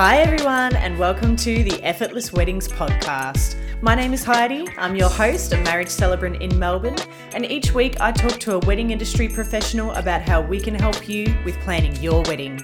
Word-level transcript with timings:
Hi, 0.00 0.18
everyone, 0.18 0.76
and 0.76 0.96
welcome 0.96 1.34
to 1.34 1.64
the 1.64 1.82
Effortless 1.82 2.32
Weddings 2.32 2.68
podcast. 2.68 3.56
My 3.82 3.96
name 3.96 4.12
is 4.12 4.22
Heidi. 4.22 4.68
I'm 4.78 4.94
your 4.94 5.08
host, 5.08 5.52
a 5.52 5.56
marriage 5.62 5.88
celebrant 5.88 6.40
in 6.40 6.56
Melbourne, 6.56 6.94
and 7.34 7.44
each 7.44 7.74
week 7.74 8.00
I 8.00 8.12
talk 8.12 8.38
to 8.38 8.54
a 8.54 8.58
wedding 8.60 8.92
industry 8.92 9.28
professional 9.28 9.90
about 9.94 10.22
how 10.22 10.40
we 10.40 10.60
can 10.60 10.76
help 10.76 11.08
you 11.08 11.36
with 11.44 11.58
planning 11.62 11.96
your 11.96 12.22
wedding. 12.28 12.60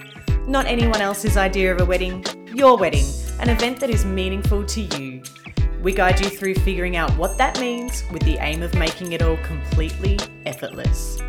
Not 0.47 0.65
anyone 0.65 1.01
else's 1.01 1.35
idea 1.35 1.75
of 1.75 1.81
a 1.81 1.85
wedding, 1.85 2.23
your 2.53 2.77
wedding, 2.77 3.05
an 3.41 3.49
event 3.49 3.81
that 3.81 3.89
is 3.89 4.05
meaningful 4.05 4.63
to 4.67 4.81
you. 4.97 5.21
We 5.81 5.91
guide 5.91 6.21
you 6.21 6.29
through 6.29 6.55
figuring 6.55 6.95
out 6.95 7.11
what 7.17 7.37
that 7.37 7.59
means 7.59 8.05
with 8.13 8.23
the 8.23 8.37
aim 8.37 8.63
of 8.63 8.73
making 8.75 9.11
it 9.11 9.21
all 9.21 9.35
completely 9.43 10.17
effortless. 10.45 11.21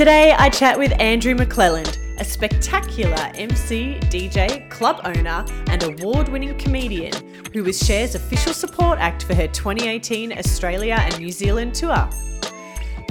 Today, 0.00 0.32
I 0.32 0.48
chat 0.48 0.78
with 0.78 0.98
Andrew 0.98 1.34
McClelland, 1.34 1.98
a 2.18 2.24
spectacular 2.24 3.30
MC, 3.34 3.98
DJ, 4.04 4.66
club 4.70 4.98
owner, 5.04 5.44
and 5.66 5.82
award 5.82 6.26
winning 6.30 6.56
comedian 6.56 7.12
who 7.52 7.62
was 7.62 7.78
Cher's 7.86 8.14
official 8.14 8.54
support 8.54 8.98
act 8.98 9.24
for 9.24 9.34
her 9.34 9.46
2018 9.48 10.32
Australia 10.32 10.96
and 10.98 11.18
New 11.18 11.30
Zealand 11.30 11.74
tour. 11.74 12.08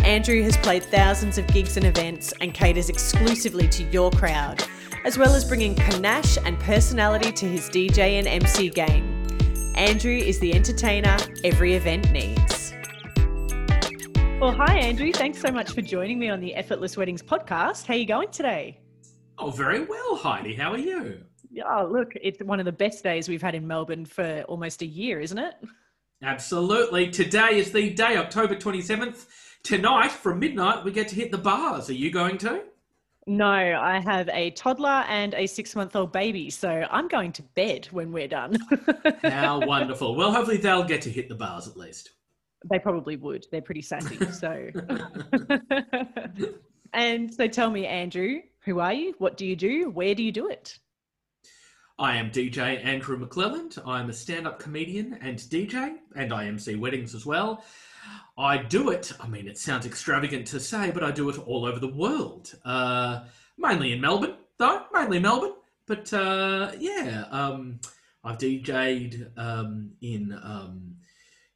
Andrew 0.04 0.42
has 0.42 0.58
played 0.58 0.82
thousands 0.84 1.38
of 1.38 1.46
gigs 1.46 1.78
and 1.78 1.86
events 1.86 2.34
and 2.42 2.56
caters 2.56 2.90
exclusively 2.90 3.68
to 3.68 3.84
your 3.92 4.10
crowd, 4.10 4.64
as 5.06 5.16
well 5.16 5.36
as 5.36 5.46
bringing 5.46 5.76
panache 5.76 6.40
and 6.44 6.60
personality 6.60 7.32
to 7.32 7.48
his 7.48 7.70
DJ 7.70 8.18
and 8.18 8.28
MC 8.28 8.72
game. 8.72 9.06
Andrew 9.76 10.18
is 10.18 10.40
the 10.40 10.56
entertainer 10.56 11.18
every 11.44 11.76
event 11.76 12.12
needs. 12.12 12.59
Well, 14.40 14.54
hi, 14.54 14.78
Andrew. 14.78 15.12
Thanks 15.12 15.42
so 15.42 15.52
much 15.52 15.72
for 15.72 15.82
joining 15.82 16.18
me 16.18 16.30
on 16.30 16.40
the 16.40 16.56
Effortless 16.56 16.96
Weddings 16.96 17.22
podcast. 17.22 17.86
How 17.86 17.94
are 17.94 17.98
you 17.98 18.06
going 18.06 18.32
today? 18.32 18.80
Oh, 19.38 19.50
very 19.50 19.84
well, 19.84 20.16
Heidi. 20.16 20.54
How 20.54 20.72
are 20.72 20.78
you? 20.78 21.26
Yeah, 21.52 21.82
look, 21.82 22.14
it's 22.16 22.42
one 22.42 22.58
of 22.58 22.66
the 22.66 22.72
best 22.72 23.04
days 23.04 23.28
we've 23.28 23.42
had 23.42 23.54
in 23.54 23.68
Melbourne 23.68 24.06
for 24.06 24.46
almost 24.48 24.82
a 24.82 24.86
year, 24.86 25.20
isn't 25.20 25.38
it? 25.38 25.56
Absolutely. 26.24 27.10
Today 27.10 27.60
is 27.60 27.74
the 27.74 27.90
day, 27.90 28.16
October 28.16 28.56
27th. 28.56 29.26
Tonight, 29.64 30.10
from 30.10 30.40
midnight, 30.40 30.86
we 30.86 30.92
get 30.92 31.10
to 31.10 31.16
hit 31.16 31.34
the 31.34 31.38
bars. 31.38 31.90
Are 31.90 31.94
you 31.94 32.10
going 32.10 32.38
to? 32.38 32.64
No, 33.28 33.46
I 33.46 34.00
have 34.00 34.30
a 34.30 34.52
toddler 34.52 35.04
and 35.10 35.34
a 35.34 35.48
six 35.48 35.76
month 35.76 35.98
old 35.98 36.14
baby, 36.14 36.50
so 36.50 36.88
I'm 36.90 37.10
going 37.10 37.34
to 37.34 37.44
bed 37.44 37.90
when 37.92 38.14
we're 38.14 38.30
done. 38.30 38.58
How 39.22 39.60
wonderful. 39.60 40.16
Well, 40.16 40.32
hopefully 40.32 40.58
they'll 40.58 40.86
get 40.86 41.02
to 41.02 41.10
hit 41.10 41.28
the 41.28 41.36
bars 41.36 41.68
at 41.68 41.76
least. 41.76 42.12
They 42.66 42.80
probably 42.80 43.16
would. 43.16 43.46
They're 43.52 43.62
pretty 43.62 43.82
sassy. 43.82 44.18
So, 44.32 44.70
and 46.94 47.34
so 47.34 47.48
tell 47.48 47.70
me, 47.72 47.86
Andrew, 47.86 48.40
who 48.66 48.80
are 48.80 48.94
you? 48.94 49.16
What 49.18 49.38
do 49.38 49.46
you 49.46 49.56
do? 49.56 49.90
Where 49.90 50.14
do 50.14 50.24
you 50.24 50.32
do 50.32 50.50
it? 50.50 50.78
I 51.98 52.16
am 52.16 52.32
DJ 52.32 52.84
Andrew 52.84 53.20
McClelland. 53.20 53.78
I'm 53.86 54.10
a 54.10 54.14
stand 54.14 54.48
up 54.48 54.60
comedian 54.60 55.18
and 55.22 55.38
DJ, 55.38 55.96
and 56.16 56.34
I 56.34 56.46
MC 56.46 56.76
weddings 56.76 57.14
as 57.14 57.26
well. 57.26 57.64
I 58.38 58.58
do 58.58 58.90
it, 58.90 59.12
I 59.20 59.28
mean, 59.28 59.50
it 59.50 59.58
sounds 59.58 59.86
extravagant 59.86 60.48
to 60.48 60.62
say, 60.62 60.92
but 60.92 61.04
I 61.04 61.12
do 61.12 61.30
it 61.30 61.38
all 61.46 61.66
over 61.66 61.78
the 61.78 61.94
world. 61.94 62.56
Uh, 62.64 63.26
mainly 63.58 63.92
in 63.92 64.00
Melbourne, 64.00 64.36
though, 64.58 64.86
mainly 64.94 65.20
Melbourne. 65.20 65.56
But 65.88 66.14
uh, 66.14 66.72
yeah, 66.80 67.26
um, 67.32 67.82
I've 68.24 68.38
DJ'd 68.38 69.32
um, 69.38 69.92
in 70.02 70.40
um, 70.42 70.96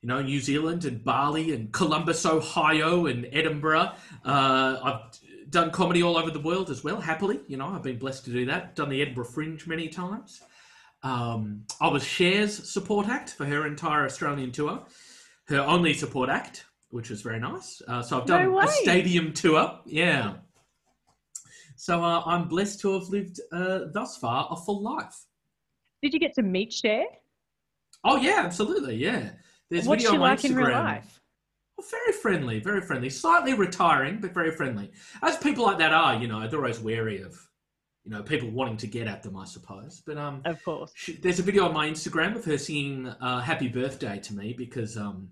you 0.04 0.10
know, 0.10 0.22
New 0.22 0.42
Zealand 0.42 0.84
and 0.84 1.02
Bali 1.02 1.54
and 1.54 1.72
Columbus, 1.72 2.26
Ohio 2.26 3.06
and 3.06 3.26
Edinburgh. 3.32 3.94
Uh, 4.26 4.78
I've 4.84 5.50
done 5.50 5.72
comedy 5.72 6.04
all 6.04 6.18
over 6.18 6.30
the 6.30 6.42
world 6.42 6.70
as 6.70 6.84
well, 6.84 7.00
happily. 7.00 7.40
You 7.48 7.56
know, 7.56 7.68
I've 7.68 7.84
been 7.84 7.98
blessed 7.98 8.26
to 8.26 8.32
do 8.32 8.46
that. 8.48 8.76
Done 8.76 8.90
the 8.90 9.02
Edinburgh 9.02 9.26
Fringe 9.26 9.66
many 9.66 9.88
times. 9.88 10.42
Um, 11.04 11.64
I 11.80 11.88
was 11.88 12.04
Cher's 12.04 12.70
support 12.70 13.08
act 13.08 13.30
for 13.32 13.46
her 13.46 13.66
entire 13.66 14.04
Australian 14.04 14.52
tour, 14.52 14.84
her 15.46 15.62
only 15.62 15.94
support 15.94 16.30
act, 16.30 16.66
which 16.90 17.10
was 17.10 17.22
very 17.22 17.40
nice. 17.40 17.82
Uh, 17.88 18.02
so 18.02 18.20
I've 18.20 18.26
done 18.26 18.52
No 18.52 18.60
a 18.60 18.68
stadium 18.68 19.32
tour. 19.32 19.80
Yeah. 19.86 20.34
So 21.78 22.04
uh, 22.04 22.24
I'm 22.26 22.50
blessed 22.50 22.82
to 22.82 23.00
have 23.00 23.08
lived 23.08 23.40
uh, 23.54 23.86
thus 23.94 24.18
far 24.18 24.50
a 24.52 24.58
full 24.58 24.82
life. 24.82 25.16
Did 26.02 26.14
you 26.14 26.20
get 26.20 26.34
to 26.36 26.42
meet 26.42 26.74
Cher? 26.74 27.06
Oh 28.04 28.18
yeah, 28.18 28.42
absolutely. 28.44 28.98
Yeah. 28.98 29.30
There's 29.74 29.88
What's 29.88 30.04
video 30.04 30.12
she 30.12 30.18
on 30.18 30.22
like 30.22 30.46
in 30.46 30.56
real 30.56 30.70
life? 30.70 31.20
Well, 31.76 31.88
very 31.90 32.14
friendly, 32.14 32.60
very 32.60 32.82
friendly. 32.82 33.10
Slightly 33.10 33.56
retiring, 33.56 34.20
but 34.22 34.32
very 34.32 34.52
friendly. 34.52 34.92
As 35.24 35.36
people 35.38 35.66
like 35.66 35.80
that 35.80 35.92
are, 35.92 36.16
you 36.16 36.28
know, 36.28 36.48
they're 36.48 36.60
always 36.60 36.80
wary 36.80 37.24
of, 37.24 37.36
you 38.04 38.12
know, 38.12 38.22
people 38.22 38.52
wanting 38.52 38.78
to 38.78 38.88
get 38.88 39.08
at 39.08 39.24
them, 39.24 39.36
I 39.36 39.46
suppose. 39.46 40.04
But 40.06 40.20
um, 40.20 40.44
Of 40.46 40.64
course. 40.64 40.92
she, 40.94 41.14
there's 41.14 41.40
a 41.40 41.42
video 41.42 41.66
on 41.66 41.74
my 41.74 41.90
Instagram 41.90 42.36
of 42.36 42.46
her 42.46 42.60
singing 42.60 43.08
uh, 43.08 43.42
"Happy 43.42 43.68
Birthday" 43.68 44.20
to 44.20 44.36
me 44.36 44.54
because 44.54 44.96
um, 44.96 45.30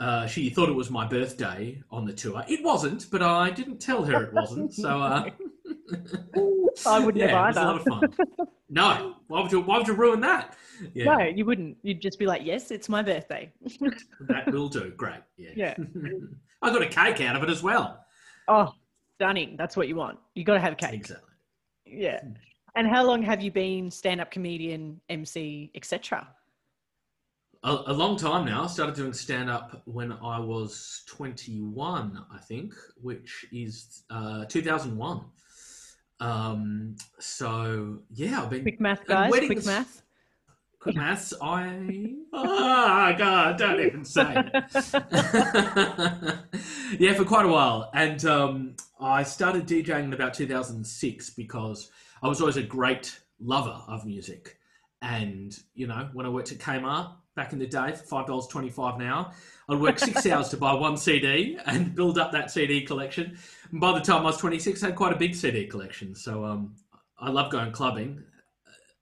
uh, 0.00 0.26
she 0.26 0.48
thought 0.48 0.70
it 0.70 0.74
was 0.74 0.90
my 0.90 1.06
birthday 1.06 1.82
on 1.90 2.06
the 2.06 2.14
tour. 2.14 2.42
It 2.48 2.64
wasn't, 2.64 3.10
but 3.10 3.20
I 3.20 3.50
didn't 3.50 3.78
tell 3.78 4.04
her 4.06 4.24
it 4.24 4.32
wasn't. 4.32 4.72
So 4.72 4.88
uh, 5.02 5.28
I 6.86 6.98
wouldn't 6.98 7.16
yeah, 7.22 7.26
have 7.26 7.44
it 7.44 7.48
was 7.48 7.56
a 7.58 7.64
lot 7.64 7.76
of 7.76 7.84
fun. 7.84 8.46
No, 8.70 9.16
why 9.26 9.42
would 9.42 9.52
you? 9.52 9.60
Why 9.60 9.78
would 9.78 9.88
you 9.88 9.94
ruin 9.94 10.20
that? 10.20 10.56
Yeah, 10.94 11.16
No, 11.16 11.18
you 11.24 11.44
wouldn't. 11.44 11.76
You'd 11.82 12.00
just 12.00 12.18
be 12.18 12.26
like, 12.26 12.42
yes, 12.44 12.70
it's 12.70 12.88
my 12.88 13.02
birthday. 13.02 13.52
that 14.20 14.50
will 14.50 14.68
do. 14.68 14.92
Great. 14.96 15.20
Yeah. 15.36 15.50
Yeah. 15.54 15.74
I 16.62 16.70
got 16.70 16.82
a 16.82 16.86
cake 16.86 17.20
out 17.20 17.36
of 17.36 17.42
it 17.42 17.50
as 17.50 17.62
well. 17.62 18.04
Oh, 18.48 18.72
stunning. 19.16 19.56
That's 19.58 19.76
what 19.76 19.88
you 19.88 19.96
want. 19.96 20.18
You 20.34 20.44
got 20.44 20.54
to 20.54 20.60
have 20.60 20.76
cake. 20.76 20.94
Exactly. 20.94 21.30
Yeah. 21.84 22.20
And 22.76 22.86
how 22.86 23.04
long 23.04 23.22
have 23.22 23.42
you 23.42 23.50
been 23.50 23.90
stand 23.90 24.20
up 24.20 24.30
comedian, 24.30 25.00
MC, 25.08 25.70
etc.? 25.74 26.28
a, 27.62 27.82
a 27.86 27.92
long 27.92 28.16
time 28.16 28.46
now. 28.46 28.64
I 28.64 28.66
started 28.66 28.94
doing 28.94 29.12
stand 29.12 29.50
up 29.50 29.82
when 29.84 30.12
I 30.12 30.38
was 30.38 31.02
21, 31.08 32.24
I 32.32 32.38
think, 32.38 32.72
which 33.00 33.46
is 33.52 34.02
uh, 34.10 34.44
2001. 34.46 35.20
Um, 36.20 36.96
so 37.18 38.00
yeah, 38.10 38.42
I've 38.42 38.50
been 38.50 38.62
Quick 38.62 38.80
math, 38.80 39.06
guys. 39.06 39.30
Quick 39.30 39.64
math. 39.64 40.02
quick 40.78 40.96
maths. 40.96 41.32
I 41.40 42.14
oh 42.32 43.14
god, 43.16 43.58
don't 43.58 43.80
even 43.80 44.04
say. 44.04 44.34
it. 44.36 44.54
yeah, 47.00 47.14
for 47.14 47.24
quite 47.24 47.46
a 47.46 47.48
while, 47.48 47.90
and 47.94 48.22
um, 48.26 48.76
I 49.00 49.22
started 49.22 49.66
DJing 49.66 50.04
in 50.04 50.12
about 50.12 50.34
2006 50.34 51.30
because 51.30 51.90
I 52.22 52.28
was 52.28 52.40
always 52.40 52.56
a 52.56 52.62
great 52.62 53.18
lover 53.40 53.80
of 53.88 54.04
music. 54.04 54.58
And 55.00 55.58
you 55.74 55.86
know, 55.86 56.10
when 56.12 56.26
I 56.26 56.28
worked 56.28 56.52
at 56.52 56.58
Kmart 56.58 57.12
back 57.36 57.52
in 57.52 57.58
the 57.58 57.66
day 57.66 57.92
for 57.92 58.04
five 58.04 58.26
dollars 58.26 58.46
twenty-five 58.46 59.00
an 59.00 59.06
hour, 59.06 59.32
I'd 59.68 59.80
work 59.80 59.98
six 59.98 60.26
hours 60.30 60.48
to 60.50 60.56
buy 60.56 60.72
one 60.74 60.96
CD 60.96 61.58
and 61.66 61.94
build 61.94 62.18
up 62.18 62.32
that 62.32 62.50
CD 62.50 62.82
collection. 62.82 63.38
And 63.70 63.80
by 63.80 63.92
the 63.92 64.04
time 64.04 64.22
I 64.22 64.24
was 64.26 64.38
twenty-six, 64.38 64.82
I 64.82 64.86
had 64.86 64.96
quite 64.96 65.12
a 65.12 65.16
big 65.18 65.34
CD 65.34 65.66
collection. 65.66 66.14
So 66.14 66.44
um, 66.44 66.74
I 67.18 67.30
love 67.30 67.50
going 67.50 67.72
clubbing. 67.72 68.22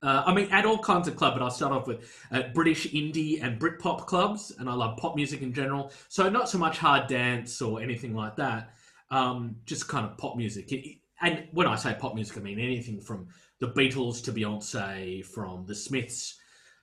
Uh, 0.01 0.23
I 0.25 0.33
mean, 0.33 0.47
at 0.51 0.65
all 0.65 0.77
kinds 0.77 1.09
of 1.09 1.17
club, 1.17 1.33
but 1.37 1.43
I 1.43 1.49
start 1.49 1.73
off 1.73 1.85
with 1.85 2.09
uh, 2.31 2.43
British 2.53 2.87
indie 2.91 3.43
and 3.43 3.59
Britpop 3.59 4.05
clubs, 4.05 4.53
and 4.57 4.69
I 4.69 4.73
love 4.73 4.97
pop 4.97 5.15
music 5.17 5.41
in 5.41 5.53
general. 5.53 5.91
So 6.07 6.29
not 6.29 6.47
so 6.47 6.57
much 6.57 6.77
hard 6.77 7.07
dance 7.07 7.61
or 7.61 7.81
anything 7.81 8.13
like 8.13 8.37
that, 8.37 8.73
um, 9.11 9.57
just 9.65 9.89
kind 9.89 10.05
of 10.05 10.17
pop 10.17 10.37
music. 10.37 10.71
It- 10.71 10.97
and 11.21 11.49
when 11.51 11.67
I 11.67 11.75
say 11.75 11.97
pop 11.99 12.15
music, 12.15 12.37
I 12.37 12.39
mean 12.39 12.59
anything 12.59 13.01
from 13.01 13.27
the 13.59 13.67
Beatles 13.67 14.23
to 14.23 14.31
Beyonce, 14.31 15.25
from 15.25 15.65
the 15.65 15.75
Smiths 15.75 16.37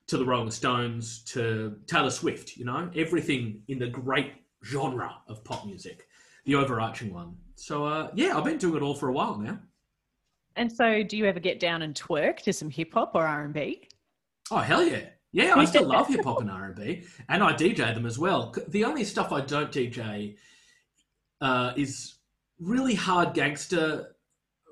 to 0.08 0.16
the 0.16 0.24
Rolling 0.24 0.50
Stones 0.50 1.22
to 1.24 1.76
Taylor 1.86 2.10
Swift. 2.10 2.56
You 2.56 2.64
know, 2.64 2.90
everything 2.94 3.62
in 3.68 3.78
the 3.78 3.88
great 3.88 4.32
genre 4.64 5.16
of 5.28 5.44
pop 5.44 5.66
music, 5.66 6.06
the 6.44 6.54
overarching 6.54 7.12
one. 7.12 7.36
So 7.56 7.84
uh, 7.84 8.10
yeah, 8.14 8.36
I've 8.36 8.44
been 8.44 8.58
doing 8.58 8.76
it 8.76 8.82
all 8.82 8.94
for 8.94 9.08
a 9.08 9.12
while 9.12 9.38
now. 9.38 9.58
And 10.56 10.72
so, 10.72 11.02
do 11.02 11.16
you 11.16 11.26
ever 11.26 11.40
get 11.40 11.60
down 11.60 11.82
and 11.82 11.94
twerk 11.94 12.38
to 12.40 12.52
some 12.52 12.70
hip 12.70 12.94
hop 12.94 13.12
or 13.14 13.26
R 13.26 13.44
and 13.44 13.52
B? 13.52 13.88
Oh 14.50 14.58
hell 14.58 14.82
yeah, 14.82 15.02
yeah! 15.32 15.54
I 15.54 15.64
still 15.66 15.86
love 15.86 16.08
hip 16.08 16.24
hop 16.24 16.40
and 16.40 16.50
R 16.50 16.66
and 16.66 16.74
B, 16.74 17.04
and 17.28 17.42
I 17.42 17.52
DJ 17.52 17.94
them 17.94 18.06
as 18.06 18.18
well. 18.18 18.54
The 18.68 18.84
only 18.84 19.04
stuff 19.04 19.32
I 19.32 19.42
don't 19.42 19.70
DJ 19.70 20.36
uh, 21.42 21.72
is 21.76 22.14
really 22.58 22.94
hard 22.94 23.34
gangster 23.34 24.16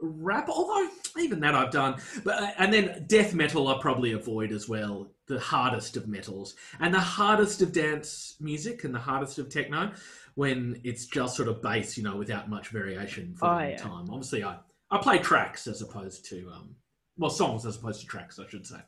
rap. 0.00 0.48
Although 0.48 0.88
even 1.18 1.40
that 1.40 1.54
I've 1.54 1.70
done, 1.70 1.96
but 2.24 2.42
uh, 2.42 2.50
and 2.58 2.72
then 2.72 3.04
death 3.06 3.34
metal 3.34 3.68
I 3.68 3.80
probably 3.80 4.12
avoid 4.12 4.52
as 4.52 4.68
well. 4.68 5.10
The 5.26 5.40
hardest 5.40 5.96
of 5.96 6.06
metals 6.06 6.54
and 6.80 6.92
the 6.92 7.00
hardest 7.00 7.62
of 7.62 7.72
dance 7.72 8.36
music 8.40 8.84
and 8.84 8.94
the 8.94 8.98
hardest 8.98 9.38
of 9.38 9.48
techno 9.48 9.92
when 10.34 10.80
it's 10.84 11.06
just 11.06 11.36
sort 11.36 11.48
of 11.48 11.62
bass, 11.62 11.96
you 11.96 12.02
know, 12.02 12.16
without 12.16 12.50
much 12.50 12.68
variation 12.68 13.34
for 13.34 13.46
Oh, 13.46 13.58
yeah. 13.58 13.76
time. 13.76 14.10
Obviously, 14.10 14.44
I 14.44 14.58
I 14.90 14.98
play 14.98 15.18
tracks 15.18 15.66
as 15.66 15.80
opposed 15.80 16.24
to 16.26 16.50
um, 16.54 16.74
well 17.16 17.30
songs 17.30 17.64
as 17.64 17.76
opposed 17.76 18.00
to 18.00 18.06
tracks, 18.06 18.38
I 18.38 18.46
should 18.48 18.66
say. 18.66 18.78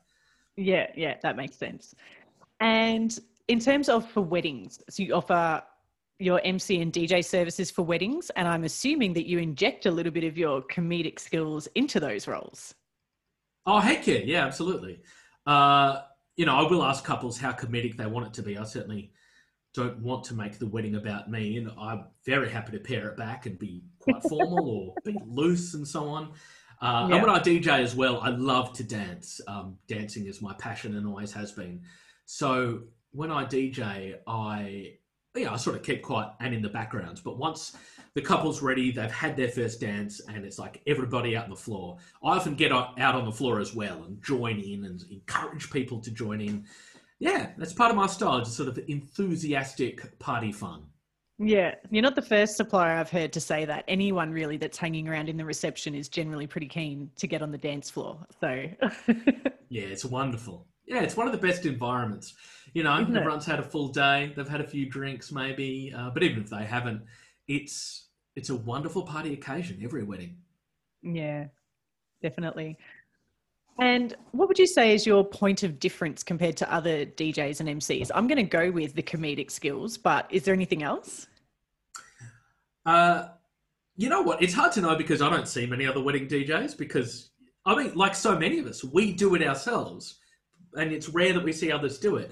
Yeah, 0.55 0.87
yeah, 0.95 1.15
that 1.23 1.35
makes 1.37 1.55
sense. 1.55 1.95
And 2.59 3.17
in 3.47 3.59
terms 3.59 3.89
of 3.89 4.09
for 4.09 4.21
weddings, 4.21 4.81
so 4.89 5.03
you 5.03 5.13
offer 5.13 5.63
your 6.19 6.41
MC 6.43 6.81
and 6.81 6.91
DJ 6.91 7.23
services 7.23 7.69
for 7.69 7.83
weddings, 7.83 8.31
and 8.35 8.47
I'm 8.47 8.63
assuming 8.63 9.13
that 9.13 9.27
you 9.27 9.39
inject 9.39 9.85
a 9.85 9.91
little 9.91 10.11
bit 10.11 10.23
of 10.23 10.37
your 10.37 10.61
comedic 10.63 11.19
skills 11.19 11.67
into 11.75 11.99
those 11.99 12.27
roles. 12.27 12.73
Oh 13.65 13.79
heck 13.79 14.07
yeah, 14.07 14.19
yeah, 14.19 14.45
absolutely. 14.45 15.01
Uh, 15.45 16.01
you 16.35 16.45
know, 16.45 16.55
I 16.55 16.69
will 16.69 16.83
ask 16.83 17.03
couples 17.03 17.37
how 17.37 17.51
comedic 17.51 17.97
they 17.97 18.05
want 18.05 18.27
it 18.27 18.33
to 18.35 18.43
be. 18.43 18.57
I 18.57 18.63
certainly 18.63 19.11
don't 19.73 19.99
want 19.99 20.23
to 20.25 20.33
make 20.33 20.57
the 20.57 20.67
wedding 20.67 20.95
about 20.95 21.29
me, 21.29 21.57
and 21.57 21.71
I'm 21.79 22.05
very 22.25 22.49
happy 22.49 22.71
to 22.71 22.79
pare 22.79 23.07
it 23.09 23.17
back 23.17 23.45
and 23.45 23.59
be 23.59 23.83
quite 23.99 24.23
formal 24.29 24.69
or 24.69 24.93
be 25.05 25.17
loose 25.25 25.73
and 25.73 25.87
so 25.87 26.07
on. 26.07 26.31
Uh, 26.81 27.07
yeah. 27.09 27.15
And 27.15 27.25
when 27.25 27.29
I 27.29 27.39
DJ 27.39 27.67
as 27.79 27.95
well, 27.95 28.21
I 28.21 28.29
love 28.29 28.73
to 28.73 28.83
dance. 28.83 29.41
Um, 29.47 29.77
dancing 29.87 30.27
is 30.27 30.41
my 30.41 30.53
passion 30.55 30.95
and 30.95 31.07
always 31.07 31.31
has 31.33 31.51
been. 31.51 31.81
So 32.25 32.81
when 33.11 33.31
I 33.31 33.45
DJ, 33.45 34.15
I 34.27 34.93
yeah, 35.37 35.53
I 35.53 35.57
sort 35.57 35.75
of 35.75 35.83
keep 35.83 36.01
quiet 36.01 36.29
and 36.39 36.53
in 36.53 36.61
the 36.61 36.69
background. 36.69 37.21
But 37.23 37.37
once 37.37 37.75
the 38.13 38.21
couple's 38.21 38.61
ready, 38.61 38.91
they've 38.91 39.11
had 39.11 39.37
their 39.37 39.49
first 39.49 39.79
dance, 39.79 40.21
and 40.27 40.45
it's 40.45 40.59
like 40.59 40.81
everybody 40.87 41.37
out 41.37 41.45
on 41.45 41.49
the 41.49 41.55
floor. 41.55 41.97
I 42.23 42.35
often 42.35 42.55
get 42.55 42.71
out 42.71 42.97
on 42.99 43.25
the 43.25 43.31
floor 43.31 43.59
as 43.59 43.73
well 43.73 44.03
and 44.03 44.21
join 44.23 44.59
in 44.59 44.85
and 44.85 45.03
encourage 45.11 45.69
people 45.69 45.99
to 46.01 46.11
join 46.11 46.41
in. 46.41 46.65
Yeah, 47.19 47.51
that's 47.57 47.73
part 47.73 47.91
of 47.91 47.97
my 47.97 48.07
style, 48.07 48.39
just 48.39 48.57
sort 48.57 48.69
of 48.69 48.79
enthusiastic 48.87 50.19
party 50.19 50.51
fun. 50.51 50.83
Yeah, 51.39 51.75
you're 51.91 52.01
not 52.01 52.15
the 52.15 52.21
first 52.21 52.57
supplier 52.57 52.97
I've 52.97 53.11
heard 53.11 53.31
to 53.33 53.39
say 53.39 53.65
that. 53.65 53.85
Anyone 53.87 54.31
really 54.31 54.57
that's 54.57 54.77
hanging 54.77 55.07
around 55.07 55.29
in 55.29 55.37
the 55.37 55.45
reception 55.45 55.93
is 55.93 56.09
generally 56.09 56.47
pretty 56.47 56.67
keen 56.67 57.11
to 57.17 57.27
get 57.27 57.43
on 57.43 57.51
the 57.51 57.57
dance 57.59 57.89
floor. 57.91 58.17
So, 58.41 58.47
yeah, 59.69 59.83
it's 59.83 60.03
wonderful. 60.03 60.65
Yeah, 60.87 61.01
it's 61.01 61.17
one 61.17 61.27
of 61.27 61.33
the 61.33 61.45
best 61.47 61.65
environments. 61.65 62.33
You 62.73 62.83
know, 62.83 62.97
Isn't 62.99 63.15
everyone's 63.15 63.47
it? 63.47 63.51
had 63.51 63.59
a 63.59 63.63
full 63.63 63.89
day. 63.89 64.31
They've 64.35 64.47
had 64.47 64.61
a 64.61 64.67
few 64.67 64.85
drinks, 64.89 65.31
maybe, 65.31 65.93
uh, 65.95 66.09
but 66.11 66.23
even 66.23 66.41
if 66.41 66.49
they 66.49 66.63
haven't, 66.63 67.01
it's 67.47 68.05
it's 68.35 68.49
a 68.49 68.55
wonderful 68.55 69.03
party 69.03 69.33
occasion. 69.33 69.79
Every 69.83 70.03
wedding. 70.03 70.37
Yeah, 71.01 71.47
definitely. 72.21 72.77
And 73.79 74.15
what 74.31 74.47
would 74.47 74.57
you 74.57 74.65
say 74.65 74.95
is 74.95 75.05
your 75.05 75.23
point 75.23 75.61
of 75.63 75.79
difference 75.79 76.23
compared 76.23 76.57
to 76.57 76.73
other 76.73 77.05
DJs 77.05 77.59
and 77.59 77.69
MCs? 77.69 78.09
I'm 78.15 78.27
going 78.27 78.37
to 78.37 78.43
go 78.43 78.71
with 78.71 78.95
the 78.95 79.03
comedic 79.03 79.51
skills, 79.51 79.97
but 79.97 80.25
is 80.31 80.43
there 80.43 80.53
anything 80.53 80.81
else? 80.81 81.27
Uh, 82.85 83.27
you 83.97 84.09
know 84.09 84.21
what? 84.21 84.41
It's 84.41 84.53
hard 84.53 84.71
to 84.73 84.81
know 84.81 84.95
because 84.95 85.21
I 85.21 85.29
don't 85.29 85.47
see 85.47 85.65
many 85.67 85.85
other 85.85 86.01
wedding 86.01 86.27
DJs 86.27 86.77
because 86.77 87.29
I 87.65 87.75
mean, 87.75 87.93
like 87.95 88.15
so 88.15 88.37
many 88.37 88.59
of 88.59 88.65
us, 88.65 88.83
we 88.83 89.11
do 89.11 89.35
it 89.35 89.43
ourselves, 89.45 90.19
and 90.77 90.91
it's 90.91 91.09
rare 91.09 91.33
that 91.33 91.43
we 91.43 91.53
see 91.53 91.71
others 91.71 91.97
do 91.97 92.17
it. 92.17 92.31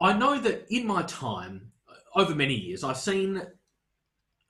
I 0.00 0.12
know 0.12 0.38
that 0.40 0.66
in 0.70 0.86
my 0.86 1.02
time, 1.02 1.72
over 2.14 2.34
many 2.34 2.54
years, 2.54 2.84
I've 2.84 2.96
seen 2.96 3.42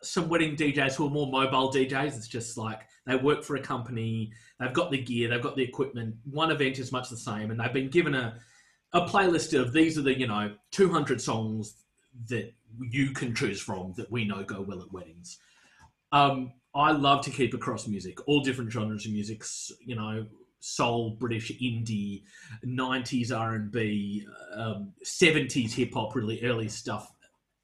some 0.02 0.28
wedding 0.28 0.56
DJs 0.56 0.94
who 0.94 1.06
are 1.06 1.10
more 1.10 1.30
mobile 1.30 1.72
DJs. 1.72 2.16
It's 2.16 2.28
just 2.28 2.56
like 2.56 2.80
they 3.06 3.16
work 3.16 3.42
for 3.42 3.56
a 3.56 3.60
company, 3.60 4.32
they've 4.60 4.72
got 4.72 4.90
the 4.90 5.02
gear, 5.02 5.28
they've 5.28 5.42
got 5.42 5.56
the 5.56 5.62
equipment. 5.62 6.16
One 6.30 6.50
event 6.50 6.78
is 6.78 6.92
much 6.92 7.08
the 7.08 7.16
same, 7.16 7.50
and 7.50 7.58
they've 7.58 7.72
been 7.72 7.90
given 7.90 8.14
a 8.14 8.38
a 8.92 9.02
playlist 9.02 9.58
of 9.58 9.72
these 9.72 9.98
are 9.98 10.02
the 10.02 10.18
you 10.18 10.26
know 10.26 10.54
200 10.70 11.20
songs 11.20 11.74
that 12.28 12.52
you 12.80 13.10
can 13.10 13.34
choose 13.34 13.60
from 13.60 13.92
that 13.96 14.10
we 14.10 14.24
know 14.24 14.42
go 14.42 14.60
well 14.60 14.80
at 14.80 14.92
weddings. 14.92 15.38
Um, 16.12 16.52
I 16.74 16.92
love 16.92 17.24
to 17.24 17.30
keep 17.30 17.54
across 17.54 17.86
music, 17.86 18.26
all 18.26 18.40
different 18.40 18.70
genres 18.70 19.04
of 19.06 19.12
music. 19.12 19.42
You 19.84 19.96
know, 19.96 20.26
soul, 20.60 21.16
British 21.18 21.52
indie, 21.60 22.22
90s 22.64 23.36
R&B, 23.36 24.26
um, 24.54 24.92
70s 25.04 25.72
hip 25.72 25.94
hop, 25.94 26.14
really 26.14 26.42
early 26.42 26.68
stuff. 26.68 27.12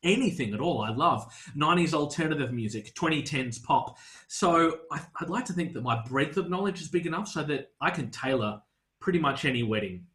Anything 0.03 0.53
at 0.53 0.61
all, 0.61 0.83
I 0.83 0.91
love 0.91 1.27
90s 1.57 1.95
alternative 1.95 2.53
music, 2.53 2.95
2010s 2.95 3.63
pop. 3.63 3.97
So 4.29 4.81
I, 4.93 5.01
I'd 5.21 5.31
like 5.31 5.47
to 5.47 5.55
think 5.55 5.73
that 5.73 5.83
my 5.83 6.03
breadth 6.03 6.37
of 6.37 6.51
knowledge 6.51 6.83
is 6.83 6.89
big 6.89 7.07
enough 7.07 7.29
so 7.29 7.43
that 7.45 7.71
I 7.81 7.91
can 7.91 8.11
tailor 8.11 8.61
pretty 9.01 9.19
much 9.19 9.45
any 9.45 9.63
wedding. 9.63 10.07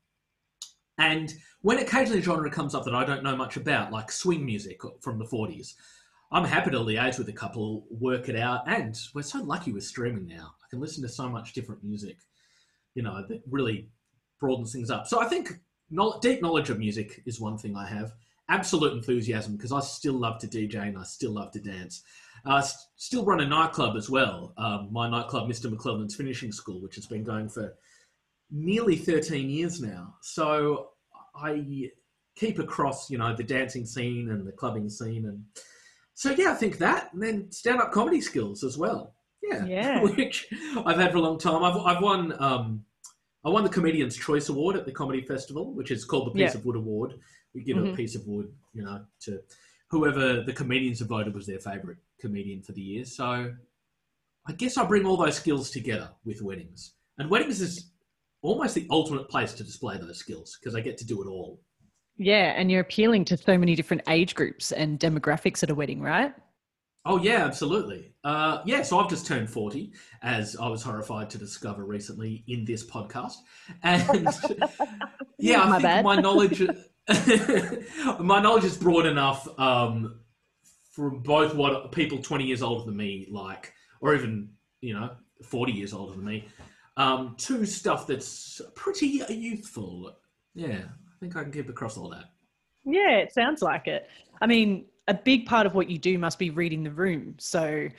And 1.00 1.34
when 1.62 1.80
occasionally 1.80 2.20
a 2.20 2.24
genre 2.24 2.52
comes 2.52 2.76
up 2.76 2.86
that 2.86 2.94
I 2.94 3.06
don't 3.06 3.24
know 3.24 3.36
much 3.36 3.58
about, 3.58 3.92
like 3.92 4.12
swing 4.12 4.46
music 4.46 4.80
from 5.02 5.18
the 5.18 5.26
40s, 5.26 5.74
I'm 6.32 6.46
happy 6.46 6.70
to 6.72 6.78
liaise 6.78 7.18
with 7.18 7.30
a 7.30 7.34
couple, 7.34 7.86
work 7.90 8.30
it 8.30 8.36
out, 8.36 8.62
and 8.68 9.00
we're 9.16 9.24
so 9.24 9.42
lucky 9.42 9.72
with 9.72 9.84
streaming 9.84 10.28
now. 10.28 10.54
I 10.64 10.70
can 10.70 10.80
listen 10.80 11.02
to 11.02 11.10
so 11.10 11.28
much 11.28 11.54
different 11.54 11.84
music 11.84 12.18
you 12.96 13.04
know, 13.04 13.24
that 13.28 13.42
really 13.50 13.90
broadens 14.40 14.72
things 14.72 14.90
up. 14.90 15.08
So 15.08 15.22
I 15.22 15.26
think 15.26 15.60
deep 16.22 16.42
knowledge 16.42 16.70
of 16.70 16.80
music 16.80 17.22
is 17.26 17.40
one 17.40 17.58
thing 17.58 17.76
I 17.76 17.88
have. 17.88 18.14
Absolute 18.50 18.94
enthusiasm 18.94 19.56
because 19.56 19.72
I 19.72 19.80
still 19.80 20.16
love 20.16 20.40
to 20.40 20.48
DJ 20.48 20.76
and 20.88 20.98
I 20.98 21.04
still 21.04 21.32
love 21.32 21.52
to 21.52 21.60
dance. 21.60 22.04
I 22.46 22.60
uh, 22.60 22.68
still 22.96 23.26
run 23.26 23.42
a 23.42 23.48
nightclub 23.48 23.98
as 23.98 24.10
well. 24.10 24.54
Um, 24.58 24.90
my 24.92 25.10
nightclub, 25.10 25.50
Mr. 25.50 25.72
McClelland's 25.72 26.16
Finishing 26.16 26.52
School, 26.52 26.82
which 26.82 26.96
has 26.96 27.06
been 27.06 27.24
going 27.24 27.50
for 27.50 27.76
nearly 28.50 28.96
13 28.96 29.50
years 29.50 29.82
now. 29.82 30.16
So 30.22 30.92
I 31.36 31.90
keep 32.36 32.60
across, 32.60 33.10
you 33.10 33.18
know, 33.18 33.36
the 33.36 33.44
dancing 33.44 33.86
scene 33.86 34.30
and 34.30 34.48
the 34.48 34.52
clubbing 34.52 34.90
scene. 34.90 35.26
And 35.26 35.44
so, 36.14 36.32
yeah, 36.32 36.52
I 36.52 36.56
think 36.56 36.78
that. 36.78 37.14
And 37.14 37.22
then 37.22 37.52
stand 37.52 37.82
up 37.82 37.92
comedy 37.92 38.22
skills 38.22 38.64
as 38.64 38.78
well. 38.78 39.16
Yeah, 39.50 39.66
yeah. 39.66 40.04
which 40.16 40.48
I've 40.86 40.98
had 40.98 41.12
for 41.12 41.18
a 41.18 41.22
long 41.22 41.40
time. 41.40 41.64
I've 41.64 41.78
I've 41.78 42.02
won 42.02 42.34
um, 42.42 42.86
I 43.46 43.50
won 43.50 43.64
the 43.64 43.70
Comedian's 43.70 44.18
Choice 44.18 44.50
Award 44.50 44.76
at 44.76 44.86
the 44.86 44.92
Comedy 44.92 45.22
Festival, 45.22 45.74
which 45.74 45.92
is 45.92 46.06
called 46.06 46.28
the 46.28 46.32
Piece 46.32 46.54
yeah. 46.54 46.60
of 46.60 46.66
Wood 46.66 46.76
Award. 46.76 47.14
We 47.54 47.64
give 47.64 47.78
mm-hmm. 47.78 47.94
a 47.94 47.96
piece 47.96 48.16
of 48.16 48.28
wood, 48.28 48.52
you 48.74 48.84
know, 48.84 49.02
to 49.22 49.40
whoever 49.90 50.44
the 50.44 50.54
comedians 50.54 51.00
have 51.00 51.08
voted 51.08 51.34
was 51.34 51.48
their 51.48 51.60
favourite 51.60 51.98
comedian 52.20 52.62
for 52.62 52.74
the 52.74 52.82
year. 52.82 53.06
So 53.06 53.52
I 54.48 54.52
guess 54.54 54.78
I 54.78 54.86
bring 54.86 55.06
all 55.06 55.18
those 55.18 55.36
skills 55.36 55.72
together 55.72 56.10
with 56.26 56.42
weddings, 56.42 56.94
and 57.18 57.30
weddings 57.30 57.62
is 57.62 57.92
almost 58.42 58.76
the 58.76 58.88
ultimate 58.90 59.30
place 59.30 59.54
to 59.54 59.64
display 59.64 59.98
those 59.98 60.18
skills 60.18 60.58
because 60.60 60.76
I 60.76 60.82
get 60.82 60.98
to 61.00 61.06
do 61.06 61.22
it 61.24 61.28
all. 61.28 61.60
Yeah, 62.18 62.54
and 62.56 62.70
you're 62.70 62.82
appealing 62.82 63.26
to 63.26 63.38
so 63.38 63.58
many 63.58 63.76
different 63.76 64.04
age 64.10 64.36
groups 64.36 64.74
and 64.74 65.00
demographics 65.00 65.64
at 65.64 65.70
a 65.70 65.76
wedding, 65.76 66.02
right? 66.02 66.34
Oh 67.06 67.18
yeah, 67.18 67.46
absolutely. 67.46 68.14
Uh, 68.24 68.62
yeah, 68.66 68.82
so 68.82 69.00
I've 69.00 69.10
just 69.10 69.26
turned 69.26 69.50
forty, 69.50 69.94
as 70.22 70.58
I 70.58 70.68
was 70.68 70.84
horrified 70.84 71.30
to 71.32 71.38
discover 71.38 71.86
recently 71.86 72.44
in 72.48 72.66
this 72.66 72.86
podcast, 72.86 73.36
and 73.84 74.28
yeah, 75.40 75.64
I 75.64 75.72
think 75.72 75.84
bad. 75.84 76.04
my 76.04 76.16
knowledge, 76.18 76.62
my 78.20 78.42
knowledge 78.42 78.66
is 78.66 78.78
broad 78.78 79.06
enough 79.06 79.48
um, 79.58 80.20
from 80.92 81.22
both 81.22 81.56
what 81.56 81.94
people 81.94 82.18
twenty 82.18 82.46
years 82.46 82.62
older 82.62 82.86
than 82.86 82.98
me 82.98 83.28
like, 83.32 83.74
or 84.02 84.14
even 84.14 84.50
you 84.82 84.94
know 84.94 85.12
forty 85.44 85.72
years 85.72 85.94
older 85.94 86.14
than 86.14 86.26
me, 86.26 86.50
um, 86.98 87.36
to 87.38 87.66
stuff 87.66 88.08
that's 88.08 88.62
pretty 88.76 89.24
youthful. 89.30 90.18
Yeah, 90.54 90.80
I 90.80 91.20
think 91.22 91.38
I 91.38 91.44
can 91.44 91.52
keep 91.54 91.70
across 91.70 91.98
all 91.98 92.10
that. 92.10 92.26
Yeah, 92.84 93.18
it 93.20 93.34
sounds 93.34 93.62
like 93.62 93.88
it. 93.88 94.10
I 94.42 94.48
mean, 94.48 94.86
a 95.10 95.14
big 95.14 95.46
part 95.46 95.66
of 95.66 95.74
what 95.74 95.90
you 95.90 95.98
do 95.98 96.18
must 96.18 96.38
be 96.40 96.52
reading 96.52 96.84
the 96.84 96.92
room. 96.92 97.36
So 97.40 97.90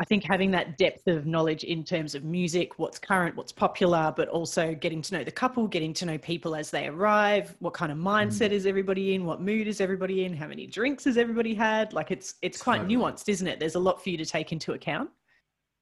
I 0.00 0.04
think 0.04 0.24
having 0.24 0.50
that 0.52 0.78
depth 0.78 1.06
of 1.06 1.26
knowledge 1.26 1.62
in 1.62 1.84
terms 1.84 2.14
of 2.14 2.24
music, 2.24 2.78
what's 2.78 2.98
current, 2.98 3.36
what's 3.36 3.52
popular, 3.52 4.12
but 4.16 4.28
also 4.28 4.74
getting 4.74 5.02
to 5.02 5.14
know 5.14 5.24
the 5.24 5.30
couple, 5.30 5.68
getting 5.68 5.92
to 5.92 6.06
know 6.06 6.16
people 6.16 6.56
as 6.56 6.70
they 6.70 6.88
arrive, 6.88 7.54
what 7.58 7.74
kind 7.74 7.92
of 7.92 7.98
mindset 7.98 8.48
mm. 8.48 8.52
is 8.52 8.66
everybody 8.66 9.14
in, 9.14 9.26
what 9.26 9.42
mood 9.42 9.68
is 9.68 9.80
everybody 9.80 10.24
in, 10.24 10.34
how 10.34 10.48
many 10.48 10.66
drinks 10.66 11.04
has 11.04 11.18
everybody 11.18 11.54
had? 11.54 11.92
Like 11.92 12.10
it's 12.10 12.34
it's 12.40 12.60
quite 12.60 12.78
totally. 12.78 12.96
nuanced, 12.96 13.28
isn't 13.28 13.46
it? 13.46 13.60
There's 13.60 13.74
a 13.74 13.80
lot 13.80 14.02
for 14.02 14.08
you 14.08 14.16
to 14.16 14.24
take 14.24 14.52
into 14.52 14.72
account. 14.72 15.10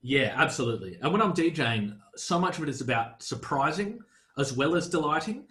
Yeah, 0.02 0.34
absolutely. 0.36 0.98
And 1.00 1.12
when 1.12 1.22
I'm 1.22 1.32
DJing, 1.32 1.96
so 2.16 2.40
much 2.40 2.58
of 2.58 2.64
it 2.64 2.68
is 2.68 2.80
about 2.80 3.22
surprising 3.22 4.00
as 4.36 4.52
well 4.52 4.74
as 4.74 4.88
delighting 4.88 5.46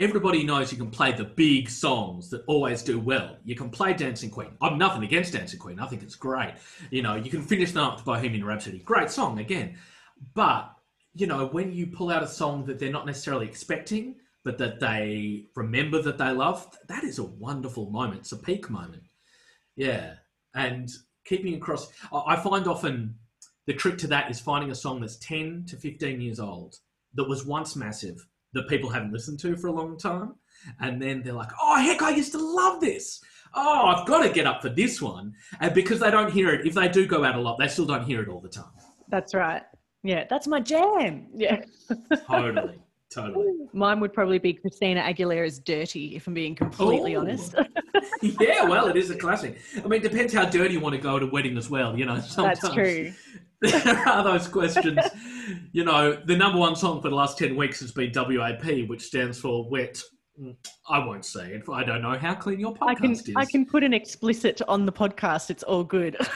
everybody 0.00 0.44
knows 0.44 0.72
you 0.72 0.78
can 0.78 0.90
play 0.90 1.12
the 1.12 1.24
big 1.24 1.68
songs 1.70 2.30
that 2.30 2.44
always 2.46 2.82
do 2.82 2.98
well. 2.98 3.36
You 3.44 3.54
can 3.54 3.70
play 3.70 3.92
Dancing 3.92 4.30
Queen. 4.30 4.56
I'm 4.60 4.78
nothing 4.78 5.02
against 5.02 5.32
Dancing 5.32 5.58
Queen. 5.58 5.78
I 5.78 5.86
think 5.86 6.02
it's 6.02 6.16
great. 6.16 6.54
You 6.90 7.02
know, 7.02 7.14
you 7.14 7.30
can 7.30 7.42
finish 7.42 7.72
them 7.72 7.84
up 7.84 7.98
to 7.98 8.04
Bohemian 8.04 8.44
Rhapsody. 8.44 8.78
Great 8.80 9.10
song 9.10 9.38
again. 9.38 9.76
But, 10.34 10.72
you 11.14 11.26
know, 11.26 11.46
when 11.46 11.72
you 11.72 11.86
pull 11.86 12.10
out 12.10 12.22
a 12.22 12.28
song 12.28 12.64
that 12.66 12.78
they're 12.78 12.92
not 12.92 13.06
necessarily 13.06 13.46
expecting, 13.46 14.16
but 14.44 14.58
that 14.58 14.80
they 14.80 15.46
remember 15.54 16.02
that 16.02 16.18
they 16.18 16.30
love, 16.30 16.66
that 16.88 17.04
is 17.04 17.18
a 17.18 17.24
wonderful 17.24 17.90
moment. 17.90 18.20
It's 18.20 18.32
a 18.32 18.36
peak 18.36 18.70
moment. 18.70 19.04
Yeah. 19.76 20.14
And 20.54 20.90
keeping 21.24 21.54
across, 21.54 21.92
I 22.12 22.36
find 22.36 22.66
often 22.66 23.16
the 23.66 23.74
trick 23.74 23.98
to 23.98 24.08
that 24.08 24.30
is 24.30 24.40
finding 24.40 24.70
a 24.70 24.74
song 24.74 25.00
that's 25.00 25.16
10 25.16 25.66
to 25.68 25.76
15 25.76 26.20
years 26.20 26.40
old 26.40 26.78
that 27.14 27.28
was 27.28 27.46
once 27.46 27.76
massive 27.76 28.26
that 28.54 28.68
people 28.68 28.90
haven't 28.90 29.12
listened 29.12 29.40
to 29.40 29.56
for 29.56 29.68
a 29.68 29.72
long 29.72 29.98
time. 29.98 30.34
And 30.80 31.00
then 31.00 31.22
they're 31.22 31.32
like, 31.32 31.50
oh, 31.60 31.76
heck, 31.80 32.02
I 32.02 32.10
used 32.10 32.32
to 32.32 32.38
love 32.38 32.80
this. 32.80 33.20
Oh, 33.54 33.86
I've 33.86 34.06
got 34.06 34.22
to 34.22 34.32
get 34.32 34.46
up 34.46 34.62
for 34.62 34.68
this 34.68 35.02
one. 35.02 35.34
And 35.60 35.74
because 35.74 36.00
they 36.00 36.10
don't 36.10 36.32
hear 36.32 36.50
it, 36.50 36.66
if 36.66 36.74
they 36.74 36.88
do 36.88 37.06
go 37.06 37.24
out 37.24 37.36
a 37.36 37.40
lot, 37.40 37.58
they 37.58 37.68
still 37.68 37.86
don't 37.86 38.04
hear 38.04 38.22
it 38.22 38.28
all 38.28 38.40
the 38.40 38.48
time. 38.48 38.70
That's 39.08 39.34
right. 39.34 39.62
Yeah, 40.02 40.24
that's 40.28 40.46
my 40.46 40.60
jam. 40.60 41.28
Yeah. 41.34 41.62
totally. 42.26 42.80
totally. 43.12 43.46
Mine 43.72 44.00
would 44.00 44.12
probably 44.12 44.38
be 44.38 44.52
Christina 44.52 45.00
Aguilera's 45.00 45.60
"Dirty," 45.60 46.16
if 46.16 46.26
I'm 46.26 46.34
being 46.34 46.54
completely 46.54 47.14
Ooh. 47.14 47.20
honest. 47.20 47.54
yeah, 48.22 48.64
well, 48.64 48.88
it 48.88 48.96
is 48.96 49.10
a 49.10 49.16
classic. 49.16 49.58
I 49.76 49.86
mean, 49.86 50.04
it 50.04 50.10
depends 50.10 50.32
how 50.32 50.44
dirty 50.44 50.74
you 50.74 50.80
want 50.80 50.94
to 50.94 51.00
go 51.00 51.16
at 51.16 51.22
a 51.22 51.26
wedding 51.26 51.56
as 51.56 51.70
well. 51.70 51.96
You 51.96 52.06
know, 52.06 52.18
sometimes 52.20 52.60
That's 52.60 52.74
true. 52.74 53.12
There 53.62 53.98
are 54.08 54.22
those 54.24 54.48
questions. 54.48 54.98
You 55.72 55.84
know, 55.84 56.14
the 56.26 56.36
number 56.36 56.58
one 56.58 56.76
song 56.76 57.00
for 57.02 57.08
the 57.08 57.14
last 57.16 57.38
10 57.38 57.56
weeks 57.56 57.80
has 57.80 57.92
been 57.92 58.12
WAP, 58.14 58.64
which 58.88 59.02
stands 59.02 59.38
for 59.40 59.68
Wet. 59.68 60.00
I 60.88 60.98
won't 61.04 61.24
say 61.26 61.52
it. 61.54 61.62
I 61.70 61.84
don't 61.84 62.00
know 62.02 62.16
how 62.18 62.34
clean 62.34 62.58
your 62.58 62.74
podcast 62.74 62.88
I 62.88 62.94
can 62.94 63.12
is. 63.12 63.30
I 63.36 63.44
can 63.44 63.66
put 63.66 63.84
an 63.84 63.92
explicit 63.92 64.60
on 64.66 64.86
the 64.86 64.92
podcast. 64.92 65.50
It's 65.50 65.62
all 65.62 65.84
good. 65.84 66.16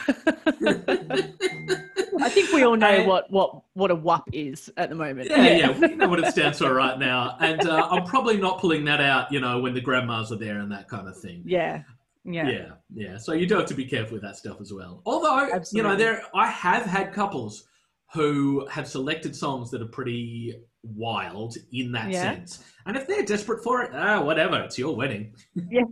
I 2.19 2.29
think 2.29 2.51
we 2.51 2.63
all 2.63 2.75
know 2.75 2.87
And- 2.87 3.07
what 3.07 3.29
what 3.31 3.61
what 3.73 3.91
a 3.91 3.95
WAP 3.95 4.29
is 4.33 4.69
at 4.77 4.89
the 4.89 4.95
moment. 4.95 5.29
Yeah, 5.29 5.49
yeah, 5.57 5.79
we 5.79 5.95
know 5.95 6.07
what 6.07 6.19
it 6.19 6.27
stands 6.31 6.57
for 6.59 6.73
right 6.73 6.97
now. 6.97 7.37
And 7.39 7.61
uh, 7.67 7.87
I'm 7.89 8.05
probably 8.05 8.37
not 8.37 8.59
pulling 8.59 8.85
that 8.85 9.01
out, 9.01 9.31
you 9.31 9.39
know, 9.39 9.59
when 9.59 9.73
the 9.73 9.81
grandmas 9.81 10.31
are 10.31 10.35
there 10.37 10.59
and 10.59 10.71
that 10.71 10.87
kind 10.87 11.07
of 11.07 11.17
thing. 11.17 11.43
yeah, 11.45 11.83
yeah. 12.27 12.49
Yeah, 12.49 12.69
yeah. 12.93 13.17
So 13.17 13.33
you 13.33 13.47
do 13.47 13.55
have 13.55 13.65
to 13.67 13.73
be 13.73 13.85
careful 13.85 14.13
with 14.13 14.21
that 14.23 14.35
stuff 14.35 14.59
as 14.59 14.73
well. 14.73 15.01
Although, 15.05 15.47
you 15.71 15.81
know, 15.81 15.95
there 15.95 16.21
I 16.35 16.47
have 16.47 16.85
had 16.85 17.13
couples 17.13 17.67
who 18.13 18.67
have 18.67 18.87
selected 18.87 19.35
songs 19.35 19.71
that 19.71 19.81
are 19.81 19.87
pretty 19.87 20.61
wild 20.83 21.55
in 21.71 21.91
that 21.93 22.11
Yeah. 22.11 22.21
sense. 22.21 22.63
And 22.85 22.95
if 22.95 23.07
they're 23.07 23.23
desperate 23.23 23.63
for 23.63 23.81
it, 23.83 23.91
ah, 23.93 24.21
whatever, 24.21 24.61
it's 24.61 24.77
your 24.77 24.95
wedding. 24.95 25.33
Yeah. 25.69 25.83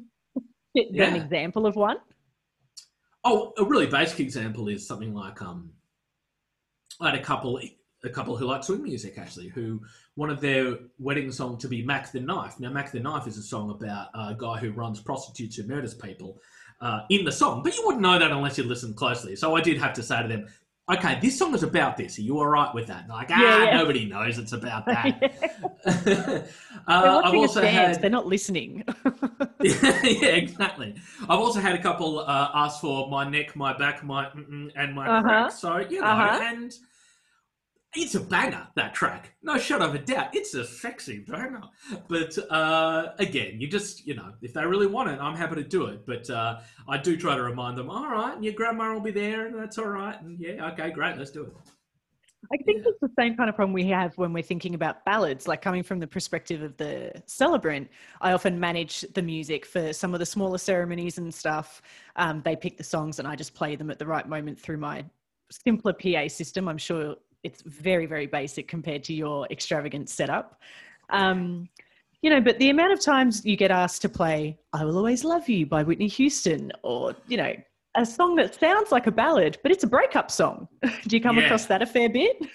get 0.93 1.09
an 1.09 1.15
example 1.15 1.65
of 1.65 1.75
one. 1.75 1.97
Oh, 3.23 3.53
a 3.57 3.63
really 3.63 3.87
basic 3.87 4.19
example 4.19 4.67
is 4.67 4.85
something 4.85 5.13
like 5.13 5.41
um, 5.41 5.71
I 7.01 7.11
had 7.11 7.19
a 7.19 7.23
couple, 7.23 7.59
a 8.05 8.09
couple 8.09 8.35
who 8.37 8.45
like 8.45 8.63
swing 8.63 8.83
music 8.83 9.17
actually, 9.17 9.49
who 9.49 9.81
wanted 10.15 10.39
their 10.39 10.77
wedding 10.99 11.31
song 11.31 11.57
to 11.59 11.67
be 11.67 11.83
"Mack 11.83 12.11
the 12.11 12.19
Knife." 12.19 12.59
Now, 12.59 12.69
"Mack 12.71 12.91
the 12.91 12.99
Knife" 12.99 13.27
is 13.27 13.37
a 13.37 13.43
song 13.43 13.69
about 13.71 14.07
a 14.13 14.35
guy 14.37 14.57
who 14.57 14.71
runs 14.71 14.99
prostitutes 14.99 15.55
who 15.57 15.63
murders 15.67 15.93
people 15.93 16.41
uh, 16.81 17.01
in 17.09 17.25
the 17.25 17.31
song, 17.31 17.63
but 17.63 17.75
you 17.75 17.83
wouldn't 17.85 18.01
know 18.01 18.17
that 18.19 18.31
unless 18.31 18.57
you 18.57 18.63
listened 18.63 18.95
closely. 18.95 19.35
So 19.35 19.55
I 19.55 19.61
did 19.61 19.77
have 19.77 19.93
to 19.93 20.03
say 20.03 20.21
to 20.21 20.27
them. 20.27 20.47
Okay, 20.87 21.17
this 21.19 21.39
song 21.39 21.55
is 21.55 21.63
about 21.63 21.97
this. 21.97 22.19
Are 22.19 22.21
you 22.21 22.37
all 22.37 22.45
right 22.45 22.71
with 22.75 22.85
that? 22.85 22.99
And 23.05 23.09
like, 23.09 23.29
ah, 23.31 23.41
Yeah, 23.41 23.63
yeah. 23.63 23.77
nobody 23.77 24.05
knows 24.05 24.37
it's 24.37 24.51
about 24.53 24.85
that. 24.93 25.19
They're 26.05 26.47
uh, 26.87 27.21
I've 27.25 27.33
also 27.33 27.65
had 27.65 27.99
They're 27.99 28.09
not 28.11 28.27
listening. 28.27 28.83
yeah, 29.63 30.27
exactly. 30.27 30.93
I've 31.23 31.39
also 31.39 31.59
had 31.59 31.73
a 31.73 31.81
couple 31.81 32.19
uh, 32.19 32.51
ask 32.53 32.81
for 32.81 33.09
my 33.09 33.27
neck, 33.27 33.55
my 33.55 33.75
back, 33.75 34.03
my 34.03 34.27
and 34.75 34.93
my 34.93 35.07
Uh-huh. 35.07 35.21
crack. 35.23 35.51
So 35.53 35.77
you 35.77 36.01
know, 36.01 36.07
Uh-huh. 36.07 36.39
and 36.43 36.71
it's 37.95 38.15
a 38.15 38.19
banger 38.19 38.67
that 38.75 38.93
track. 38.93 39.33
No 39.41 39.57
shadow 39.57 39.85
of 39.85 39.95
a 39.95 39.99
doubt, 39.99 40.35
it's 40.35 40.53
a 40.53 40.65
sexy 40.65 41.19
banger. 41.19 41.61
But 42.07 42.37
uh, 42.51 43.13
again, 43.19 43.59
you 43.59 43.67
just 43.67 44.05
you 44.05 44.15
know, 44.15 44.33
if 44.41 44.53
they 44.53 44.65
really 44.65 44.87
want 44.87 45.09
it, 45.09 45.19
I'm 45.19 45.35
happy 45.35 45.55
to 45.55 45.63
do 45.63 45.87
it. 45.87 46.05
But 46.05 46.29
uh, 46.29 46.59
I 46.87 46.97
do 46.97 47.17
try 47.17 47.35
to 47.35 47.43
remind 47.43 47.77
them, 47.77 47.89
all 47.89 48.09
right, 48.09 48.41
your 48.41 48.53
grandma 48.53 48.93
will 48.93 49.01
be 49.01 49.11
there, 49.11 49.47
and 49.47 49.57
that's 49.57 49.77
all 49.77 49.87
right. 49.87 50.19
And 50.21 50.39
yeah, 50.39 50.71
okay, 50.71 50.91
great, 50.91 51.17
let's 51.17 51.31
do 51.31 51.43
it. 51.43 51.53
I 52.53 52.57
think 52.57 52.83
it's 52.85 52.99
the 53.01 53.09
same 53.17 53.35
kind 53.35 53.49
of 53.49 53.55
problem 53.55 53.73
we 53.73 53.87
have 53.87 54.15
when 54.17 54.31
we're 54.31 54.43
thinking 54.43 54.75
about 54.75 55.03
ballads, 55.03 55.47
like 55.47 55.61
coming 55.63 55.81
from 55.81 55.99
the 55.99 56.05
perspective 56.05 56.61
of 56.61 56.77
the 56.77 57.11
celebrant. 57.25 57.89
I 58.21 58.33
often 58.33 58.59
manage 58.59 59.01
the 59.13 59.21
music 59.21 59.65
for 59.65 59.93
some 59.93 60.13
of 60.13 60.19
the 60.19 60.27
smaller 60.27 60.59
ceremonies 60.59 61.17
and 61.17 61.33
stuff. 61.33 61.81
Um, 62.17 62.41
they 62.45 62.55
pick 62.55 62.77
the 62.77 62.83
songs 62.83 63.17
and 63.17 63.27
I 63.27 63.35
just 63.35 63.55
play 63.55 63.75
them 63.75 63.89
at 63.89 63.97
the 63.97 64.05
right 64.05 64.27
moment 64.27 64.59
through 64.59 64.77
my 64.77 65.05
simpler 65.49 65.93
PA 65.93 66.27
system. 66.27 66.67
I'm 66.67 66.77
sure 66.77 67.15
it's 67.45 67.61
very, 67.61 68.05
very 68.07 68.25
basic 68.27 68.67
compared 68.67 69.03
to 69.05 69.13
your 69.13 69.47
extravagant 69.51 70.09
setup. 70.09 70.59
Um, 71.11 71.69
you 72.21 72.29
know, 72.31 72.41
but 72.41 72.57
the 72.57 72.71
amount 72.71 72.91
of 72.91 72.99
times 72.99 73.45
you 73.45 73.55
get 73.55 73.69
asked 73.69 74.01
to 74.01 74.09
play 74.09 74.57
I 74.73 74.83
Will 74.83 74.97
Always 74.97 75.23
Love 75.23 75.47
You 75.47 75.65
by 75.67 75.83
Whitney 75.83 76.07
Houston 76.07 76.71
or, 76.81 77.15
you 77.27 77.37
know, 77.37 77.53
a 77.95 78.05
song 78.05 78.35
that 78.37 78.59
sounds 78.59 78.91
like 78.91 79.07
a 79.07 79.11
ballad, 79.11 79.59
but 79.63 79.71
it's 79.71 79.83
a 79.83 79.87
breakup 79.87 80.31
song. 80.31 80.67
Do 81.07 81.15
you 81.15 81.21
come 81.21 81.37
Yeah. 81.37 81.45
across 81.45 81.65
that 81.67 81.81
a 81.81 81.85
fair 81.85 82.09
bit? 82.09 82.37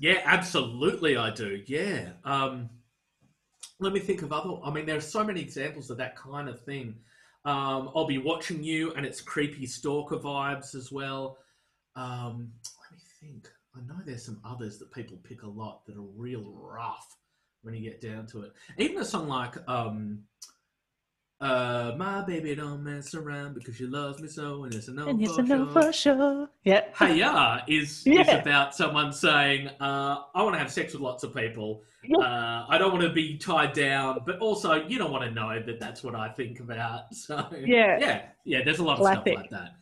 Yeah, 0.00 0.20
absolutely, 0.24 1.16
I 1.16 1.30
do. 1.30 1.60
Yeah. 1.66 2.10
Um, 2.24 2.70
let 3.80 3.92
me 3.92 3.98
think 3.98 4.22
of 4.22 4.32
other. 4.32 4.54
I 4.64 4.70
mean, 4.70 4.86
there 4.86 4.96
are 4.96 5.00
so 5.00 5.24
many 5.24 5.40
examples 5.40 5.90
of 5.90 5.96
that 5.98 6.14
kind 6.16 6.48
of 6.48 6.60
thing. 6.64 6.94
Um, 7.44 7.90
I'll 7.96 8.06
be 8.06 8.18
watching 8.18 8.62
you, 8.62 8.92
and 8.94 9.04
it's 9.04 9.20
creepy 9.20 9.66
stalker 9.66 10.16
vibes 10.16 10.76
as 10.76 10.92
well. 10.92 11.38
Um, 11.96 12.52
let 12.80 12.92
me 12.92 13.04
think. 13.20 13.48
I 13.78 13.86
know 13.86 14.00
there's 14.04 14.24
some 14.24 14.40
others 14.44 14.78
that 14.78 14.92
people 14.92 15.18
pick 15.22 15.42
a 15.42 15.48
lot 15.48 15.86
that 15.86 15.96
are 15.96 16.06
real 16.16 16.52
rough 16.56 17.16
when 17.62 17.74
you 17.74 17.80
get 17.88 18.00
down 18.00 18.26
to 18.28 18.42
it. 18.42 18.52
Even 18.78 18.98
a 18.98 19.04
song 19.04 19.28
like 19.28 19.54
um, 19.68 20.20
uh, 21.40 21.92
"My 21.96 22.22
baby 22.22 22.54
don't 22.54 22.82
mess 22.82 23.14
around 23.14 23.54
because 23.54 23.76
she 23.76 23.84
loves 23.86 24.20
me 24.20 24.28
so," 24.28 24.64
and 24.64 24.74
it's 24.74 24.88
a 24.88 24.92
no 24.92 25.08
and 25.08 25.22
it's 25.22 25.34
for 25.34 25.42
a 25.42 25.44
no 25.44 25.64
sure. 25.64 25.82
for 25.82 25.92
sure. 25.92 26.50
Yep. 26.64 26.96
Hey 26.98 27.18
ya 27.18 27.60
is, 27.68 28.02
is 28.06 28.28
about 28.28 28.74
someone 28.74 29.12
saying, 29.12 29.68
uh, 29.80 30.22
I 30.34 30.42
want 30.42 30.54
to 30.54 30.58
have 30.58 30.72
sex 30.72 30.92
with 30.92 31.02
lots 31.02 31.22
of 31.22 31.34
people. 31.34 31.82
Yeah. 32.02 32.18
Uh, 32.18 32.66
I 32.68 32.78
don't 32.78 32.92
want 32.92 33.04
to 33.04 33.12
be 33.12 33.36
tied 33.38 33.72
down, 33.74 34.20
but 34.26 34.38
also 34.38 34.86
you 34.86 34.98
don't 34.98 35.12
want 35.12 35.24
to 35.24 35.30
know 35.30 35.60
that 35.64 35.78
that's 35.78 36.02
what 36.02 36.14
I 36.14 36.28
think 36.30 36.60
about. 36.60 37.02
So 37.14 37.46
Yeah. 37.52 37.98
yeah, 38.00 38.22
yeah. 38.44 38.64
There's 38.64 38.78
a 38.78 38.84
lot 38.84 38.94
of 38.94 39.00
Classic. 39.00 39.22
stuff 39.22 39.36
like 39.36 39.50
that. 39.50 39.74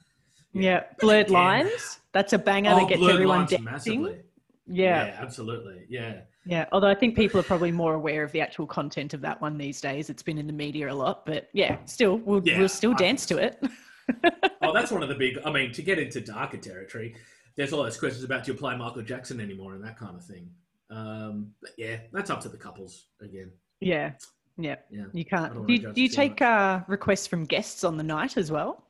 Yeah. 0.63 0.85
Blurred 1.01 1.31
lines. 1.31 2.01
That's 2.13 2.33
a 2.33 2.39
banger 2.39 2.71
Oh, 2.73 2.81
that 2.81 2.89
gets 2.89 3.03
everyone 3.07 3.41
dancing. 3.41 3.65
massively. 3.65 4.21
Yeah. 4.67 5.07
yeah, 5.07 5.17
absolutely. 5.21 5.85
Yeah, 5.89 6.21
Yeah. 6.45 6.67
Although 6.73 6.89
I 6.89 6.95
think 6.95 7.15
people 7.15 7.39
are 7.39 7.45
probably 7.45 7.71
more 7.71 7.95
aware 7.95 8.23
of 8.25 8.33
the 8.33 8.41
actual 8.41 8.67
content 8.67 9.15
of 9.15 9.21
that 9.21 9.41
one 9.41 9.57
these 9.59 9.81
days. 9.81 10.11
It's 10.11 10.23
been 10.23 10.39
in 10.39 10.47
the 10.47 10.53
media 10.53 10.91
a 10.91 10.95
lot, 10.95 11.25
but 11.27 11.49
yeah, 11.53 11.77
still, 11.85 12.17
we'll, 12.19 12.43
Yeah, 12.45 12.59
we'll 12.59 12.69
still 12.69 12.95
dance 12.95 13.27
to 13.27 13.39
it. 13.39 13.63
oh, 14.63 14.73
that's 14.73 14.91
one 14.97 15.03
of 15.03 15.09
the 15.09 15.15
big. 15.15 15.39
I 15.45 15.53
mean, 15.53 15.73
to 15.73 15.83
get 15.83 15.99
into 15.99 16.21
darker 16.21 16.57
territory, 16.57 17.15
there's 17.57 17.73
all 17.73 17.83
those 17.85 17.97
questions 17.99 18.25
about 18.25 18.45
do 18.45 18.53
you 18.53 18.59
play 18.59 18.77
Michael 18.77 19.03
Jackson 19.03 19.41
anymore 19.41 19.75
and 19.75 19.85
that 19.85 19.97
kind 19.99 20.17
of 20.17 20.25
thing. 20.25 20.49
Um, 20.91 21.53
but 21.61 21.71
yeah, 21.77 21.99
that's 22.13 22.31
up 22.31 22.41
to 22.43 22.49
the 22.49 22.57
couples 22.57 23.07
again. 23.21 23.51
yeah. 23.81 24.13
Yeah. 24.59 24.77
Yeah. 24.91 25.05
You 25.13 25.25
can't. 25.27 25.67
Do 25.67 25.73
you, 25.73 25.93
do 25.93 26.01
you 26.01 26.09
take 26.09 26.41
uh, 26.41 26.81
requests 26.89 27.27
from 27.27 27.45
guests 27.45 27.85
on 27.85 27.99
the 27.99 28.03
night 28.03 28.39
as 28.39 28.51
well? 28.51 28.86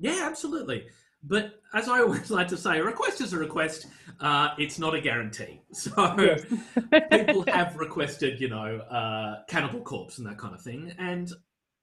Yeah, 0.00 0.22
absolutely. 0.24 0.86
But 1.22 1.60
as 1.74 1.88
I 1.88 2.00
always 2.00 2.30
like 2.38 2.48
to 2.48 2.56
say, 2.56 2.78
a 2.78 2.84
request 2.84 3.20
is 3.20 3.32
a 3.32 3.38
request. 3.38 3.86
Uh, 4.18 4.50
it's 4.58 4.78
not 4.78 4.94
a 4.94 5.00
guarantee. 5.00 5.60
So 5.72 5.90
Yes. 6.18 6.44
people 7.10 7.44
have 7.46 7.76
requested, 7.76 8.40
you 8.40 8.48
know, 8.48 8.78
uh, 8.90 9.44
Cannibal 9.48 9.80
Corpse 9.80 10.18
and 10.18 10.26
that 10.26 10.38
kind 10.38 10.54
of 10.54 10.62
thing, 10.62 10.92
and 10.98 11.30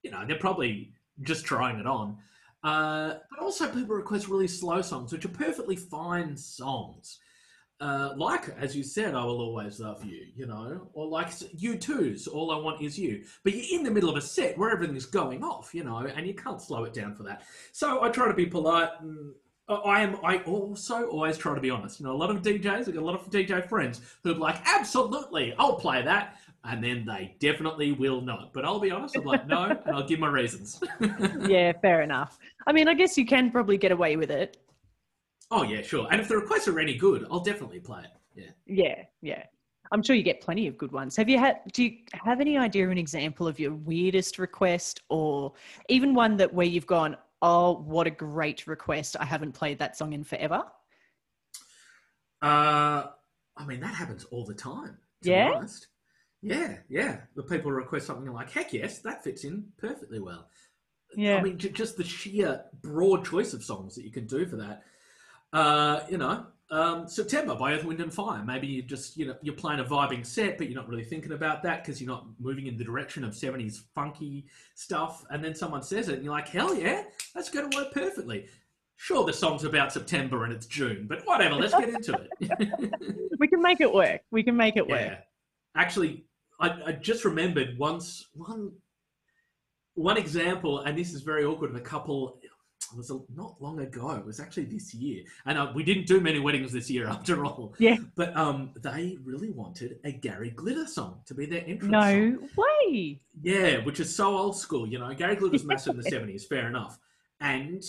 you 0.03 0.11
know 0.11 0.25
they're 0.27 0.37
probably 0.39 0.91
just 1.21 1.45
trying 1.45 1.79
it 1.79 1.87
on. 1.87 2.17
Uh, 2.63 3.13
but 3.29 3.39
also, 3.39 3.67
people 3.67 3.95
request 3.95 4.27
really 4.27 4.47
slow 4.47 4.81
songs, 4.81 5.13
which 5.13 5.23
are 5.25 5.29
perfectly 5.29 5.75
fine 5.75 6.35
songs. 6.35 7.19
Uh, 7.79 8.13
like, 8.15 8.49
as 8.57 8.75
you 8.75 8.83
said, 8.83 9.13
I 9.13 9.23
will 9.23 9.39
always 9.39 9.79
love 9.79 10.03
you, 10.03 10.25
you 10.35 10.47
know, 10.47 10.87
or 10.93 11.05
like 11.05 11.29
U2's, 11.29 12.27
all 12.27 12.49
I 12.49 12.57
want 12.57 12.81
is 12.81 12.97
you. 12.97 13.23
But 13.43 13.53
you're 13.53 13.79
in 13.79 13.83
the 13.83 13.91
middle 13.91 14.09
of 14.09 14.15
a 14.15 14.21
set 14.21 14.57
where 14.57 14.71
everything's 14.71 15.05
going 15.05 15.43
off, 15.43 15.75
you 15.75 15.83
know, 15.83 15.97
and 15.97 16.25
you 16.25 16.33
can't 16.33 16.59
slow 16.59 16.85
it 16.85 16.93
down 16.93 17.13
for 17.13 17.21
that. 17.23 17.43
So 17.73 18.03
I 18.03 18.09
try 18.09 18.27
to 18.27 18.33
be 18.33 18.47
polite. 18.47 18.89
And 18.99 19.33
uh, 19.69 19.75
I 19.75 20.01
am. 20.01 20.17
I 20.23 20.37
also 20.39 21.07
always 21.07 21.37
try 21.37 21.53
to 21.53 21.61
be 21.61 21.69
honest. 21.69 21.99
You 21.99 22.05
know, 22.05 22.13
a 22.13 22.17
lot 22.17 22.29
of 22.29 22.41
DJs, 22.41 22.87
I 22.87 22.91
got 22.91 22.95
a 22.95 23.05
lot 23.05 23.15
of 23.15 23.29
DJ 23.29 23.67
friends 23.67 24.01
who 24.23 24.31
are 24.31 24.35
like, 24.35 24.59
absolutely, 24.65 25.53
I'll 25.59 25.75
play 25.75 26.01
that, 26.01 26.37
and 26.63 26.83
then 26.83 27.05
they 27.05 27.35
definitely 27.39 27.91
will 27.91 28.21
not. 28.21 28.53
But 28.53 28.65
I'll 28.65 28.79
be 28.79 28.91
honest. 28.91 29.17
I'm 29.17 29.23
like, 29.25 29.45
no, 29.45 29.63
and 29.63 29.95
I'll 29.95 30.07
give 30.07 30.19
my 30.19 30.29
reasons. 30.29 30.79
yeah, 31.47 31.73
fair 31.81 32.01
enough. 32.01 32.39
I 32.65 32.71
mean, 32.71 32.87
I 32.87 32.93
guess 32.93 33.17
you 33.17 33.25
can 33.25 33.51
probably 33.51 33.77
get 33.77 33.91
away 33.91 34.15
with 34.15 34.31
it. 34.31 34.57
Oh 35.51 35.63
yeah, 35.63 35.81
sure. 35.81 36.07
And 36.11 36.21
if 36.21 36.27
the 36.27 36.35
requests 36.35 36.67
are 36.67 36.79
any 36.79 36.95
good, 36.95 37.25
I'll 37.31 37.39
definitely 37.39 37.79
play 37.79 38.03
it. 38.03 38.11
Yeah. 38.35 38.51
Yeah, 38.65 39.03
yeah. 39.21 39.43
I'm 39.91 40.03
sure 40.03 40.15
you 40.15 40.23
get 40.23 40.41
plenty 40.41 40.67
of 40.67 40.77
good 40.77 40.91
ones. 40.91 41.15
Have 41.15 41.29
you 41.29 41.37
had? 41.37 41.59
Do 41.71 41.83
you 41.83 41.97
have 42.13 42.41
any 42.41 42.57
idea 42.57 42.85
of 42.85 42.91
an 42.91 42.97
example 42.97 43.47
of 43.47 43.59
your 43.59 43.73
weirdest 43.73 44.37
request, 44.37 45.01
or 45.09 45.53
even 45.87 46.13
one 46.13 46.35
that 46.37 46.53
where 46.53 46.67
you've 46.67 46.85
gone, 46.87 47.15
"Oh, 47.41 47.77
what 47.79 48.05
a 48.05 48.11
great 48.11 48.67
request! 48.67 49.15
I 49.19 49.25
haven't 49.25 49.53
played 49.53 49.79
that 49.79 49.95
song 49.97 50.13
in 50.13 50.23
forever." 50.25 50.65
Uh, 52.41 53.07
I 53.55 53.65
mean, 53.65 53.79
that 53.79 53.95
happens 53.95 54.25
all 54.25 54.45
the 54.45 54.53
time. 54.53 54.97
To 55.23 55.29
Yeah? 55.29 55.49
Be 55.49 55.55
honest. 55.55 55.87
Yeah, 56.41 56.77
yeah. 56.87 57.21
The 57.35 57.43
people 57.43 57.71
request 57.71 58.05
something 58.05 58.31
like, 58.31 58.51
heck 58.51 58.73
yes, 58.73 58.99
that 58.99 59.23
fits 59.23 59.43
in 59.43 59.65
perfectly 59.77 60.19
well. 60.19 60.49
Yeah. 61.15 61.37
I 61.37 61.41
mean, 61.41 61.57
j- 61.57 61.69
just 61.69 61.97
the 61.97 62.03
sheer 62.03 62.63
broad 62.81 63.25
choice 63.25 63.53
of 63.53 63.63
songs 63.63 63.95
that 63.95 64.03
you 64.03 64.11
can 64.11 64.27
do 64.27 64.45
for 64.45 64.57
that. 64.57 64.83
Uh, 65.53 66.01
you 66.09 66.17
know, 66.17 66.45
um, 66.69 67.07
September 67.07 67.55
by 67.55 67.73
Earth, 67.73 67.85
Wind 67.85 68.01
and 68.01 68.13
Fire. 68.13 68.43
Maybe 68.43 68.67
you 68.67 68.81
just, 68.81 69.17
you 69.17 69.27
know, 69.27 69.35
you're 69.41 69.55
playing 69.55 69.79
a 69.79 69.85
vibing 69.85 70.25
set, 70.25 70.57
but 70.57 70.67
you're 70.69 70.79
not 70.79 70.89
really 70.89 71.05
thinking 71.05 71.31
about 71.31 71.63
that 71.63 71.83
because 71.83 72.01
you're 72.01 72.11
not 72.11 72.25
moving 72.39 72.67
in 72.67 72.77
the 72.77 72.83
direction 72.83 73.23
of 73.23 73.33
70s 73.33 73.81
funky 73.95 74.45
stuff. 74.75 75.23
And 75.29 75.43
then 75.43 75.55
someone 75.55 75.81
says 75.81 76.09
it, 76.09 76.15
and 76.15 76.23
you're 76.23 76.33
like, 76.33 76.49
hell 76.49 76.75
yeah, 76.75 77.03
that's 77.33 77.49
going 77.49 77.69
to 77.69 77.77
work 77.77 77.93
perfectly. 77.93 78.47
Sure, 78.97 79.25
the 79.25 79.33
song's 79.33 79.63
about 79.63 79.93
September 79.93 80.43
and 80.43 80.51
it's 80.51 80.65
June, 80.65 81.05
but 81.07 81.21
whatever, 81.25 81.55
let's 81.55 81.73
get 81.73 81.89
into 81.89 82.17
it. 82.39 82.91
We 83.39 83.47
can 83.47 83.61
make 83.61 83.81
it 83.81 83.93
work. 83.93 84.21
We 84.31 84.41
can 84.41 84.57
make 84.57 84.77
it 84.77 84.87
work. 84.87 84.99
Yeah. 84.99 85.17
Actually, 85.75 86.25
I, 86.59 86.69
I 86.87 86.91
just 86.93 87.23
remembered 87.23 87.77
once 87.77 88.29
one 88.33 88.71
one 89.93 90.17
example, 90.17 90.81
and 90.81 90.97
this 90.97 91.13
is 91.13 91.21
very 91.21 91.43
awkward. 91.43 91.71
Of 91.71 91.75
a 91.75 91.81
couple 91.81 92.39
it 92.91 92.97
was 92.97 93.11
a, 93.11 93.19
not 93.35 93.55
long 93.61 93.79
ago. 93.79 94.11
It 94.11 94.25
was 94.25 94.39
actually 94.39 94.65
this 94.65 94.93
year, 94.93 95.23
and 95.45 95.57
uh, 95.57 95.71
we 95.75 95.83
didn't 95.83 96.07
do 96.07 96.19
many 96.21 96.39
weddings 96.39 96.71
this 96.71 96.89
year 96.89 97.07
after 97.09 97.45
all. 97.45 97.73
Yeah. 97.79 97.97
But 98.15 98.35
um, 98.35 98.71
they 98.81 99.17
really 99.23 99.51
wanted 99.51 99.99
a 100.03 100.11
Gary 100.11 100.51
Glitter 100.51 100.87
song 100.87 101.21
to 101.25 101.33
be 101.33 101.45
their 101.45 101.63
entrance 101.65 101.91
No 101.91 102.01
song. 102.01 102.49
way. 102.57 103.19
Yeah, 103.41 103.83
which 103.83 103.99
is 103.99 104.15
so 104.15 104.37
old 104.37 104.57
school. 104.57 104.87
You 104.87 104.99
know, 104.99 105.13
Gary 105.13 105.35
Glitter's 105.35 105.63
massive 105.63 105.95
in 105.95 106.01
the 106.01 106.03
seventies. 106.09 106.45
Fair 106.45 106.67
enough. 106.67 106.97
And 107.41 107.83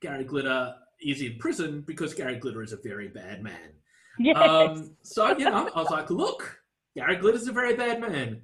Gary 0.00 0.24
Glitter 0.24 0.74
is 1.00 1.20
in 1.22 1.36
prison 1.38 1.82
because 1.86 2.14
Gary 2.14 2.36
Glitter 2.36 2.62
is 2.62 2.72
a 2.72 2.76
very 2.76 3.08
bad 3.08 3.42
man. 3.42 3.70
Yes. 4.18 4.36
Um, 4.36 4.96
so 5.02 5.36
you 5.36 5.44
know, 5.46 5.68
I 5.74 5.80
was 5.80 5.90
like, 5.90 6.10
look, 6.10 6.60
Gary 6.96 7.16
Glitter's 7.16 7.48
a 7.48 7.52
very 7.52 7.74
bad 7.74 8.00
man. 8.00 8.42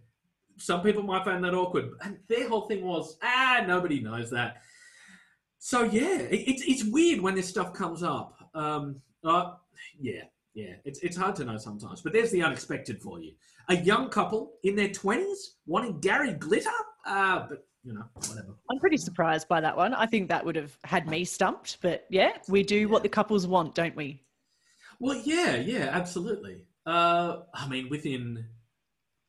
Some 0.57 0.83
people 0.83 1.02
might 1.05 1.25
find 1.25 1.45
that 1.45 1.55
awkward, 1.55 1.90
and 2.02 2.19
their 2.28 2.49
whole 2.49 2.62
thing 2.62 2.85
was, 2.85 3.17
ah, 3.23 3.62
nobody 3.67 4.00
knows 4.00 4.31
that. 4.31 4.62
So 5.59 5.83
yeah, 5.83 6.19
it, 6.19 6.49
it's 6.49 6.62
it's 6.62 6.85
weird 6.85 7.21
when 7.21 7.35
this 7.35 7.49
stuff 7.49 7.73
comes 7.73 8.03
up. 8.03 8.37
Um, 8.55 9.00
uh, 9.25 9.53
yeah, 10.00 10.23
yeah, 10.55 10.75
it's 10.85 11.00
it's 11.00 11.17
hard 11.17 11.37
to 11.37 11.45
know 11.45 11.59
sometimes. 11.59 12.00
But 12.00 12.12
there's 12.12 12.31
the 12.31 12.43
unexpected 12.43 13.03
for 13.03 13.21
you: 13.21 13.33
a 13.69 13.77
young 13.77 14.09
couple 14.09 14.55
in 14.62 14.77
their 14.77 14.88
twenties 14.88 15.57
wanting 15.67 16.00
Gary 16.00 16.33
Glitter. 16.33 16.71
Ah, 17.07 17.47
but 17.49 17.67
you 17.83 17.95
know, 17.95 18.05
whatever. 18.15 18.55
I'm 18.71 18.79
pretty 18.79 18.99
surprised 18.99 19.49
by 19.49 19.61
that 19.61 19.77
one. 19.77 19.95
I 19.95 20.07
think 20.07 20.29
that 20.29 20.45
would 20.45 20.57
have 20.57 20.77
had 20.85 21.09
me 21.09 21.25
stumped, 21.25 21.79
but 21.81 22.07
yeah, 22.11 22.33
we 22.49 22.62
do 22.62 22.88
what 22.88 23.03
the 23.03 23.09
couples 23.09 23.47
want, 23.47 23.75
don't 23.75 23.97
we? 23.97 24.23
Well, 25.00 25.21
yeah, 25.25 25.57
yeah, 25.57 25.91
absolutely. 25.93 26.65
Uh, 26.87 27.38
I 27.55 27.69
mean, 27.69 27.88
within 27.88 28.45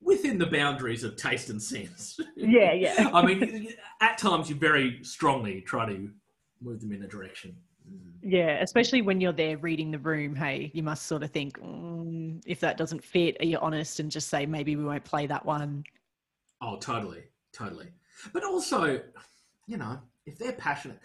within 0.02 0.38
the 0.38 0.46
boundaries 0.46 1.04
of 1.04 1.16
taste 1.16 1.50
and 1.50 1.62
sense. 1.62 2.20
Yeah, 2.36 2.74
yeah. 2.74 3.10
I 3.14 3.26
mean, 3.26 3.74
at 4.02 4.18
times 4.18 4.50
you 4.50 4.56
very 4.56 5.04
strongly 5.04 5.62
try 5.62 5.86
to 5.86 6.10
move 6.62 6.82
them 6.82 6.92
in 6.92 7.04
a 7.04 7.08
direction. 7.08 7.56
Mm. 7.90 8.12
Yeah, 8.22 8.62
especially 8.62 9.02
when 9.02 9.22
you're 9.22 9.34
there 9.34 9.58
reading 9.58 9.92
the 9.92 10.00
room. 10.00 10.36
Hey, 10.36 10.72
you 10.74 10.84
must 10.84 11.08
sort 11.08 11.24
of 11.24 11.32
think 11.32 11.60
mm, 11.60 12.42
if 12.46 12.60
that 12.60 12.78
doesn't 12.78 13.04
fit, 13.04 13.38
are 13.40 13.46
you 13.46 13.58
honest 13.60 14.00
and 14.00 14.12
just 14.12 14.30
say 14.30 14.46
maybe 14.46 14.76
we 14.76 14.84
won't 14.84 15.04
play 15.04 15.28
that 15.28 15.46
one? 15.46 15.84
Oh, 16.62 16.78
totally, 16.78 17.24
totally. 17.54 17.88
But 18.34 18.44
also, 18.44 19.02
you 19.68 19.78
know, 19.78 20.00
if 20.26 20.38
they're 20.38 20.54
passionate, 20.54 21.00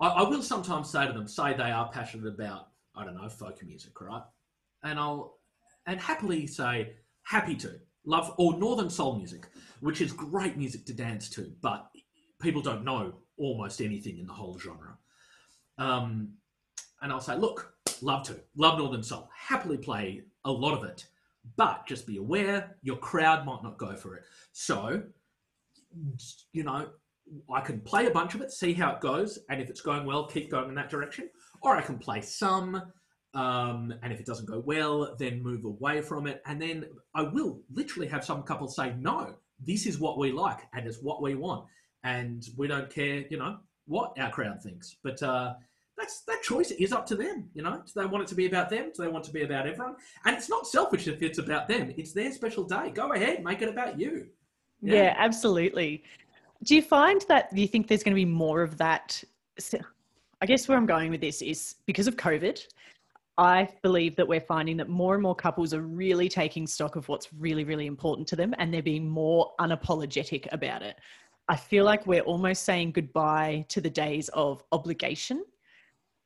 I, 0.00 0.08
I 0.08 0.28
will 0.28 0.42
sometimes 0.42 0.90
say 0.90 1.06
to 1.06 1.12
them, 1.12 1.26
say 1.26 1.54
they 1.54 1.70
are 1.70 1.90
passionate 1.90 2.26
about, 2.26 2.68
I 2.94 3.04
don't 3.04 3.16
know, 3.16 3.28
folk 3.28 3.64
music, 3.64 4.00
right? 4.00 4.22
And 4.82 4.98
I'll 4.98 5.38
and 5.86 5.98
happily 5.98 6.46
say, 6.46 6.92
happy 7.24 7.54
to 7.56 7.80
love 8.04 8.34
or 8.38 8.58
northern 8.58 8.90
soul 8.90 9.16
music, 9.16 9.46
which 9.80 10.00
is 10.00 10.12
great 10.12 10.56
music 10.56 10.84
to 10.86 10.94
dance 10.94 11.30
to, 11.30 11.50
but 11.62 11.88
people 12.40 12.60
don't 12.60 12.84
know 12.84 13.14
almost 13.38 13.80
anything 13.80 14.18
in 14.18 14.26
the 14.26 14.32
whole 14.32 14.58
genre. 14.58 14.98
Um, 15.78 16.34
and 17.00 17.12
I'll 17.12 17.20
say, 17.20 17.36
look, 17.36 17.74
love 18.02 18.24
to, 18.24 18.40
love 18.56 18.78
northern 18.78 19.02
soul, 19.02 19.28
happily 19.34 19.78
play 19.78 20.22
a 20.44 20.50
lot 20.50 20.76
of 20.76 20.84
it, 20.84 21.06
but 21.56 21.86
just 21.86 22.06
be 22.06 22.16
aware 22.16 22.76
your 22.82 22.96
crowd 22.96 23.46
might 23.46 23.62
not 23.62 23.78
go 23.78 23.94
for 23.94 24.16
it. 24.16 24.24
So, 24.52 25.02
you 26.52 26.64
know, 26.64 26.88
I 27.52 27.60
can 27.60 27.80
play 27.80 28.06
a 28.06 28.10
bunch 28.10 28.34
of 28.34 28.40
it, 28.40 28.50
see 28.50 28.72
how 28.72 28.92
it 28.94 29.00
goes, 29.00 29.38
and 29.48 29.60
if 29.60 29.70
it's 29.70 29.80
going 29.80 30.06
well, 30.06 30.26
keep 30.26 30.50
going 30.50 30.68
in 30.68 30.74
that 30.74 30.90
direction. 30.90 31.28
Or 31.62 31.76
I 31.76 31.82
can 31.82 31.98
play 31.98 32.20
some, 32.20 32.82
um, 33.34 33.94
and 34.02 34.12
if 34.12 34.20
it 34.20 34.26
doesn't 34.26 34.46
go 34.46 34.60
well, 34.60 35.16
then 35.18 35.42
move 35.42 35.64
away 35.64 36.00
from 36.00 36.26
it. 36.26 36.42
And 36.46 36.60
then 36.60 36.86
I 37.14 37.22
will 37.22 37.60
literally 37.72 38.08
have 38.08 38.24
some 38.24 38.42
couples 38.42 38.76
say, 38.76 38.94
no, 38.98 39.34
this 39.64 39.86
is 39.86 39.98
what 39.98 40.18
we 40.18 40.32
like 40.32 40.60
and 40.72 40.86
it's 40.86 41.02
what 41.02 41.20
we 41.20 41.34
want. 41.34 41.66
And 42.08 42.48
we 42.56 42.68
don't 42.68 42.90
care, 42.90 43.24
you 43.30 43.38
know, 43.38 43.58
what 43.86 44.18
our 44.18 44.30
crowd 44.30 44.62
thinks. 44.62 44.96
But 45.02 45.22
uh, 45.22 45.54
that's 45.96 46.20
that 46.22 46.42
choice 46.42 46.70
is 46.70 46.92
up 46.92 47.06
to 47.06 47.16
them, 47.16 47.50
you 47.54 47.62
know. 47.62 47.82
Do 47.84 47.92
they 48.00 48.06
want 48.06 48.22
it 48.22 48.28
to 48.28 48.34
be 48.34 48.46
about 48.46 48.70
them? 48.70 48.92
Do 48.94 49.02
they 49.02 49.08
want 49.08 49.24
it 49.24 49.28
to 49.28 49.34
be 49.34 49.42
about 49.42 49.66
everyone? 49.66 49.96
And 50.24 50.36
it's 50.36 50.48
not 50.48 50.66
selfish 50.66 51.08
if 51.08 51.22
it's 51.22 51.38
about 51.38 51.68
them. 51.68 51.92
It's 51.96 52.12
their 52.12 52.32
special 52.32 52.64
day. 52.64 52.90
Go 52.90 53.12
ahead, 53.12 53.44
make 53.44 53.62
it 53.62 53.68
about 53.68 53.98
you. 53.98 54.28
Yeah. 54.80 55.14
absolutely. 55.18 56.04
Do 56.62 56.76
you 56.76 56.82
find 56.82 57.24
that 57.28 57.48
you 57.52 57.66
think 57.66 57.88
there's 57.88 58.02
going 58.02 58.14
to 58.14 58.20
be 58.20 58.24
more 58.24 58.62
of 58.62 58.78
that? 58.78 59.22
I 60.40 60.46
guess 60.46 60.68
where 60.68 60.78
I'm 60.78 60.86
going 60.86 61.10
with 61.10 61.20
this 61.20 61.42
is 61.42 61.74
because 61.86 62.06
of 62.06 62.16
COVID, 62.16 62.64
I 63.38 63.68
believe 63.82 64.16
that 64.16 64.26
we're 64.26 64.40
finding 64.40 64.76
that 64.78 64.88
more 64.88 65.14
and 65.14 65.22
more 65.22 65.34
couples 65.34 65.74
are 65.74 65.82
really 65.82 66.28
taking 66.28 66.66
stock 66.66 66.96
of 66.96 67.08
what's 67.08 67.32
really, 67.32 67.64
really 67.64 67.86
important 67.86 68.26
to 68.28 68.36
them 68.36 68.54
and 68.58 68.72
they're 68.72 68.82
being 68.82 69.08
more 69.08 69.52
unapologetic 69.60 70.46
about 70.52 70.82
it. 70.82 70.96
I 71.48 71.56
feel 71.56 71.84
like 71.84 72.06
we're 72.06 72.22
almost 72.22 72.64
saying 72.64 72.92
goodbye 72.92 73.64
to 73.68 73.80
the 73.80 73.90
days 73.90 74.28
of 74.30 74.62
obligation. 74.72 75.44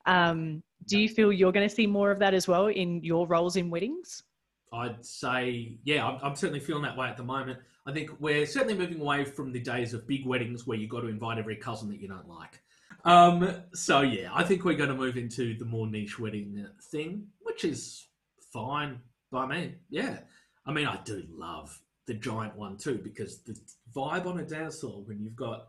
Um, 0.06 0.62
do 0.86 0.98
you 0.98 1.08
feel 1.08 1.32
you're 1.32 1.52
going 1.52 1.68
to 1.68 1.74
see 1.74 1.86
more 1.86 2.10
of 2.10 2.18
that 2.18 2.34
as 2.34 2.48
well 2.48 2.66
in 2.66 3.02
your 3.04 3.26
roles 3.26 3.56
in 3.56 3.70
weddings? 3.70 4.24
I'd 4.72 5.04
say, 5.04 5.78
yeah, 5.84 6.06
I'm, 6.06 6.18
I'm 6.22 6.34
certainly 6.34 6.60
feeling 6.60 6.82
that 6.82 6.96
way 6.96 7.08
at 7.08 7.16
the 7.16 7.22
moment. 7.22 7.60
I 7.86 7.92
think 7.92 8.10
we're 8.20 8.46
certainly 8.46 8.74
moving 8.74 9.00
away 9.00 9.24
from 9.24 9.52
the 9.52 9.60
days 9.60 9.94
of 9.94 10.06
big 10.06 10.26
weddings 10.26 10.66
where 10.66 10.78
you've 10.78 10.90
got 10.90 11.00
to 11.00 11.08
invite 11.08 11.38
every 11.38 11.56
cousin 11.56 11.88
that 11.90 12.00
you 12.00 12.08
don't 12.08 12.28
like. 12.28 12.60
Um, 13.04 13.62
so 13.74 14.00
yeah, 14.00 14.30
I 14.32 14.44
think 14.44 14.64
we're 14.64 14.76
going 14.76 14.88
to 14.88 14.94
move 14.94 15.16
into 15.16 15.56
the 15.58 15.64
more 15.64 15.86
niche 15.86 16.18
wedding 16.18 16.66
thing, 16.90 17.26
which 17.40 17.64
is 17.64 18.06
fine 18.52 19.00
by 19.30 19.46
me. 19.46 19.74
Yeah, 19.90 20.18
I 20.64 20.72
mean, 20.72 20.86
I 20.86 20.98
do 21.04 21.24
love 21.28 21.78
the 22.06 22.14
giant 22.14 22.56
one 22.56 22.76
too 22.76 23.00
because 23.02 23.42
the 23.42 23.56
vibe 23.94 24.26
on 24.26 24.40
a 24.40 24.44
dance 24.44 24.80
floor 24.80 25.02
when 25.04 25.20
you've 25.20 25.36
got 25.36 25.68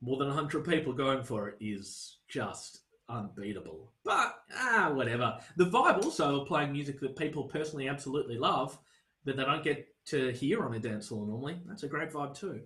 more 0.00 0.18
than 0.18 0.30
hundred 0.30 0.64
people 0.64 0.92
going 0.92 1.22
for 1.22 1.48
it 1.48 1.56
is 1.60 2.18
just 2.28 2.80
unbeatable. 3.08 3.92
But 4.04 4.34
ah, 4.54 4.90
whatever. 4.92 5.38
The 5.56 5.66
vibe 5.66 6.04
also 6.04 6.40
of 6.40 6.48
playing 6.48 6.72
music 6.72 7.00
that 7.00 7.16
people 7.16 7.44
personally 7.44 7.88
absolutely 7.88 8.38
love, 8.38 8.78
that 9.24 9.36
they 9.36 9.44
don't 9.44 9.64
get 9.64 9.86
to 10.06 10.32
hear 10.32 10.64
on 10.64 10.74
a 10.74 10.78
dance 10.78 11.08
floor 11.08 11.26
normally. 11.26 11.58
That's 11.66 11.82
a 11.82 11.88
great 11.88 12.10
vibe 12.10 12.38
too. 12.38 12.60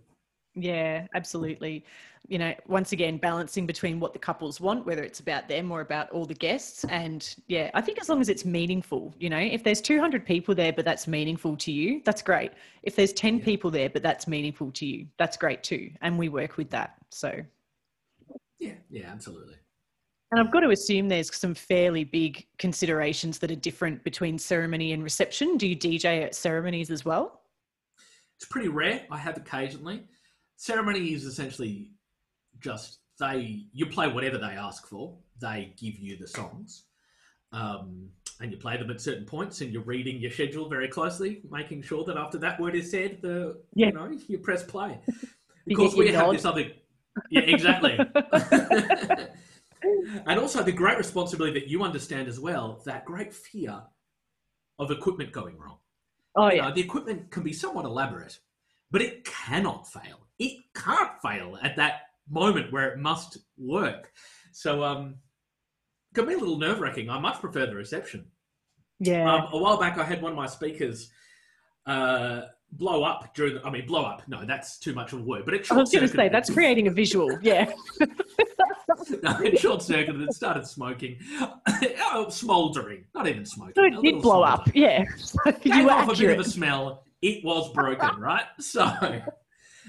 Yeah, 0.62 1.06
absolutely. 1.14 1.84
You 2.26 2.38
know, 2.38 2.54
once 2.66 2.92
again, 2.92 3.16
balancing 3.16 3.64
between 3.66 4.00
what 4.00 4.12
the 4.12 4.18
couples 4.18 4.60
want, 4.60 4.84
whether 4.84 5.02
it's 5.02 5.20
about 5.20 5.48
them 5.48 5.70
or 5.70 5.80
about 5.80 6.10
all 6.10 6.26
the 6.26 6.34
guests. 6.34 6.84
And 6.90 7.34
yeah, 7.46 7.70
I 7.74 7.80
think 7.80 8.00
as 8.00 8.08
long 8.08 8.20
as 8.20 8.28
it's 8.28 8.44
meaningful, 8.44 9.14
you 9.18 9.30
know, 9.30 9.38
if 9.38 9.62
there's 9.62 9.80
200 9.80 10.26
people 10.26 10.54
there, 10.54 10.72
but 10.72 10.84
that's 10.84 11.06
meaningful 11.06 11.56
to 11.58 11.72
you, 11.72 12.02
that's 12.04 12.20
great. 12.22 12.52
If 12.82 12.96
there's 12.96 13.12
10 13.12 13.38
Yeah. 13.38 13.44
people 13.44 13.70
there, 13.70 13.88
but 13.88 14.02
that's 14.02 14.26
meaningful 14.26 14.72
to 14.72 14.84
you, 14.86 15.06
that's 15.16 15.36
great 15.36 15.62
too. 15.62 15.90
And 16.02 16.18
we 16.18 16.28
work 16.28 16.56
with 16.56 16.70
that. 16.70 16.96
So, 17.10 17.32
Yeah, 18.58 18.74
yeah, 18.90 19.10
absolutely. 19.10 19.54
and 20.32 20.40
I've 20.40 20.50
got 20.52 20.60
to 20.60 20.70
assume 20.70 21.08
there's 21.08 21.34
some 21.34 21.54
fairly 21.54 22.04
big 22.04 22.46
considerations 22.58 23.38
that 23.38 23.50
are 23.50 23.56
different 23.56 24.02
between 24.04 24.38
ceremony 24.38 24.92
and 24.92 25.02
reception. 25.02 25.56
Do 25.56 25.66
you 25.66 25.76
DJ 25.76 26.22
at 26.24 26.34
ceremonies 26.34 26.90
as 26.90 27.04
well? 27.04 27.42
It's 28.36 28.44
pretty 28.46 28.68
rare. 28.68 29.06
I 29.10 29.16
have 29.16 29.36
occasionally. 29.38 30.02
Ceremony 30.58 31.14
is 31.14 31.24
essentially 31.24 31.92
just 32.60 32.98
they 33.20 33.66
you 33.72 33.86
play 33.86 34.08
whatever 34.08 34.38
they 34.38 34.46
ask 34.46 34.88
for. 34.88 35.16
They 35.40 35.72
give 35.76 35.96
you 36.00 36.16
the 36.16 36.26
songs, 36.26 36.82
um, 37.52 38.08
and 38.40 38.50
you 38.50 38.58
play 38.58 38.76
them 38.76 38.90
at 38.90 39.00
certain 39.00 39.24
points, 39.24 39.60
and 39.60 39.72
you're 39.72 39.84
reading 39.84 40.20
your 40.20 40.32
schedule 40.32 40.68
very 40.68 40.88
closely, 40.88 41.42
making 41.48 41.82
sure 41.82 42.04
that 42.04 42.16
after 42.16 42.38
that 42.38 42.60
word 42.60 42.74
is 42.74 42.90
said, 42.90 43.22
the 43.22 43.60
Yeah. 43.74 43.86
you 43.86 43.92
know 43.92 44.10
you 44.26 44.38
press 44.38 44.62
play. 44.64 44.98
Of 45.70 45.76
course, 45.76 45.94
we 45.94 46.08
have 46.08 46.32
this 46.32 46.46
other. 46.46 46.72
Yeah, 47.30 47.42
exactly. 47.42 47.98
and 50.26 50.40
also 50.40 50.62
the 50.62 50.72
great 50.72 50.96
responsibility 50.96 51.60
that 51.60 51.68
you 51.68 51.82
understand 51.82 52.26
as 52.26 52.40
well. 52.40 52.80
That 52.86 53.04
great 53.04 53.34
fear 53.34 53.82
of 54.78 54.90
equipment 54.90 55.30
going 55.30 55.58
wrong. 55.58 55.76
Oh, 56.34 56.48
You 56.48 56.56
yeah. 56.56 56.68
know, 56.68 56.74
the 56.74 56.80
equipment 56.80 57.30
can 57.30 57.42
be 57.42 57.52
somewhat 57.52 57.84
elaborate, 57.84 58.38
but 58.90 59.02
it 59.02 59.26
cannot 59.26 59.86
fail. 59.86 60.27
It 60.38 60.58
can't 60.74 61.10
fail 61.22 61.58
at 61.62 61.76
that 61.76 62.02
moment 62.30 62.72
where 62.72 62.88
it 62.90 62.98
must 62.98 63.38
work. 63.56 64.12
So, 64.52 64.82
um, 64.84 65.16
it 66.10 66.14
can 66.14 66.26
be 66.26 66.34
a 66.34 66.38
little 66.38 66.58
nerve 66.58 66.80
wracking. 66.80 67.10
I 67.10 67.18
much 67.18 67.40
prefer 67.40 67.66
the 67.66 67.74
reception. 67.74 68.26
Yeah. 69.00 69.32
Um, 69.32 69.48
a 69.52 69.58
while 69.58 69.78
back, 69.78 69.98
I 69.98 70.04
had 70.04 70.22
one 70.22 70.32
of 70.32 70.36
my 70.36 70.46
speakers 70.46 71.10
uh, 71.86 72.42
blow 72.72 73.04
up 73.04 73.34
during. 73.34 73.54
The, 73.54 73.64
I 73.64 73.70
mean, 73.70 73.86
blow 73.86 74.04
up. 74.04 74.22
No, 74.28 74.44
that's 74.44 74.78
too 74.78 74.94
much 74.94 75.12
of 75.12 75.20
a 75.20 75.22
word. 75.22 75.44
But 75.44 75.54
it 75.54 75.70
I 75.70 75.76
was 75.76 75.90
going 75.90 76.06
to 76.06 76.08
say, 76.08 76.28
that's 76.28 76.50
creating 76.50 76.88
a 76.88 76.90
visual. 76.90 77.38
Yeah. 77.42 77.72
no, 79.22 79.40
it 79.40 79.58
short 79.58 79.82
circuited. 79.82 80.22
It 80.22 80.34
started 80.34 80.66
smoking, 80.66 81.18
oh, 81.40 82.26
smouldering. 82.30 83.04
Not 83.14 83.28
even 83.28 83.44
smoking. 83.44 83.74
So 83.76 83.84
it 83.84 84.02
did 84.02 84.22
blow 84.22 84.42
smoulder. 84.42 84.46
up. 84.46 84.70
Yeah. 84.74 85.04
you 85.62 85.84
were 85.84 85.90
off 85.90 86.08
a 86.08 86.16
bit 86.16 86.38
of 86.38 86.44
a 86.44 86.48
smell. 86.48 87.04
It 87.22 87.44
was 87.44 87.72
broken, 87.72 88.20
right? 88.20 88.44
So 88.60 88.84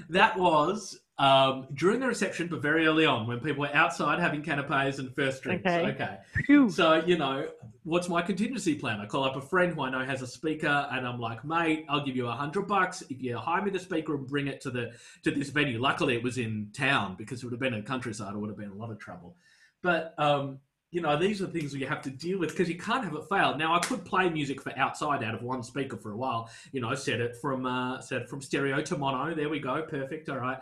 that 0.09 0.38
was 0.38 0.99
Um, 1.19 1.67
during 1.73 1.99
the 1.99 2.07
reception, 2.07 2.47
but 2.47 2.62
very 2.62 2.88
early 2.88 3.05
on, 3.05 3.27
when 3.27 3.41
people 3.41 3.59
were 3.59 3.75
outside 3.75 4.19
having 4.19 4.41
canapes 4.41 4.99
and 4.99 5.13
first 5.13 5.43
drinks. 5.43 5.67
Okay. 5.67 5.85
okay. 5.88 6.17
Phew. 6.45 6.69
So, 6.69 7.03
you 7.05 7.17
know, 7.17 7.49
what's 7.83 8.07
my 8.07 8.21
contingency 8.21 8.73
plan? 8.75 9.01
I 9.01 9.05
call 9.05 9.25
up 9.25 9.35
a 9.35 9.41
friend 9.41 9.73
who 9.73 9.81
I 9.81 9.89
know 9.89 10.05
has 10.05 10.21
a 10.21 10.27
speaker 10.27 10.88
and 10.93 11.05
I'm 11.05 11.19
like, 11.19 11.43
mate, 11.43 11.85
I'll 11.89 12.05
give 12.05 12.15
you 12.15 12.27
a 12.27 12.31
hundred 12.31 12.67
bucks 12.69 13.03
if 13.09 13.21
you 13.21 13.38
hire 13.38 13.62
me 13.62 13.69
the 13.69 13.79
speaker 13.79 14.15
and 14.15 14.25
bring 14.25 14.47
it 14.47 14.62
to 14.62 14.71
the 14.71 14.93
to 15.23 15.31
this 15.31 15.49
venue. 15.49 15.77
Luckily 15.77 16.15
it 16.15 16.23
was 16.23 16.38
in 16.38 16.69
town 16.71 17.15
because 17.17 17.43
it 17.43 17.45
would 17.45 17.51
have 17.51 17.59
been 17.59 17.73
in 17.73 17.83
countryside, 17.83 18.33
it 18.33 18.38
would 18.38 18.49
have 18.49 18.57
been 18.57 18.71
a 18.71 18.75
lot 18.75 18.89
of 18.89 18.97
trouble. 18.97 19.35
But 19.81 20.13
um, 20.17 20.59
you 20.91 21.02
know, 21.02 21.17
these 21.17 21.41
are 21.41 21.47
things 21.47 21.73
you 21.73 21.86
have 21.88 22.02
to 22.02 22.10
deal 22.10 22.39
with 22.39 22.49
because 22.49 22.67
you 22.67 22.78
can't 22.78 23.04
have 23.04 23.13
it 23.13 23.30
fail. 23.30 23.58
Now 23.58 23.75
I 23.75 23.80
could 23.80 24.04
play 24.04 24.30
music 24.30 24.62
for 24.62 24.78
outside 24.78 25.23
out 25.23 25.36
of 25.36 25.43
one 25.43 25.62
speaker 25.62 25.97
for 25.97 26.12
a 26.12 26.17
while, 26.17 26.49
you 26.71 26.82
know, 26.82 26.95
set 26.95 27.19
it 27.19 27.36
from 27.41 27.65
uh 27.65 28.02
set 28.02 28.30
from 28.30 28.41
stereo 28.41 28.82
to 28.82 28.97
mono. 28.97 29.36
There 29.36 29.49
we 29.49 29.60
go, 29.60 29.82
perfect, 29.84 30.30
all 30.30 30.39
right. 30.39 30.60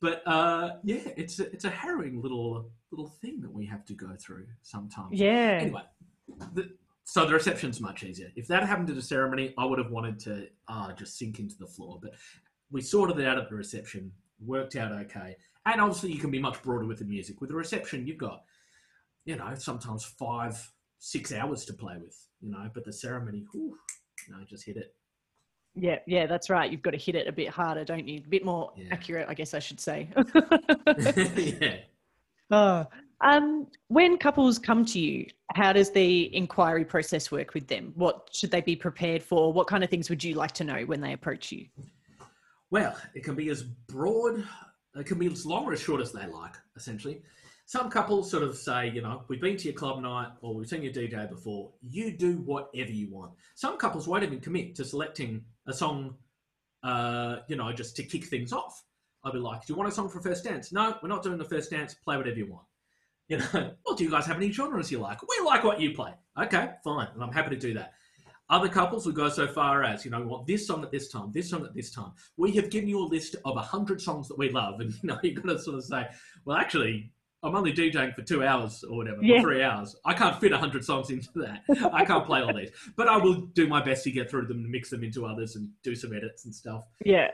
But 0.00 0.22
uh 0.26 0.72
yeah, 0.84 1.08
it's 1.16 1.40
a, 1.40 1.50
it's 1.52 1.64
a 1.64 1.70
harrowing 1.70 2.20
little 2.20 2.70
little 2.90 3.08
thing 3.08 3.40
that 3.40 3.52
we 3.52 3.64
have 3.66 3.84
to 3.86 3.94
go 3.94 4.14
through 4.18 4.46
sometimes. 4.62 5.18
Yeah. 5.18 5.58
Anyway, 5.62 5.82
the, 6.54 6.70
so 7.04 7.26
the 7.26 7.34
reception's 7.34 7.80
much 7.80 8.04
easier. 8.04 8.30
If 8.36 8.46
that 8.48 8.64
happened 8.64 8.90
at 8.90 8.96
a 8.96 9.02
ceremony, 9.02 9.52
I 9.58 9.64
would 9.64 9.78
have 9.78 9.90
wanted 9.90 10.20
to 10.20 10.46
uh, 10.68 10.92
just 10.92 11.18
sink 11.18 11.40
into 11.40 11.56
the 11.58 11.66
floor. 11.66 11.98
But 12.00 12.12
we 12.70 12.80
sorted 12.80 13.18
it 13.18 13.26
out 13.26 13.36
at 13.36 13.48
the 13.48 13.56
reception, 13.56 14.12
worked 14.44 14.76
out 14.76 14.92
okay. 14.92 15.36
And 15.66 15.80
obviously, 15.80 16.12
you 16.12 16.20
can 16.20 16.30
be 16.30 16.38
much 16.38 16.62
broader 16.62 16.86
with 16.86 16.98
the 16.98 17.04
music. 17.04 17.40
With 17.40 17.50
the 17.50 17.56
reception, 17.56 18.06
you've 18.06 18.18
got, 18.18 18.44
you 19.24 19.36
know, 19.36 19.54
sometimes 19.54 20.04
five, 20.04 20.72
six 20.98 21.32
hours 21.32 21.64
to 21.66 21.72
play 21.72 21.96
with, 22.00 22.16
you 22.40 22.50
know. 22.50 22.70
But 22.72 22.84
the 22.84 22.92
ceremony, 22.92 23.44
whew, 23.52 23.76
you 24.26 24.34
know, 24.34 24.44
just 24.48 24.64
hit 24.64 24.76
it. 24.76 24.94
Yeah, 25.74 25.98
yeah, 26.06 26.26
that's 26.26 26.50
right. 26.50 26.70
You've 26.70 26.82
got 26.82 26.90
to 26.92 26.98
hit 26.98 27.14
it 27.14 27.28
a 27.28 27.32
bit 27.32 27.48
harder, 27.48 27.84
don't 27.84 28.06
you? 28.08 28.18
A 28.24 28.28
bit 28.28 28.44
more 28.44 28.72
Yeah. 28.76 28.88
accurate, 28.90 29.26
I 29.28 29.34
guess 29.34 29.54
I 29.54 29.60
should 29.60 29.80
say. 29.80 30.08
yeah. 30.96 31.76
oh. 32.50 32.86
Um, 33.22 33.66
when 33.88 34.16
couples 34.16 34.58
come 34.58 34.84
to 34.86 34.98
you, 34.98 35.26
how 35.54 35.74
does 35.74 35.90
the 35.90 36.34
inquiry 36.34 36.86
process 36.86 37.30
work 37.30 37.52
with 37.52 37.68
them? 37.68 37.92
What 37.94 38.30
should 38.32 38.50
they 38.50 38.62
be 38.62 38.74
prepared 38.74 39.22
for? 39.22 39.52
What 39.52 39.66
kind 39.66 39.84
of 39.84 39.90
things 39.90 40.08
would 40.08 40.24
you 40.24 40.34
like 40.34 40.52
to 40.52 40.64
know 40.64 40.82
when 40.86 41.02
they 41.02 41.12
approach 41.12 41.52
you? 41.52 41.66
Well, 42.70 42.96
it 43.14 43.22
can 43.22 43.34
be 43.34 43.50
as 43.50 43.62
broad, 43.62 44.42
it 44.96 45.04
can 45.04 45.18
be 45.18 45.26
as 45.26 45.44
long 45.44 45.66
or 45.66 45.74
as 45.74 45.80
short 45.82 46.00
as 46.00 46.12
they 46.12 46.26
like, 46.26 46.54
essentially. 46.76 47.20
Some 47.70 47.88
couples 47.88 48.28
sort 48.28 48.42
of 48.42 48.56
say, 48.56 48.90
you 48.90 49.00
know, 49.00 49.22
we've 49.28 49.40
been 49.40 49.56
to 49.56 49.64
your 49.66 49.74
club 49.74 50.02
night 50.02 50.30
or 50.40 50.52
we've 50.52 50.66
seen 50.66 50.82
your 50.82 50.92
DJ 50.92 51.28
before, 51.28 51.70
you 51.88 52.10
do 52.10 52.38
whatever 52.38 52.90
you 52.90 53.08
want. 53.08 53.30
Some 53.54 53.78
couples 53.78 54.08
won't 54.08 54.24
even 54.24 54.40
commit 54.40 54.74
to 54.74 54.84
selecting 54.84 55.44
a 55.68 55.72
song, 55.72 56.16
uh, 56.82 57.36
you 57.46 57.54
know, 57.54 57.72
just 57.72 57.94
to 57.94 58.02
kick 58.02 58.24
things 58.24 58.52
off. 58.52 58.82
I'll 59.22 59.32
be 59.32 59.38
like, 59.38 59.64
do 59.64 59.72
you 59.72 59.76
want 59.76 59.88
a 59.88 59.92
song 59.92 60.08
for 60.08 60.20
first 60.20 60.42
dance? 60.42 60.72
No, 60.72 60.96
we're 61.00 61.08
not 61.08 61.22
doing 61.22 61.38
the 61.38 61.44
first 61.44 61.70
dance, 61.70 61.94
play 61.94 62.16
whatever 62.16 62.38
you 62.38 62.50
want. 62.50 62.66
You 63.28 63.38
know, 63.38 63.46
well, 63.86 63.94
do 63.94 64.02
you 64.02 64.10
guys 64.10 64.26
have 64.26 64.38
any 64.38 64.50
genres 64.50 64.90
you 64.90 64.98
like? 64.98 65.22
We 65.22 65.46
like 65.46 65.62
what 65.62 65.80
you 65.80 65.94
play. 65.94 66.10
Okay, 66.42 66.70
fine. 66.82 67.06
And 67.14 67.22
I'm 67.22 67.30
happy 67.30 67.50
to 67.50 67.56
do 67.56 67.72
that. 67.74 67.92
Other 68.48 68.68
couples 68.68 69.06
will 69.06 69.12
go 69.12 69.28
so 69.28 69.46
far 69.46 69.84
as, 69.84 70.04
you 70.04 70.10
know, 70.10 70.18
we 70.18 70.26
want 70.26 70.44
this 70.44 70.66
song 70.66 70.82
at 70.82 70.90
this 70.90 71.06
time, 71.06 71.30
this 71.32 71.50
song 71.50 71.64
at 71.64 71.72
this 71.72 71.92
time. 71.92 72.10
We 72.36 72.50
have 72.56 72.68
given 72.68 72.88
you 72.88 72.98
a 72.98 73.06
list 73.06 73.36
of 73.44 73.54
100 73.54 74.02
songs 74.02 74.26
that 74.26 74.36
we 74.36 74.50
love. 74.50 74.80
And, 74.80 74.92
you 74.92 75.06
know, 75.06 75.20
you've 75.22 75.40
got 75.40 75.52
to 75.52 75.58
sort 75.60 75.76
of 75.76 75.84
say, 75.84 76.08
well, 76.44 76.56
actually, 76.56 77.12
I'm 77.42 77.54
only 77.56 77.72
DJing 77.72 78.14
for 78.14 78.22
two 78.22 78.44
hours 78.44 78.84
or 78.84 78.98
whatever, 78.98 79.22
Yeah. 79.22 79.38
or 79.38 79.40
three 79.42 79.62
hours. 79.62 79.96
I 80.04 80.12
can't 80.12 80.38
fit 80.40 80.52
100 80.52 80.84
songs 80.84 81.08
into 81.10 81.28
that. 81.36 81.62
I 81.92 82.04
can't 82.04 82.26
play 82.26 82.42
all 82.42 82.54
these. 82.54 82.70
But 82.96 83.08
I 83.08 83.16
will 83.16 83.34
do 83.34 83.66
my 83.66 83.82
best 83.82 84.04
to 84.04 84.10
get 84.10 84.30
through 84.30 84.46
them 84.46 84.58
and 84.58 84.68
mix 84.70 84.90
them 84.90 85.02
into 85.02 85.24
others 85.24 85.56
and 85.56 85.70
do 85.82 85.94
some 85.94 86.12
edits 86.14 86.44
and 86.44 86.54
stuff. 86.54 86.84
Yeah. 87.04 87.30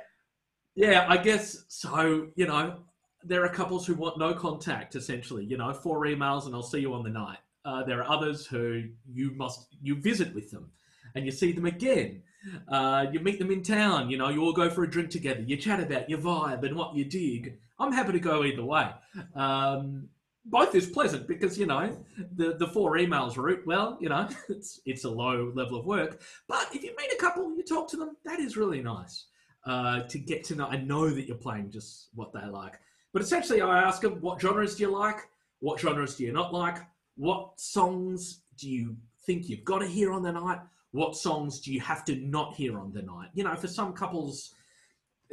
Yeah, 0.76 1.06
I 1.08 1.16
guess 1.16 1.64
so. 1.68 2.28
You 2.36 2.46
know, 2.46 2.76
there 3.24 3.44
are 3.44 3.48
couples 3.48 3.86
who 3.86 3.94
want 3.94 4.18
no 4.18 4.32
contact, 4.34 4.94
essentially. 4.94 5.44
You 5.44 5.56
know, 5.56 5.72
four 5.72 6.04
emails 6.06 6.46
and 6.46 6.54
I'll 6.54 6.62
see 6.62 6.80
you 6.80 6.94
on 6.94 7.02
the 7.02 7.10
night. 7.10 7.38
Uh, 7.64 7.82
there 7.82 8.00
are 8.00 8.08
others 8.08 8.46
who 8.46 8.84
you 9.12 9.32
must 9.32 9.74
you 9.82 9.96
visit 10.00 10.32
with 10.36 10.52
them, 10.52 10.70
and 11.16 11.24
you 11.24 11.32
see 11.32 11.50
them 11.50 11.66
again. 11.66 12.22
Uh, 12.68 13.06
you 13.10 13.18
meet 13.18 13.40
them 13.40 13.50
in 13.50 13.60
town. 13.60 14.08
You 14.08 14.18
know, 14.18 14.28
you 14.28 14.40
all 14.42 14.52
go 14.52 14.70
for 14.70 14.84
a 14.84 14.88
drink 14.88 15.10
together. 15.10 15.40
You 15.40 15.56
chat 15.56 15.80
about 15.80 16.08
your 16.08 16.20
vibe 16.20 16.62
and 16.62 16.76
what 16.76 16.94
you 16.94 17.04
dig. 17.04 17.58
I'm 17.78 17.92
happy 17.92 18.12
to 18.12 18.20
go 18.20 18.44
either 18.44 18.64
way. 18.64 18.90
Um, 19.34 20.08
both 20.46 20.74
is 20.74 20.86
pleasant 20.86 21.26
because 21.26 21.58
you 21.58 21.66
know 21.66 21.96
the 22.36 22.54
the 22.54 22.68
four 22.68 22.96
emails 22.96 23.36
route. 23.36 23.66
Well, 23.66 23.98
you 24.00 24.08
know, 24.08 24.28
it's 24.48 24.80
it's 24.86 25.04
a 25.04 25.10
low 25.10 25.52
level 25.54 25.78
of 25.78 25.86
work. 25.86 26.22
But 26.48 26.68
if 26.72 26.82
you 26.82 26.94
meet 26.96 27.12
a 27.12 27.16
couple, 27.16 27.54
you 27.56 27.62
talk 27.62 27.88
to 27.90 27.96
them. 27.96 28.16
That 28.24 28.40
is 28.40 28.56
really 28.56 28.80
nice 28.80 29.26
uh, 29.66 30.02
to 30.02 30.18
get 30.18 30.44
to 30.44 30.54
know. 30.54 30.66
I 30.66 30.76
know 30.76 31.10
that 31.10 31.26
you're 31.26 31.36
playing 31.36 31.70
just 31.70 32.08
what 32.14 32.32
they 32.32 32.46
like. 32.46 32.78
But 33.12 33.22
essentially, 33.22 33.60
I 33.60 33.82
ask 33.82 34.02
them, 34.02 34.20
what 34.20 34.40
genres 34.40 34.76
do 34.76 34.84
you 34.84 34.90
like? 34.90 35.16
What 35.60 35.80
genres 35.80 36.16
do 36.16 36.24
you 36.24 36.32
not 36.32 36.52
like? 36.52 36.78
What 37.16 37.58
songs 37.58 38.42
do 38.58 38.68
you 38.68 38.96
think 39.24 39.48
you've 39.48 39.64
got 39.64 39.78
to 39.78 39.86
hear 39.86 40.12
on 40.12 40.22
the 40.22 40.32
night? 40.32 40.58
What 40.92 41.16
songs 41.16 41.60
do 41.60 41.72
you 41.72 41.80
have 41.80 42.04
to 42.06 42.16
not 42.16 42.54
hear 42.54 42.78
on 42.78 42.92
the 42.92 43.02
night? 43.02 43.30
You 43.34 43.44
know, 43.44 43.54
for 43.56 43.68
some 43.68 43.92
couples, 43.92 44.54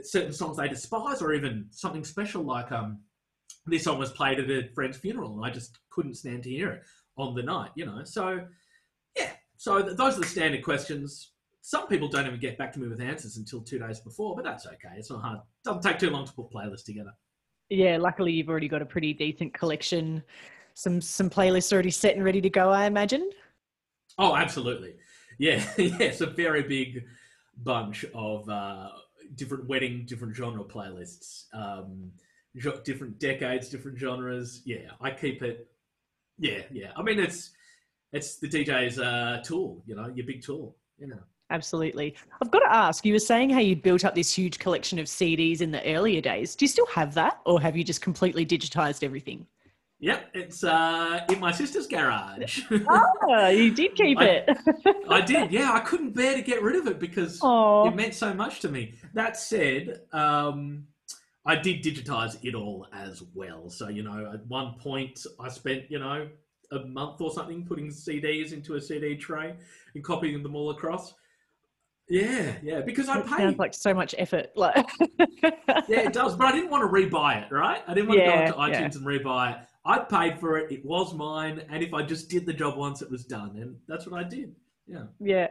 certain 0.01 0.33
songs 0.33 0.57
they 0.57 0.67
despise, 0.67 1.21
or 1.21 1.33
even 1.33 1.67
something 1.69 2.03
special 2.03 2.43
like 2.43 2.71
um, 2.71 2.99
this 3.65 3.83
song 3.83 3.99
was 3.99 4.11
played 4.11 4.39
at 4.39 4.49
a 4.49 4.69
friend's 4.73 4.97
funeral, 4.97 5.35
and 5.35 5.45
I 5.45 5.49
just 5.49 5.79
couldn't 5.89 6.15
stand 6.15 6.43
to 6.43 6.49
hear 6.49 6.71
it 6.71 6.81
on 7.17 7.35
the 7.35 7.43
night. 7.43 7.71
You 7.75 7.85
know, 7.85 8.01
so 8.03 8.41
yeah. 9.17 9.31
So 9.57 9.81
th- 9.81 9.97
those 9.97 10.17
are 10.17 10.21
the 10.21 10.27
standard 10.27 10.63
questions. 10.63 11.31
Some 11.61 11.87
people 11.87 12.09
don't 12.09 12.27
even 12.27 12.39
get 12.39 12.57
back 12.57 12.73
to 12.73 12.79
me 12.79 12.89
with 12.89 12.99
answers 12.99 13.37
until 13.37 13.61
two 13.61 13.79
days 13.79 14.01
before, 14.01 14.35
but 14.35 14.43
that's 14.43 14.65
okay. 14.65 14.95
It's 14.97 15.09
not 15.09 15.21
hard. 15.21 15.39
Doesn't 15.63 15.81
take 15.81 15.97
too 15.97 16.09
long 16.09 16.25
to 16.25 16.33
put 16.33 16.51
playlists 16.51 16.83
together. 16.83 17.13
Yeah, 17.69 17.97
luckily 17.97 18.33
you've 18.33 18.49
already 18.49 18.67
got 18.67 18.81
a 18.81 18.85
pretty 18.85 19.13
decent 19.13 19.53
collection. 19.53 20.23
Some 20.73 20.99
some 20.99 21.29
playlists 21.29 21.71
already 21.71 21.91
set 21.91 22.15
and 22.15 22.23
ready 22.23 22.41
to 22.41 22.49
go, 22.49 22.69
I 22.69 22.85
imagine. 22.85 23.29
Oh, 24.17 24.35
absolutely. 24.35 24.95
Yeah, 25.39 25.63
yeah. 25.77 25.97
It's 25.99 26.21
a 26.21 26.27
very 26.27 26.63
big 26.63 27.05
bunch 27.57 28.05
of 28.13 28.47
uh, 28.49 28.89
different 29.35 29.67
wedding, 29.67 30.05
different 30.05 30.35
genre 30.35 30.63
playlists, 30.63 31.45
um, 31.53 32.11
different 32.83 33.19
decades, 33.19 33.69
different 33.69 33.97
genres. 33.97 34.61
Yeah, 34.65 34.91
I 35.01 35.11
keep 35.11 35.41
it. 35.41 35.67
Yeah, 36.37 36.61
yeah. 36.71 36.91
I 36.95 37.03
mean, 37.03 37.19
it's 37.19 37.51
it's 38.11 38.37
the 38.37 38.47
DJ's 38.47 38.99
uh, 38.99 39.41
tool. 39.43 39.83
You 39.85 39.95
know, 39.95 40.11
your 40.13 40.25
big 40.25 40.43
tool. 40.43 40.75
You 40.97 41.07
know. 41.07 41.19
Absolutely. 41.49 42.15
I've 42.41 42.49
got 42.49 42.59
to 42.59 42.73
ask, 42.73 43.05
you 43.05 43.13
were 43.13 43.19
saying 43.19 43.51
how 43.51 43.59
you 43.59 43.75
built 43.75 44.05
up 44.05 44.15
this 44.15 44.33
huge 44.33 44.57
collection 44.57 44.97
of 44.97 45.05
CDs 45.05 45.61
in 45.61 45.71
the 45.71 45.85
earlier 45.85 46.19
days. 46.19 46.55
Do 46.55 46.65
you 46.65 46.69
still 46.69 46.87
have 46.87 47.13
that 47.13 47.41
or 47.45 47.61
have 47.61 47.77
you 47.77 47.83
just 47.83 48.01
completely 48.01 48.43
digitized 48.43 49.03
everything? 49.03 49.45
Yep, 50.03 50.31
it's 50.33 50.65
uh, 50.65 51.21
in 51.29 51.39
my 51.39 51.53
sister's 51.53 51.87
garage. 51.87 52.59
Oh, 52.89 53.47
you 53.47 53.73
did 53.73 53.95
keep 53.95 54.17
I- 54.19 54.25
it. 54.25 54.57
I 55.09 55.21
did, 55.21 55.49
yeah. 55.49 55.71
I 55.71 55.79
couldn't 55.79 56.13
bear 56.13 56.35
to 56.35 56.41
get 56.41 56.61
rid 56.61 56.75
of 56.75 56.87
it 56.87 56.99
because 56.99 57.39
Oh, 57.41 57.87
it 57.87 57.95
meant 57.95 58.13
so 58.13 58.33
much 58.33 58.59
to 58.59 58.67
me. 58.69 58.95
That 59.13 59.37
said, 59.37 60.01
um, 60.11 60.83
I 61.45 61.55
did 61.55 61.81
digitize 61.81 62.37
it 62.43 62.53
all 62.53 62.85
as 62.91 63.23
well. 63.33 63.69
So, 63.69 63.87
you 63.87 64.03
know, 64.03 64.29
at 64.33 64.45
one 64.47 64.73
point 64.77 65.25
I 65.39 65.47
spent, 65.47 65.89
you 65.89 65.99
know, 65.99 66.27
a 66.73 66.79
month 66.79 67.21
or 67.21 67.31
something 67.31 67.63
putting 67.65 67.87
CDs 67.87 68.51
into 68.51 68.75
a 68.75 68.81
CD 68.81 69.15
tray 69.15 69.55
and 69.95 70.03
copying 70.03 70.43
them 70.43 70.53
all 70.53 70.71
across. 70.71 71.13
Yeah, 72.09 72.55
yeah, 72.61 72.81
because 72.81 73.07
I 73.07 73.21
paid. 73.21 73.29
sounds 73.29 73.57
like 73.57 73.73
so 73.73 73.93
much 73.93 74.13
effort. 74.17 74.47
Like, 74.57 74.85
yeah, 75.87 76.01
it 76.01 76.11
does, 76.11 76.35
but 76.35 76.47
I 76.47 76.51
didn't 76.51 76.69
want 76.71 76.83
to 76.83 76.89
rebuy 76.93 77.41
it, 77.45 77.51
right? 77.53 77.81
I 77.87 77.93
didn't 77.93 78.09
want 78.09 78.19
Yeah, 78.19 78.47
to 78.47 78.51
go 78.51 78.65
yeah. 78.65 78.81
iTunes 78.81 78.95
and 78.97 79.05
rebuy 79.05 79.53
it. 79.61 79.67
I 79.85 79.99
paid 79.99 80.39
for 80.39 80.57
it. 80.57 80.71
It 80.71 80.85
was 80.85 81.13
mine, 81.13 81.63
and 81.69 81.83
if 81.83 81.93
I 81.93 82.03
just 82.03 82.29
did 82.29 82.45
the 82.45 82.53
job 82.53 82.77
once, 82.77 83.01
it 83.01 83.11
was 83.11 83.25
done, 83.25 83.57
and 83.57 83.75
that's 83.87 84.07
what 84.07 84.17
I 84.17 84.23
did. 84.27 84.55
Yeah, 84.87 85.03
yeah, 85.19 85.47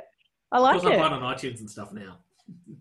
I 0.50 0.58
like 0.58 0.82
I 0.84 0.94
it. 0.94 0.98
buy 0.98 1.06
it 1.06 1.12
on 1.12 1.20
iTunes 1.22 1.60
and 1.60 1.70
stuff 1.70 1.92
now. 1.92 2.18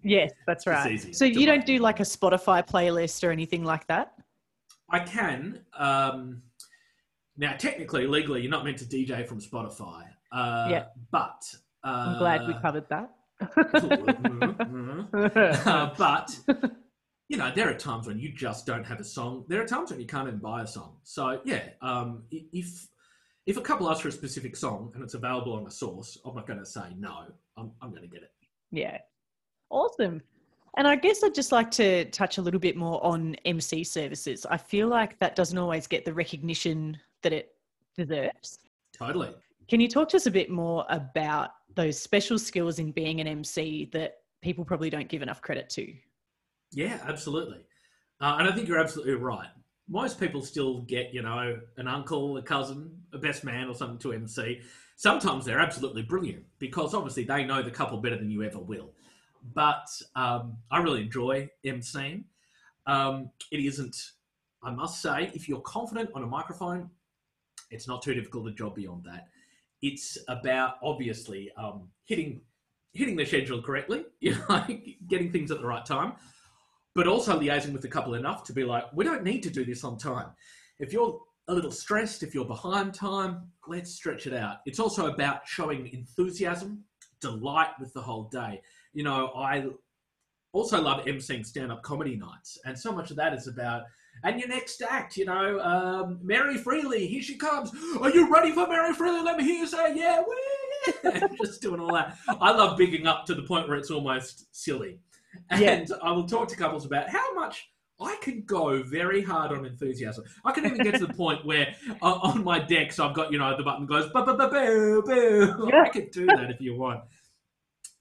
Yes, 0.04 0.32
that's 0.48 0.66
right. 0.74 0.92
easy 0.92 1.14
So 1.14 1.26
you 1.26 1.46
don't 1.46 1.66
do 1.66 1.78
like 1.80 2.00
a 2.00 2.04
Spotify 2.04 2.66
playlist 2.68 3.28
or 3.28 3.32
anything 3.32 3.64
like 3.64 3.86
that? 3.88 4.14
I 4.90 5.00
can. 5.00 5.60
Um, 5.78 6.42
now, 7.38 7.54
technically, 7.58 8.08
legally, 8.08 8.42
you're 8.42 8.52
not 8.52 8.66
meant 8.66 8.78
to 8.80 8.86
DJ 8.86 9.26
from 9.26 9.40
Spotify. 9.40 10.04
Uh, 10.32 10.68
Yeah. 10.70 10.86
But. 11.12 11.44
Uh, 11.84 12.06
I'm 12.08 12.18
glad 12.20 12.48
we 12.48 12.54
covered 12.62 12.88
that. 12.90 13.12
uh, 15.66 15.94
but, 15.98 16.40
you 17.32 17.38
know, 17.38 17.50
there 17.56 17.70
are 17.70 17.74
times 17.74 18.08
when 18.08 18.20
you 18.20 18.30
just 18.30 18.66
don't 18.66 18.84
have 18.84 19.00
a 19.00 19.06
song. 19.06 19.46
There 19.48 19.62
are 19.62 19.66
times 19.66 19.90
when 19.90 20.02
you 20.02 20.06
can't 20.06 20.28
even 20.28 20.40
buy 20.40 20.64
a 20.64 20.68
song. 20.68 20.98
So, 21.04 21.40
yeah, 21.46 21.70
um, 21.82 22.24
if. 22.30 22.88
If 23.48 23.58
a 23.58 23.62
couple 23.62 23.90
asks 23.90 24.04
for 24.04 24.10
a 24.10 24.12
specific 24.12 24.56
song 24.56 24.92
and 24.94 25.04
it's 25.04 25.16
available 25.16 25.54
on 25.54 25.66
a 25.66 25.72
source, 25.72 26.16
I'm 26.24 26.36
not 26.36 26.46
going 26.46 26.60
to 26.60 26.66
say 26.66 26.94
no. 26.96 27.24
I'm, 27.58 27.72
I'm 27.82 27.90
going 27.90 28.04
to 28.04 28.08
get 28.08 28.22
it. 28.22 28.32
Yeah. 28.72 29.00
Awesome. 29.72 30.22
And 30.78 30.88
I 30.88 30.96
guess 30.96 31.24
I'd 31.24 31.34
just 31.34 31.52
like 31.52 31.72
to 31.72 32.06
touch 32.12 32.38
a 32.38 32.42
little 32.42 32.60
bit 32.60 32.78
more 32.78 33.04
on 33.04 33.36
MC 33.46 33.84
services. 33.84 34.46
I 34.46 34.58
feel 34.58 34.90
like 34.90 35.18
that 35.18 35.36
doesn't 35.36 35.58
always 35.58 35.88
get 35.88 36.06
the 36.06 36.14
recognition 36.14 36.96
that 37.24 37.34
it 37.34 37.56
deserves. 37.98 38.60
Totally. 38.96 39.32
Can 39.68 39.82
you 39.82 39.88
talk 39.88 40.10
to 40.10 40.18
us 40.18 40.28
a 40.28 40.32
bit 40.32 40.52
more 40.52 40.86
about 40.90 41.50
those 41.74 42.00
special 42.00 42.38
skills 42.38 42.78
in 42.78 42.92
being 42.92 43.22
an 43.22 43.28
MC 43.28 43.90
that 43.92 44.20
people 44.44 44.64
probably 44.64 44.92
don't 44.92 45.10
give 45.10 45.24
enough 45.24 45.42
credit 45.42 45.68
to? 45.72 45.92
Yeah, 46.74 47.00
absolutely. 47.08 47.60
Uh, 48.20 48.38
and 48.40 48.48
I 48.48 48.52
think 48.52 48.68
you're 48.68 48.80
absolutely 48.80 49.14
right. 49.16 49.48
Most 49.90 50.20
people 50.20 50.42
still 50.42 50.82
get, 50.84 51.14
you 51.14 51.22
know, 51.22 51.60
an 51.78 51.88
uncle, 51.88 52.38
a 52.38 52.42
cousin, 52.42 52.92
a 53.14 53.18
best 53.18 53.44
man, 53.44 53.68
or 53.68 53.76
something 53.76 53.98
to 54.00 54.14
MC. 54.14 54.62
Sometimes 54.96 55.44
they're 55.44 55.60
absolutely 55.60 56.04
brilliant 56.04 56.44
because 56.60 56.94
obviously 56.94 57.24
they 57.24 57.44
know 57.44 57.62
the 57.62 57.72
couple 57.72 57.98
better 57.98 58.18
than 58.18 58.30
you 58.30 58.44
ever 58.44 58.60
will. 58.60 58.92
But 59.54 59.88
um, 60.16 60.58
I 60.70 60.80
really 60.82 61.02
enjoy 61.02 61.50
MCing. 61.66 62.24
Um, 62.86 63.32
it 63.52 63.60
isn't, 63.60 63.98
I 64.64 64.72
must 64.72 65.02
say, 65.02 65.32
if 65.34 65.50
you're 65.50 65.62
confident 65.62 66.12
on 66.14 66.24
a 66.24 66.28
microphone, 66.28 66.90
it's 67.70 67.88
not 67.88 68.02
too 68.02 68.14
difficult 68.14 68.48
a 68.48 68.52
job 68.52 68.76
beyond 68.76 69.04
that. 69.06 69.28
It's 69.82 70.18
about 70.28 70.76
obviously 70.84 71.52
um, 71.58 71.90
hitting 72.06 72.42
hitting 72.94 73.16
the 73.16 73.26
schedule 73.26 73.62
correctly, 73.62 74.04
you 74.20 74.36
know, 74.50 74.66
getting 75.08 75.32
things 75.32 75.50
at 75.50 75.60
the 75.62 75.66
right 75.66 75.86
time, 75.86 76.14
but 76.96 77.08
also 77.08 77.40
liaising 77.40 77.74
with 77.74 77.82
the 77.82 77.88
couple 77.88 78.16
enough 78.16 78.44
to 78.46 78.54
be 78.54 78.64
like, 78.64 78.86
we 78.94 79.06
don't 79.06 79.24
need 79.24 79.44
to 79.44 79.50
do 79.50 79.64
this 79.64 79.84
on 79.84 79.98
time. 79.98 80.28
If 80.80 80.92
you're 80.94 81.20
a 81.48 81.54
little 81.54 81.72
stressed, 81.72 82.24
if 82.24 82.34
you're 82.34 82.46
behind 82.46 82.94
time, 82.94 83.52
let's 83.68 83.92
stretch 83.92 84.28
it 84.28 84.34
out. 84.34 84.58
It's 84.66 84.80
also 84.80 85.08
about 85.08 85.48
showing 85.48 85.88
enthusiasm, 85.94 86.84
delight 87.20 87.72
with 87.80 87.94
the 87.94 88.02
whole 88.02 88.26
day. 88.26 88.62
You 88.94 89.04
know, 89.04 89.32
I 89.36 89.68
also 90.54 90.82
love 90.82 91.06
emceeing 91.06 91.46
stand-up 91.46 91.82
comedy 91.82 92.18
nights, 92.18 92.58
and 92.66 92.78
so 92.78 92.92
much 92.92 93.10
of 93.10 93.18
that 93.18 93.34
is 93.34 93.48
about 93.48 93.84
and 94.24 94.40
your 94.40 94.50
next 94.50 94.82
act, 94.84 95.18
you 95.18 95.26
know, 95.26 95.60
um, 95.62 96.20
Mary 96.22 96.58
Freely, 96.58 97.08
here 97.08 97.24
she 97.24 97.38
comes. 97.38 97.72
Are 98.00 98.12
you 98.12 98.32
ready 98.32 98.52
for 98.52 98.68
Mary 98.68 98.94
Freely? 98.94 99.22
Let 99.24 99.38
me 99.38 99.44
hear 99.44 99.60
you 99.60 99.68
say, 99.68 99.96
yeah, 99.96 100.22
just 101.44 101.62
doing 101.62 101.80
all 101.80 101.94
that. 101.94 102.18
I 102.28 102.52
love 102.52 102.78
bigging 102.78 103.08
up 103.08 103.26
to 103.28 103.36
the 103.36 103.44
point 103.44 103.68
where 103.68 103.78
it's 103.78 103.90
almost 103.90 104.46
silly. 104.56 105.00
And 105.50 105.90
yeah. 105.90 105.96
I 106.02 106.12
will 106.12 106.28
talk 106.28 106.48
to 106.50 106.56
couples 106.56 106.86
about 106.86 107.10
how 107.10 107.34
much 107.34 107.70
I 108.00 108.18
can 108.22 108.44
go 108.46 108.84
very 108.84 109.22
hard 109.22 109.52
on 109.52 109.66
enthusiasm. 109.66 110.24
I 110.44 110.52
can 110.52 110.66
even 110.66 110.80
get 110.80 110.96
to 110.96 111.06
the 111.06 111.14
point 111.14 111.46
where 111.46 111.76
uh, 112.02 112.20
on 112.24 112.44
my 112.44 112.60
decks 112.60 113.00
I've 113.00 113.14
got, 113.14 113.32
you 113.32 113.38
know, 113.38 113.56
the 113.56 113.64
button 113.64 113.86
goes, 113.86 114.12
boo, 114.12 114.26
boo, 114.26 115.04
boo. 115.06 115.70
Yeah. 115.72 115.84
I 115.84 115.90
can 115.90 116.10
do 116.10 116.26
that 116.26 116.50
if 116.50 116.60
you 116.60 116.76
want. 116.76 117.02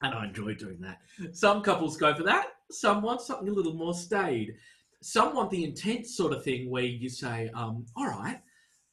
And 0.02 0.14
I 0.14 0.24
enjoy 0.24 0.54
doing 0.54 0.80
that. 0.80 0.98
Some 1.36 1.62
couples 1.62 1.96
go 1.96 2.14
for 2.14 2.22
that. 2.22 2.48
Some 2.70 3.02
want 3.02 3.20
something 3.20 3.48
a 3.48 3.52
little 3.52 3.74
more 3.74 3.94
staid 3.94 4.54
some 5.02 5.34
want 5.34 5.50
the 5.50 5.64
intense 5.64 6.16
sort 6.16 6.32
of 6.32 6.44
thing 6.44 6.70
where 6.70 6.84
you 6.84 7.08
say, 7.08 7.50
um, 7.54 7.86
all 7.96 8.06
right, 8.06 8.40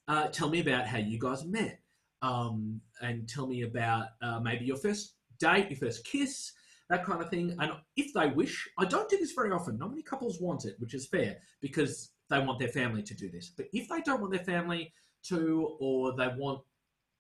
uh, 0.08 0.28
tell 0.28 0.50
me 0.50 0.60
about 0.62 0.88
how 0.88 0.98
you 0.98 1.20
guys 1.20 1.46
met. 1.46 1.80
Um, 2.22 2.82
and 3.02 3.30
tell 3.30 3.46
me 3.46 3.62
about 3.62 4.08
uh, 4.24 4.40
maybe 4.40 4.66
your 4.66 4.78
first 4.78 5.16
date, 5.40 5.70
your 5.70 5.78
first 5.78 6.04
kiss, 6.04 6.52
that 6.90 7.06
kind 7.06 7.22
of 7.22 7.30
thing. 7.30 7.56
And 7.60 7.72
if 7.96 8.14
they 8.14 8.28
wish, 8.28 8.68
I 8.78 8.86
don't 8.86 9.10
do 9.10 9.18
this 9.18 9.34
very 9.34 9.52
often. 9.52 9.78
Not 9.78 9.90
many 9.90 10.04
couples 10.04 10.40
want 10.40 10.66
it, 10.66 10.76
which 10.80 10.94
is 10.94 11.08
fair 11.08 11.38
because 11.62 12.12
they 12.30 12.40
want 12.40 12.60
their 12.60 12.70
family 12.70 13.04
to 13.04 13.14
do 13.14 13.30
this. 13.30 13.52
But 13.56 13.68
if 13.74 13.90
they 13.90 14.02
don't 14.02 14.22
want 14.22 14.34
their 14.34 14.44
family 14.44 14.94
to, 15.24 15.78
or 15.80 16.14
they 16.16 16.30
want 16.38 16.62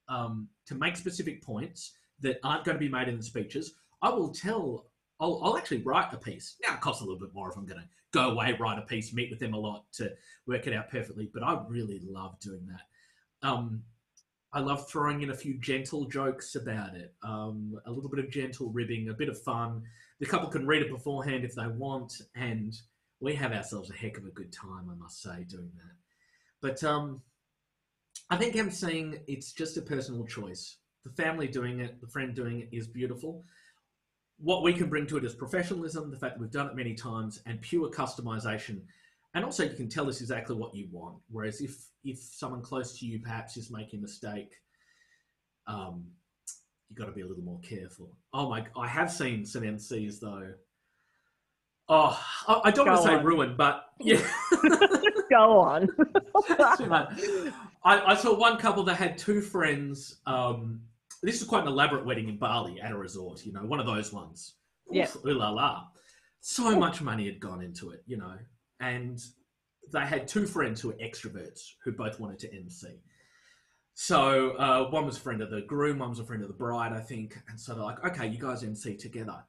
um, 0.07 0.47
to 0.67 0.75
make 0.75 0.95
specific 0.95 1.43
points 1.43 1.93
that 2.21 2.39
aren't 2.43 2.63
going 2.63 2.75
to 2.75 2.79
be 2.79 2.89
made 2.89 3.07
in 3.07 3.17
the 3.17 3.23
speeches, 3.23 3.73
I 4.01 4.09
will 4.09 4.29
tell 4.29 4.85
I'll, 5.19 5.39
I'll 5.43 5.57
actually 5.57 5.81
write 5.81 6.13
a 6.13 6.17
piece. 6.17 6.55
Now 6.65 6.75
it 6.75 6.81
costs 6.81 7.01
a 7.01 7.05
little 7.05 7.19
bit 7.19 7.33
more 7.33 7.49
if 7.49 7.57
I'm 7.57 7.65
going 7.65 7.81
to 7.81 7.87
go 8.11 8.31
away, 8.31 8.55
write 8.59 8.77
a 8.77 8.83
piece, 8.83 9.13
meet 9.13 9.29
with 9.29 9.39
them 9.39 9.53
a 9.53 9.59
lot 9.59 9.85
to 9.93 10.11
work 10.45 10.67
it 10.67 10.73
out 10.73 10.89
perfectly. 10.89 11.29
But 11.33 11.43
I 11.43 11.59
really 11.67 12.01
love 12.07 12.39
doing 12.39 12.67
that. 12.67 13.47
Um, 13.47 13.83
I 14.53 14.59
love 14.59 14.89
throwing 14.89 15.21
in 15.21 15.29
a 15.29 15.35
few 15.35 15.55
gentle 15.59 16.05
jokes 16.05 16.55
about 16.55 16.95
it, 16.95 17.13
um, 17.21 17.79
a 17.85 17.91
little 17.91 18.09
bit 18.09 18.23
of 18.23 18.31
gentle 18.31 18.69
ribbing, 18.69 19.09
a 19.09 19.13
bit 19.13 19.29
of 19.29 19.41
fun. 19.41 19.83
The 20.19 20.25
couple 20.25 20.49
can 20.49 20.65
read 20.65 20.81
it 20.81 20.89
beforehand 20.89 21.43
if 21.43 21.53
they 21.53 21.67
want, 21.67 22.13
and 22.35 22.73
we 23.19 23.35
have 23.35 23.51
ourselves 23.51 23.89
a 23.89 23.93
heck 23.93 24.17
of 24.17 24.25
a 24.25 24.31
good 24.31 24.53
time, 24.53 24.89
I 24.89 24.95
must 24.95 25.21
say, 25.21 25.43
doing 25.49 25.71
that. 25.75 25.95
But 26.61 26.83
um, 26.83 27.21
I 28.29 28.37
think 28.37 28.55
I'm 28.55 28.71
saying 28.71 29.19
it's 29.27 29.51
just 29.51 29.77
a 29.77 29.81
personal 29.81 30.25
choice. 30.25 30.77
The 31.03 31.11
family 31.11 31.47
doing 31.47 31.79
it, 31.79 31.99
the 32.01 32.07
friend 32.07 32.33
doing 32.33 32.61
it 32.61 32.69
is 32.71 32.87
beautiful 32.87 33.43
what 34.37 34.63
we 34.63 34.73
can 34.73 34.89
bring 34.89 35.07
to 35.07 35.17
it 35.17 35.25
is 35.25 35.33
professionalism, 35.33 36.11
the 36.11 36.17
fact 36.17 36.35
that 36.35 36.41
we've 36.41 36.51
done 36.51 36.67
it 36.67 36.75
many 36.75 36.93
times, 36.93 37.41
and 37.45 37.61
pure 37.61 37.89
customization. 37.89 38.81
And 39.33 39.45
also, 39.45 39.63
you 39.63 39.75
can 39.75 39.89
tell 39.89 40.09
us 40.09 40.21
exactly 40.21 40.55
what 40.55 40.73
you 40.75 40.87
want. 40.91 41.17
Whereas 41.29 41.61
if 41.61 41.77
if 42.03 42.17
someone 42.17 42.61
close 42.61 42.97
to 42.99 43.05
you 43.05 43.19
perhaps 43.19 43.57
is 43.57 43.69
making 43.71 43.99
a 43.99 44.01
mistake, 44.01 44.53
um, 45.67 46.05
you've 46.89 46.97
got 46.97 47.05
to 47.05 47.11
be 47.11 47.21
a 47.21 47.27
little 47.27 47.43
more 47.43 47.59
careful. 47.61 48.15
Oh 48.33 48.49
my! 48.49 48.65
I 48.75 48.87
have 48.87 49.11
seen 49.11 49.45
some 49.45 49.63
MCs 49.63 50.19
though. 50.19 50.53
Oh, 51.89 52.19
I, 52.47 52.61
I 52.65 52.71
don't 52.71 52.85
Go 52.85 52.93
want 52.93 53.03
to 53.03 53.07
say 53.07 53.23
ruin, 53.23 53.55
but 53.55 53.85
yeah. 53.99 54.21
Go 55.29 55.59
on. 55.59 55.87
I, 57.83 58.11
I, 58.11 58.15
saw 58.15 58.37
one 58.37 58.57
couple 58.57 58.83
that 58.83 58.95
had 58.95 59.17
two 59.17 59.39
friends 59.39 60.17
um, 60.25 60.81
this 61.23 61.41
is 61.41 61.47
quite 61.47 61.63
an 61.63 61.67
elaborate 61.67 62.05
wedding 62.05 62.29
in 62.29 62.37
Bali 62.37 62.79
at 62.81 62.91
a 62.91 62.97
resort, 62.97 63.45
you 63.45 63.51
know, 63.51 63.61
one 63.65 63.79
of 63.79 63.85
those 63.85 64.13
ones. 64.13 64.53
Yeah. 64.91 65.07
Ooh 65.25 65.33
la 65.33 65.49
la. 65.49 65.87
So 66.39 66.77
much 66.77 67.01
money 67.01 67.25
had 67.25 67.39
gone 67.39 67.61
into 67.61 67.91
it, 67.91 68.03
you 68.05 68.17
know, 68.17 68.35
and 68.79 69.23
they 69.91 70.01
had 70.01 70.27
two 70.27 70.45
friends 70.45 70.81
who 70.81 70.89
were 70.89 70.95
extroverts 70.95 71.61
who 71.83 71.91
both 71.91 72.19
wanted 72.19 72.39
to 72.39 72.53
MC. 72.53 72.99
So 73.93 74.51
uh, 74.57 74.89
one 74.89 75.05
was 75.05 75.17
a 75.17 75.21
friend 75.21 75.41
of 75.41 75.49
the 75.49 75.61
groom, 75.61 75.99
one 75.99 76.09
was 76.09 76.19
a 76.19 76.25
friend 76.25 76.43
of 76.43 76.49
the 76.49 76.53
bride, 76.53 76.93
I 76.93 76.99
think. 76.99 77.37
And 77.49 77.59
so 77.59 77.73
they're 77.73 77.83
like, 77.83 78.03
okay, 78.05 78.27
you 78.27 78.37
guys 78.37 78.63
MC 78.63 78.95
together. 78.95 79.43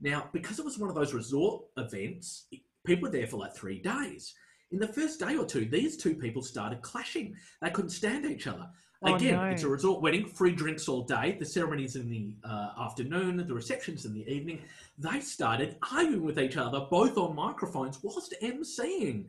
Now, 0.00 0.28
because 0.32 0.58
it 0.58 0.64
was 0.64 0.78
one 0.78 0.90
of 0.90 0.96
those 0.96 1.14
resort 1.14 1.64
events, 1.78 2.46
people 2.84 3.08
were 3.08 3.12
there 3.12 3.26
for 3.26 3.38
like 3.38 3.54
three 3.54 3.80
days. 3.80 4.34
In 4.72 4.78
the 4.78 4.88
first 4.88 5.20
day 5.20 5.36
or 5.36 5.46
two, 5.46 5.64
these 5.66 5.96
two 5.96 6.14
people 6.14 6.42
started 6.42 6.82
clashing. 6.82 7.34
They 7.62 7.70
couldn't 7.70 7.90
stand 7.90 8.26
each 8.26 8.46
other. 8.46 8.68
Oh, 9.06 9.14
Again, 9.14 9.34
no. 9.34 9.44
it's 9.44 9.62
a 9.64 9.68
resort 9.68 10.00
wedding, 10.00 10.26
free 10.26 10.52
drinks 10.52 10.88
all 10.88 11.02
day. 11.02 11.36
The 11.38 11.44
ceremony's 11.44 11.96
in 11.96 12.08
the 12.08 12.34
uh, 12.42 12.70
afternoon, 12.80 13.36
the 13.46 13.54
reception's 13.54 14.06
in 14.06 14.14
the 14.14 14.26
evening. 14.26 14.60
They 14.98 15.20
started 15.20 15.76
arguing 15.92 16.24
with 16.24 16.38
each 16.38 16.56
other, 16.56 16.86
both 16.90 17.18
on 17.18 17.34
microphones, 17.34 17.98
whilst 18.02 18.34
emceeing. 18.42 19.26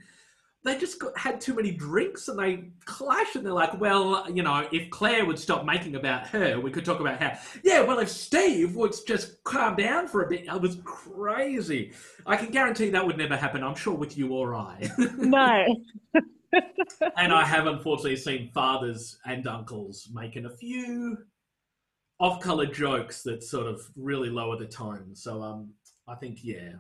They 0.64 0.78
just 0.80 0.98
got, 1.00 1.16
had 1.18 1.42
too 1.42 1.54
many 1.54 1.72
drinks 1.72 2.28
and 2.28 2.40
they 2.40 2.70
clashed. 2.86 3.36
And 3.36 3.46
they're 3.46 3.54
like, 3.54 3.80
well, 3.80 4.26
you 4.32 4.42
know, 4.42 4.68
if 4.72 4.90
Claire 4.90 5.26
would 5.26 5.38
stop 5.38 5.64
making 5.64 5.96
about 5.96 6.28
her, 6.30 6.60
we 6.60 6.72
could 6.72 6.86
talk 6.86 7.00
about 7.00 7.22
how, 7.22 7.38
yeah, 7.64 7.82
well, 7.82 8.00
if 8.00 8.10
Steve 8.10 8.76
would 8.76 8.96
just 9.06 9.44
calm 9.44 9.76
down 9.76 10.08
for 10.08 10.24
a 10.24 10.30
bit, 10.30 10.46
it 10.48 10.62
was 10.62 10.78
crazy. 10.84 11.92
I 12.26 12.38
can 12.38 12.50
guarantee 12.50 12.90
that 12.92 13.06
would 13.06 13.18
never 13.18 13.36
happen, 13.36 13.62
I'm 13.64 13.76
sure, 13.76 13.94
with 13.94 14.18
you 14.18 14.34
or 14.34 14.56
I. 14.56 14.90
No. 15.18 15.84
and 17.18 17.34
I 17.34 17.44
have 17.46 17.68
unfortunately 17.68 18.16
seen 18.16 18.50
fathers 18.54 19.18
and 19.26 19.48
uncles 19.48 20.10
making 20.14 20.46
a 20.46 20.50
few 20.50 21.18
off-color 22.20 22.68
jokes 22.68 23.24
that 23.24 23.44
sort 23.44 23.68
of 23.68 23.82
really 23.96 24.30
lower 24.30 24.58
the 24.58 24.66
tone. 24.66 25.12
So 25.14 25.42
um, 25.42 25.70
I 26.08 26.16
think 26.16 26.40
yeah, 26.44 26.74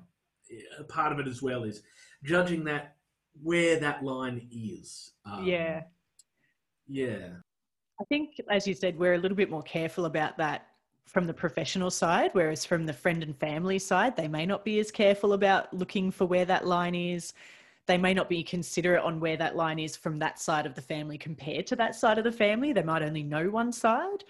part 0.87 1.11
of 1.11 1.19
it 1.19 1.27
as 1.27 1.41
well 1.41 1.63
is 1.63 1.83
judging 2.23 2.63
that 2.65 2.95
where 3.43 3.79
that 3.79 4.03
line 4.03 4.47
is. 4.51 5.11
Um, 5.25 5.45
yeah, 5.45 5.83
yeah. 6.87 7.27
I 7.99 8.03
think, 8.05 8.35
as 8.49 8.67
you 8.67 8.73
said, 8.73 8.97
we're 8.97 9.13
a 9.13 9.17
little 9.17 9.37
bit 9.37 9.49
more 9.49 9.63
careful 9.63 10.05
about 10.05 10.37
that 10.37 10.67
from 11.05 11.27
the 11.27 11.33
professional 11.33 11.91
side, 11.91 12.31
whereas 12.33 12.65
from 12.65 12.85
the 12.85 12.93
friend 12.93 13.23
and 13.23 13.37
family 13.37 13.79
side, 13.79 14.15
they 14.17 14.27
may 14.27 14.45
not 14.45 14.65
be 14.65 14.79
as 14.79 14.91
careful 14.91 15.33
about 15.33 15.73
looking 15.73 16.11
for 16.11 16.25
where 16.25 16.45
that 16.45 16.65
line 16.65 16.95
is 16.95 17.33
they 17.87 17.97
may 17.97 18.13
not 18.13 18.29
be 18.29 18.43
considerate 18.43 19.03
on 19.03 19.19
where 19.19 19.37
that 19.37 19.55
line 19.55 19.79
is 19.79 19.95
from 19.95 20.19
that 20.19 20.39
side 20.39 20.65
of 20.65 20.73
the 20.73 20.81
family 20.81 21.17
compared 21.17 21.67
to 21.67 21.75
that 21.75 21.95
side 21.95 22.17
of 22.17 22.23
the 22.23 22.31
family. 22.31 22.73
They 22.73 22.83
might 22.83 23.03
only 23.03 23.23
know 23.23 23.49
one 23.49 23.71
side. 23.71 24.23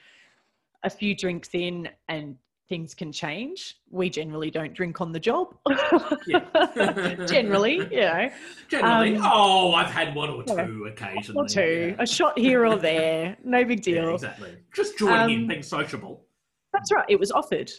A 0.83 0.89
few 0.89 1.15
drinks 1.15 1.49
in 1.53 1.89
and 2.09 2.35
things 2.67 2.93
can 2.93 3.11
change. 3.11 3.77
We 3.89 4.09
generally 4.09 4.49
don't 4.51 4.73
drink 4.73 4.99
on 4.99 5.11
the 5.11 5.19
job. 5.19 5.55
generally, 7.27 7.75
you 7.75 8.01
know. 8.01 8.29
Generally, 8.67 9.17
um, 9.17 9.23
oh, 9.23 9.73
I've 9.73 9.91
had 9.91 10.15
one 10.15 10.29
or 10.29 10.43
two 10.43 10.85
yeah, 10.85 10.91
occasionally. 10.91 11.45
Or 11.45 11.47
two, 11.47 11.95
yeah. 11.97 12.03
a 12.03 12.07
shot 12.07 12.37
here 12.37 12.65
or 12.65 12.77
there, 12.77 13.37
no 13.43 13.63
big 13.63 13.81
deal. 13.81 14.15
Exactly. 14.15 14.57
Just 14.73 14.97
joining 14.97 15.19
um, 15.19 15.31
in, 15.43 15.47
being 15.47 15.63
sociable. 15.63 16.25
That's 16.73 16.91
right. 16.91 17.05
It 17.07 17.19
was 17.19 17.31
offered. 17.31 17.71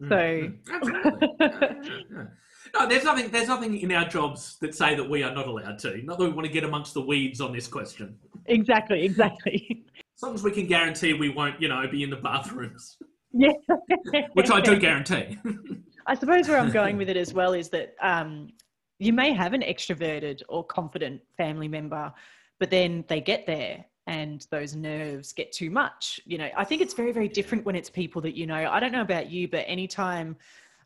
Mm, 0.00 0.58
so, 0.66 2.26
no, 2.74 2.88
there's 2.88 3.04
nothing. 3.04 3.30
There's 3.30 3.48
nothing 3.48 3.78
in 3.78 3.92
our 3.92 4.04
jobs 4.04 4.56
that 4.60 4.74
say 4.74 4.94
that 4.94 5.08
we 5.08 5.22
are 5.22 5.32
not 5.32 5.46
allowed 5.46 5.78
to. 5.80 6.02
Not 6.04 6.18
that 6.18 6.24
we 6.24 6.30
want 6.30 6.46
to 6.46 6.52
get 6.52 6.64
amongst 6.64 6.94
the 6.94 7.00
weeds 7.00 7.40
on 7.40 7.52
this 7.52 7.68
question. 7.68 8.16
Exactly. 8.46 9.04
Exactly. 9.04 9.84
As 10.16 10.22
long 10.22 10.34
as 10.34 10.42
we 10.42 10.50
can 10.50 10.66
guarantee 10.66 11.14
we 11.14 11.28
won't, 11.28 11.60
you 11.60 11.68
know, 11.68 11.86
be 11.90 12.02
in 12.02 12.10
the 12.10 12.16
bathrooms. 12.16 12.96
Yeah. 13.36 13.50
Which 14.34 14.52
I 14.52 14.60
do 14.60 14.78
guarantee. 14.78 15.36
I 16.06 16.14
suppose 16.14 16.48
where 16.48 16.56
I'm 16.56 16.70
going 16.70 16.96
with 16.96 17.08
it 17.08 17.16
as 17.16 17.34
well 17.34 17.52
is 17.52 17.68
that 17.70 17.96
um, 18.00 18.50
you 19.00 19.12
may 19.12 19.32
have 19.32 19.54
an 19.54 19.62
extroverted 19.62 20.40
or 20.48 20.62
confident 20.62 21.20
family 21.36 21.66
member, 21.66 22.12
but 22.60 22.70
then 22.70 23.04
they 23.08 23.20
get 23.20 23.44
there 23.44 23.84
and 24.06 24.46
those 24.52 24.76
nerves 24.76 25.32
get 25.32 25.50
too 25.50 25.68
much. 25.68 26.20
You 26.26 26.38
know, 26.38 26.48
I 26.56 26.62
think 26.62 26.80
it's 26.80 26.94
very, 26.94 27.10
very 27.10 27.26
different 27.26 27.64
when 27.64 27.74
it's 27.74 27.90
people 27.90 28.22
that 28.22 28.36
you 28.36 28.46
know. 28.46 28.70
I 28.70 28.78
don't 28.78 28.92
know 28.92 29.00
about 29.00 29.30
you, 29.30 29.48
but 29.48 29.64
anytime 29.66 30.36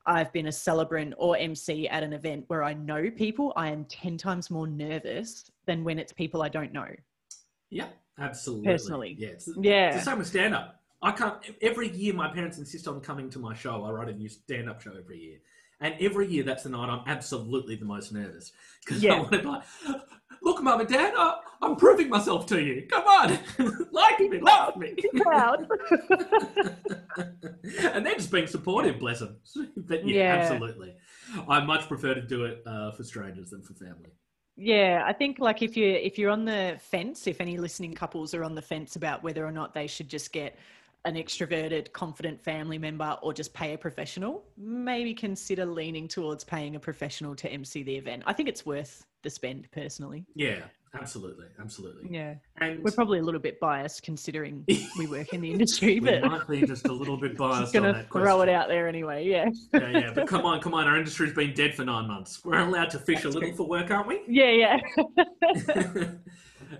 I've 0.09 0.33
been 0.33 0.47
a 0.47 0.53
celebrant 0.53 1.14
or 1.18 1.37
MC 1.37 1.87
at 1.87 2.03
an 2.03 2.14
event 2.14 2.44
where 2.49 2.64
I 2.64 2.73
know 2.73 3.11
people, 3.11 3.53
I 3.57 3.68
am 3.68 3.85
10 3.85 4.16
times 4.16 4.51
more 4.51 4.66
nervous 4.66 5.51
than 5.66 5.85
when 5.85 5.99
it's 5.99 6.12
people 6.12 6.42
I 6.42 6.49
don't 6.49 6.73
know. 6.73 6.88
Yeah, 7.71 7.88
absolutely. 8.18 8.66
Personally. 8.66 9.16
Yeah, 9.18 9.29
it's, 9.29 9.49
Yeah. 9.61 9.88
it's 9.88 10.05
the 10.05 10.11
same 10.11 10.18
with 10.18 10.27
stand 10.27 10.55
up. 10.55 10.81
I 11.03 11.12
can't, 11.12 11.37
every 11.61 11.90
year 11.90 12.14
my 12.14 12.29
parents 12.33 12.59
insist 12.59 12.88
on 12.88 13.01
coming 13.01 13.29
to 13.31 13.38
my 13.38 13.55
show. 13.55 13.85
I 13.85 13.90
write 13.90 14.09
a 14.09 14.14
new 14.14 14.31
stand 14.31 14.71
up 14.71 14.81
show 14.81 14.94
every 14.99 15.18
year. 15.18 15.38
And 15.81 15.94
every 16.01 16.27
year 16.27 16.42
that's 16.42 16.64
the 16.64 16.71
night 16.71 16.88
I'm 16.88 17.03
absolutely 17.07 17.77
the 17.77 17.85
most 17.85 18.12
nervous. 18.12 18.53
Because 18.85 19.05
I 19.05 19.18
want 19.18 19.33
to 19.33 19.38
be 19.38 19.44
like, 19.44 19.62
look, 20.42 20.62
mum 20.62 20.81
and 20.81 20.88
dad, 20.88 21.14
I, 21.16 21.40
I'm 21.62 21.77
proving 21.77 22.09
myself 22.09 22.46
to 22.46 22.62
you. 22.62 22.87
Come 22.90 23.05
on. 23.05 23.38
like 23.92 24.20
me, 24.20 24.40
love 24.40 24.77
me. 24.77 24.94
Proud. 25.16 25.66
and 27.92 28.07
they're 28.07 28.14
just 28.14 28.31
being 28.31 28.46
supportive, 28.46 28.98
bless 28.98 29.20
them. 29.20 29.37
But 29.77 30.07
yeah, 30.07 30.14
Yeah. 30.16 30.35
absolutely. 30.37 30.94
I 31.48 31.61
much 31.64 31.88
prefer 31.88 32.14
to 32.14 32.22
do 32.22 32.44
it 32.44 32.62
uh, 32.66 32.92
for 32.92 33.05
strangers 33.05 33.51
than 33.51 33.62
for 33.62 33.74
family. 33.74 34.11
Yeah, 34.57 35.05
I 35.07 35.12
think 35.12 35.38
like 35.38 35.62
if 35.62 35.77
you 35.77 35.87
if 35.87 36.18
you're 36.18 36.31
on 36.31 36.44
the 36.44 36.79
fence, 36.81 37.27
if 37.29 37.40
any 37.40 37.59
listening 37.59 37.94
couples 37.94 38.35
are 38.35 38.42
on 38.42 38.55
the 38.57 38.62
fence 38.62 38.96
about 38.96 39.22
whether 39.22 39.46
or 39.46 39.53
not 39.53 39.72
they 39.72 39.87
should 39.87 40.09
just 40.09 40.33
get 40.33 40.59
an 41.05 41.14
extroverted, 41.14 41.92
confident 41.92 42.42
family 42.42 42.77
member 42.77 43.16
or 43.22 43.33
just 43.33 43.55
pay 43.55 43.74
a 43.74 43.79
professional, 43.79 44.44
maybe 44.57 45.14
consider 45.14 45.64
leaning 45.64 46.09
towards 46.09 46.42
paying 46.42 46.74
a 46.74 46.81
professional 46.81 47.37
to 47.37 47.48
MC 47.51 47.85
the 47.85 47.94
event. 47.94 48.24
I 48.27 48.33
think 48.33 48.48
it's 48.48 48.66
worth 48.66 49.07
the 49.29 49.35
spend 49.35 49.69
personally. 49.73 50.25
Yeah, 50.35 50.61
absolutely, 50.99 51.47
absolutely. 51.61 52.09
Yeah. 52.11 52.37
And 52.61 52.83
We're 52.83 52.93
probably 52.93 53.19
a 53.19 53.23
little 53.23 53.41
bit 53.41 53.61
biased 53.61 54.03
considering 54.03 54.64
we 54.99 55.07
work 55.07 55.35
in 55.35 55.43
the 55.43 55.51
industry, 55.51 56.01
we 56.01 56.11
but 56.11 56.23
might 56.23 56.49
be 56.49 56.62
just 56.62 56.87
a 56.88 56.93
little 56.93 57.19
bit 57.19 57.33
just 57.33 57.38
biased 57.38 57.77
on 57.77 57.83
gonna 57.83 57.93
that 57.93 58.11
throw 58.11 58.23
question. 58.23 58.49
it 58.49 58.53
out 58.53 58.69
there 58.69 58.88
anyway. 58.88 59.27
Yeah. 59.27 59.51
Yeah, 59.75 59.91
yeah, 59.91 60.12
but 60.14 60.27
come 60.27 60.47
on, 60.47 60.61
come 60.61 60.73
on. 60.73 60.87
Our 60.87 60.97
industry's 60.97 61.35
been 61.35 61.53
dead 61.53 61.75
for 61.75 61.85
nine 61.85 62.09
months. 62.09 62.43
We're 62.43 62.59
allowed 62.59 62.91
to 62.91 62.99
fish 62.99 63.25
a 63.25 63.29
little 63.29 63.43
true. 63.43 63.57
for 63.57 63.69
work, 63.69 63.91
aren't 63.91 64.09
we? 64.09 64.23
Yeah, 64.29 64.51
yeah. 64.51 66.12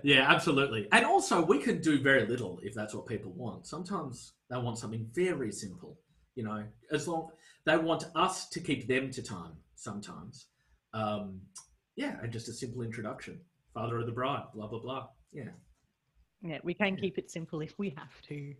yeah, 0.03 0.31
absolutely. 0.31 0.87
And 0.91 1.05
also, 1.05 1.43
we 1.45 1.59
can 1.59 1.81
do 1.81 1.99
very 1.99 2.25
little 2.25 2.59
if 2.63 2.73
that's 2.73 2.95
what 2.95 3.05
people 3.05 3.31
want. 3.33 3.67
Sometimes 3.67 4.33
they 4.49 4.57
want 4.57 4.77
something 4.77 5.07
very 5.13 5.51
simple. 5.51 5.99
You 6.35 6.45
know, 6.45 6.63
as 6.91 7.07
long 7.07 7.29
they 7.65 7.77
want 7.77 8.05
us 8.15 8.47
to 8.49 8.59
keep 8.59 8.87
them 8.87 9.11
to 9.11 9.21
time. 9.21 9.51
Sometimes, 9.75 10.47
um, 10.93 11.41
yeah, 11.99 12.15
and 12.23 12.31
just 12.31 12.47
a 12.47 12.53
simple 12.53 12.81
introduction. 12.81 13.39
Father 13.73 13.99
of 13.99 14.05
the 14.05 14.11
bride, 14.13 14.43
blah 14.55 14.67
blah 14.67 14.79
blah. 14.79 15.07
Yeah. 15.33 15.49
Yeah, 16.41 16.59
we 16.63 16.73
can 16.73 16.95
keep 16.95 17.17
it 17.17 17.29
simple 17.29 17.59
if 17.59 17.77
we 17.77 17.93
have 17.97 18.21
to. 18.29 18.55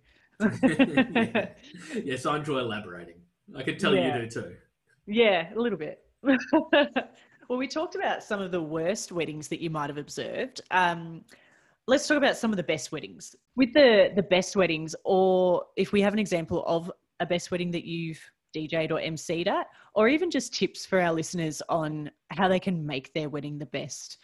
yeah. 0.62 1.50
Yes, 2.04 2.26
I 2.26 2.36
enjoy 2.38 2.60
elaborating. 2.60 3.22
I 3.56 3.64
can 3.64 3.78
tell 3.78 3.96
Yeah. 3.96 4.18
you 4.18 4.24
do 4.24 4.30
too. 4.30 4.56
Yeah, 5.08 5.54
a 5.56 5.60
little 5.60 5.78
bit. 5.78 6.00
well, 6.24 7.58
we 7.58 7.68
talked 7.68 7.96
about 7.96 8.22
some 8.24 8.42
of 8.42 8.52
the 8.52 8.62
worst 8.62 9.14
weddings 9.14 9.48
that 9.48 9.62
you 9.62 9.70
might 9.70 9.90
have 9.90 9.98
observed. 9.98 10.60
Um, 10.72 11.24
let's 11.88 12.06
talk 12.08 12.18
about 12.18 12.36
some 12.36 12.52
of 12.52 12.58
the 12.58 12.64
best 12.64 12.92
weddings. 12.92 13.36
With 13.56 13.74
the 13.74 14.12
the 14.16 14.24
best 14.24 14.58
weddings, 14.58 14.94
or 15.06 15.66
if 15.78 15.94
we 15.94 16.02
have 16.02 16.12
an 16.12 16.20
example 16.20 16.66
of 16.68 16.92
a 17.22 17.26
best 17.26 17.50
wedding 17.52 17.72
that 17.72 17.86
you've 17.86 18.20
DJ'd 18.56 18.92
or 18.92 19.00
MC'd 19.00 19.48
at, 19.48 19.68
or 19.94 20.08
even 20.08 20.32
just 20.32 20.54
tips 20.54 20.86
for 20.86 21.00
our 21.00 21.14
listeners 21.14 21.62
on 21.70 22.12
how 22.32 22.48
they 22.48 22.60
can 22.60 22.86
make 22.86 23.14
their 23.14 23.30
wedding 23.30 23.58
the 23.58 23.66
best, 23.66 24.18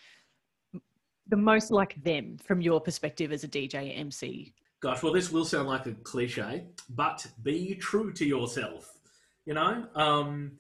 the 1.28 1.38
most 1.38 1.72
like 1.72 2.02
them 2.04 2.38
from 2.38 2.62
your 2.62 2.80
perspective 2.80 3.32
as 3.32 3.44
a 3.44 3.48
DJ 3.48 3.98
MC. 3.98 4.54
Gosh, 4.82 5.02
well, 5.02 5.14
this 5.14 5.32
will 5.32 5.46
sound 5.46 5.68
like 5.68 5.86
a 5.86 5.94
cliche, 5.94 6.66
but 6.90 7.26
be 7.44 7.76
true 7.76 8.14
to 8.14 8.26
yourself. 8.26 8.92
You 9.46 9.54
know, 9.54 9.88
um, 9.96 10.54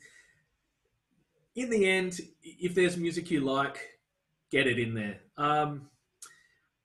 in 1.55 1.69
the 1.69 1.87
end, 1.87 2.19
if 2.43 2.75
there's 2.75 2.97
music 2.97 3.31
you 3.31 3.41
like, 3.41 3.77
get 4.51 4.67
it 4.67 4.79
in 4.79 4.93
there. 4.93 5.19
Um, 5.37 5.89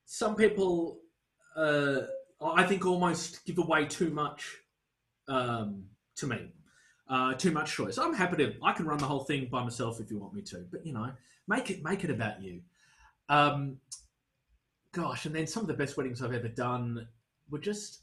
some 0.07 0.35
people, 0.35 0.99
uh, 1.57 2.01
I 2.43 2.65
think, 2.65 2.85
almost 2.87 3.45
give 3.45 3.59
away 3.59 3.87
too 3.87 4.11
much 4.11 4.57
um, 5.29 5.85
to 6.17 6.27
me, 6.27 6.53
uh, 7.11 7.35
too 7.35 7.51
much 7.51 7.73
choice. 7.75 7.99
I'm 7.99 8.15
happy 8.15 8.37
to. 8.39 8.55
I 8.63 8.73
can 8.73 8.87
run 8.87 8.99
the 8.99 9.05
whole 9.07 9.25
thing 9.25 9.49
by 9.51 9.63
myself 9.63 10.01
if 10.01 10.11
you 10.11 10.19
want 10.19 10.33
me 10.33 10.43
to, 10.43 10.65
but 10.71 10.87
you 10.87 10.93
know, 10.93 11.11
make 11.49 11.71
it 11.71 11.83
make 11.83 12.05
it 12.05 12.11
about 12.11 12.41
you. 12.41 12.61
Um, 13.29 13.79
gosh, 14.93 15.27
and 15.27 15.35
then 15.35 15.47
some 15.47 15.63
of 15.63 15.69
the 15.69 15.75
best 15.75 15.97
weddings 15.97 16.23
I've 16.23 16.33
ever 16.33 16.49
done 16.49 17.07
were 17.51 17.59
just 17.59 18.01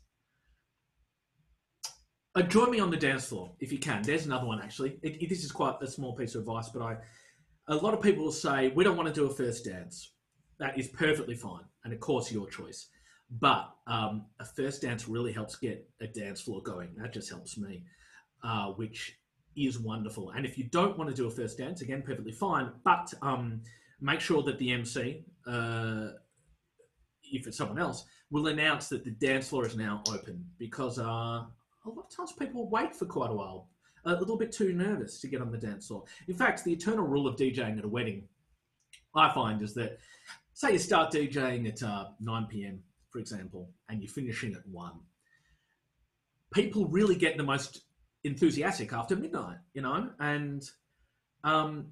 uh, 2.35 2.41
join 2.41 2.69
me 2.69 2.79
on 2.79 2.91
the 2.91 2.97
dance 2.97 3.25
floor 3.25 3.51
if 3.59 3.71
you 3.71 3.79
can. 3.79 4.03
There's 4.03 4.25
another 4.25 4.45
one 4.45 4.61
actually. 4.61 4.99
It, 5.01 5.21
it- 5.23 5.29
this 5.29 5.43
is 5.43 5.51
quite 5.51 5.75
a 5.81 5.87
small 5.87 6.13
piece 6.15 6.35
of 6.35 6.41
advice, 6.41 6.69
but 6.69 6.81
I 6.81 6.97
a 7.69 7.75
lot 7.75 7.93
of 7.93 8.01
people 8.01 8.23
will 8.23 8.31
say 8.31 8.69
we 8.69 8.83
don't 8.83 8.95
want 8.97 9.07
to 9.07 9.13
do 9.13 9.25
a 9.25 9.33
first 9.33 9.65
dance. 9.65 10.11
That 10.59 10.77
is 10.77 10.87
perfectly 10.87 11.35
fine, 11.35 11.63
and 11.83 11.93
of 11.93 11.99
course 11.99 12.31
your 12.31 12.49
choice. 12.49 12.87
But 13.29 13.69
um, 13.87 14.25
a 14.39 14.45
first 14.45 14.81
dance 14.81 15.07
really 15.07 15.33
helps 15.33 15.57
get 15.57 15.85
a 16.01 16.07
dance 16.07 16.39
floor 16.41 16.61
going. 16.61 16.89
That 16.97 17.11
just 17.13 17.29
helps 17.29 17.57
me, 17.57 17.83
uh, 18.43 18.67
which 18.71 19.17
is 19.55 19.79
wonderful. 19.79 20.31
And 20.31 20.45
if 20.45 20.57
you 20.57 20.65
don't 20.65 20.97
want 20.97 21.09
to 21.09 21.15
do 21.15 21.27
a 21.27 21.31
first 21.31 21.57
dance, 21.57 21.81
again, 21.81 22.03
perfectly 22.03 22.31
fine. 22.31 22.71
But 22.83 23.13
um, 23.21 23.61
make 23.99 24.19
sure 24.19 24.43
that 24.43 24.59
the 24.59 24.71
MC, 24.71 25.23
uh, 25.47 26.09
if 27.23 27.47
it's 27.47 27.57
someone 27.57 27.79
else, 27.79 28.05
will 28.29 28.47
announce 28.47 28.87
that 28.89 29.03
the 29.03 29.11
dance 29.11 29.49
floor 29.49 29.65
is 29.65 29.75
now 29.75 30.03
open 30.09 30.45
because 30.59 30.99
uh, 30.99 31.03
a 31.03 31.89
lot 31.89 32.05
of 32.09 32.15
times 32.15 32.33
people 32.33 32.69
wait 32.69 32.95
for 32.95 33.05
quite 33.05 33.31
a 33.31 33.33
while, 33.33 33.69
a 34.05 34.15
little 34.15 34.37
bit 34.37 34.51
too 34.51 34.73
nervous 34.73 35.19
to 35.21 35.27
get 35.27 35.41
on 35.41 35.51
the 35.51 35.57
dance 35.57 35.87
floor. 35.87 36.03
In 36.27 36.35
fact, 36.35 36.63
the 36.63 36.73
eternal 36.73 37.05
rule 37.05 37.27
of 37.27 37.35
DJing 37.35 37.77
at 37.77 37.85
a 37.85 37.89
wedding, 37.89 38.27
I 39.15 39.33
find, 39.33 39.61
is 39.61 39.73
that 39.75 39.97
say 40.53 40.73
you 40.73 40.79
start 40.79 41.11
DJing 41.11 41.67
at 41.67 41.81
uh, 41.83 42.05
9 42.19 42.45
p.m., 42.47 42.81
for 43.09 43.19
example, 43.19 43.69
and 43.89 44.01
you're 44.01 44.11
finishing 44.11 44.53
at 44.53 44.67
1, 44.67 44.91
people 46.53 46.87
really 46.87 47.15
get 47.15 47.37
the 47.37 47.43
most 47.43 47.83
enthusiastic 48.23 48.93
after 48.93 49.15
midnight, 49.15 49.57
you 49.73 49.81
know, 49.81 50.09
and 50.19 50.69
um, 51.43 51.87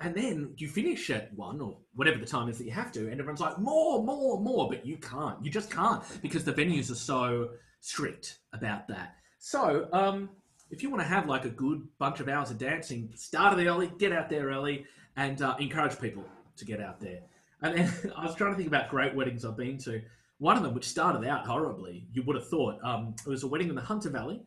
and 0.00 0.14
then 0.14 0.54
you 0.56 0.68
finish 0.68 1.10
at 1.10 1.32
one 1.34 1.60
or 1.60 1.78
whatever 1.94 2.18
the 2.18 2.26
time 2.26 2.48
is 2.48 2.58
that 2.58 2.64
you 2.64 2.72
have 2.72 2.92
to, 2.92 3.08
and 3.08 3.20
everyone's 3.20 3.40
like, 3.40 3.58
more, 3.58 4.02
more, 4.02 4.40
more, 4.40 4.68
but 4.68 4.84
you 4.84 4.96
can't. 4.96 5.42
You 5.44 5.50
just 5.50 5.70
can't 5.70 6.02
because 6.22 6.44
the 6.44 6.52
venues 6.52 6.90
are 6.90 6.96
so 6.96 7.50
strict 7.80 8.38
about 8.52 8.88
that. 8.88 9.16
So, 9.38 9.88
um, 9.92 10.30
if 10.70 10.82
you 10.82 10.90
want 10.90 11.02
to 11.02 11.08
have 11.08 11.28
like 11.28 11.44
a 11.44 11.50
good 11.50 11.86
bunch 11.98 12.20
of 12.20 12.28
hours 12.28 12.50
of 12.50 12.58
dancing, 12.58 13.10
start 13.14 13.58
early, 13.58 13.92
get 13.98 14.12
out 14.12 14.28
there 14.28 14.46
early, 14.46 14.86
and 15.16 15.40
uh, 15.40 15.54
encourage 15.60 15.98
people 16.00 16.24
to 16.56 16.64
get 16.64 16.80
out 16.80 16.98
there. 16.98 17.20
And 17.60 17.78
then 17.78 18.12
I 18.16 18.24
was 18.24 18.34
trying 18.34 18.52
to 18.52 18.56
think 18.56 18.68
about 18.68 18.88
great 18.88 19.14
weddings 19.14 19.44
I've 19.44 19.56
been 19.56 19.78
to. 19.78 20.02
One 20.38 20.56
of 20.56 20.64
them, 20.64 20.74
which 20.74 20.88
started 20.88 21.28
out 21.28 21.46
horribly, 21.46 22.06
you 22.12 22.24
would 22.24 22.34
have 22.34 22.48
thought, 22.48 22.78
um, 22.82 23.14
it 23.24 23.30
was 23.30 23.44
a 23.44 23.46
wedding 23.46 23.68
in 23.68 23.76
the 23.76 23.82
Hunter 23.82 24.10
Valley. 24.10 24.42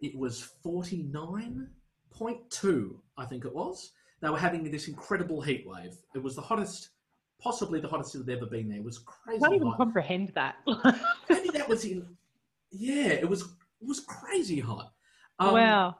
It 0.00 0.16
was 0.16 0.48
49.2, 0.64 2.90
I 3.16 3.24
think 3.24 3.44
it 3.44 3.54
was 3.54 3.92
they 4.20 4.28
were 4.28 4.38
having 4.38 4.70
this 4.70 4.88
incredible 4.88 5.40
heat 5.40 5.64
wave. 5.66 5.96
It 6.14 6.22
was 6.22 6.34
the 6.34 6.42
hottest, 6.42 6.90
possibly 7.40 7.80
the 7.80 7.88
hottest 7.88 8.14
it 8.14 8.18
had 8.26 8.36
ever 8.36 8.46
been 8.46 8.68
there. 8.68 8.78
It 8.78 8.84
was 8.84 8.98
crazy. 8.98 9.38
I 9.38 9.40
can't 9.46 9.54
even 9.54 9.68
hot. 9.68 9.76
comprehend 9.76 10.32
that. 10.34 10.56
Maybe 11.30 11.50
that 11.50 11.68
was 11.68 11.84
in, 11.84 12.04
yeah, 12.72 13.08
it 13.10 13.28
was 13.28 13.42
it 13.42 13.86
was 13.86 14.00
crazy 14.00 14.58
hot. 14.60 14.92
Um, 15.38 15.52
wow. 15.54 15.96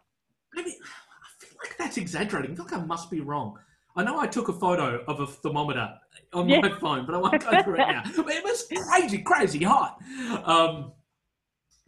Maybe 0.55 0.71
I 0.73 1.29
feel 1.39 1.57
like 1.63 1.77
that's 1.79 1.97
exaggerating. 1.97 2.53
I 2.53 2.55
feel 2.57 2.65
like 2.65 2.75
I 2.75 2.85
must 2.85 3.11
be 3.11 3.21
wrong. 3.21 3.57
I 3.95 4.03
know 4.03 4.19
I 4.19 4.27
took 4.27 4.49
a 4.49 4.53
photo 4.53 5.05
of 5.07 5.21
a 5.21 5.27
thermometer 5.27 5.89
on 6.33 6.49
Yeah. 6.49 6.61
my 6.61 6.71
phone, 6.71 7.07
but 7.07 7.15
I 7.15 7.19
won't 7.19 7.41
go 7.41 7.63
through 7.63 7.75
it 7.75 7.79
now. 7.79 8.03
But 8.17 8.29
it 8.31 8.43
was 8.45 8.67
crazy, 8.91 9.19
crazy 9.19 9.63
hot. 9.63 9.99
Um, 10.45 10.93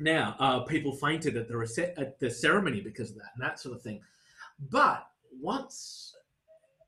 now, 0.00 0.34
uh, 0.38 0.60
people 0.60 0.92
fainted 0.92 1.36
at 1.36 1.46
the 1.46 1.54
rece- 1.54 1.98
at 1.98 2.18
the 2.18 2.30
ceremony 2.30 2.80
because 2.80 3.10
of 3.10 3.16
that 3.16 3.30
and 3.34 3.42
that 3.42 3.60
sort 3.60 3.76
of 3.76 3.82
thing. 3.82 4.00
But 4.70 5.06
once, 5.40 6.16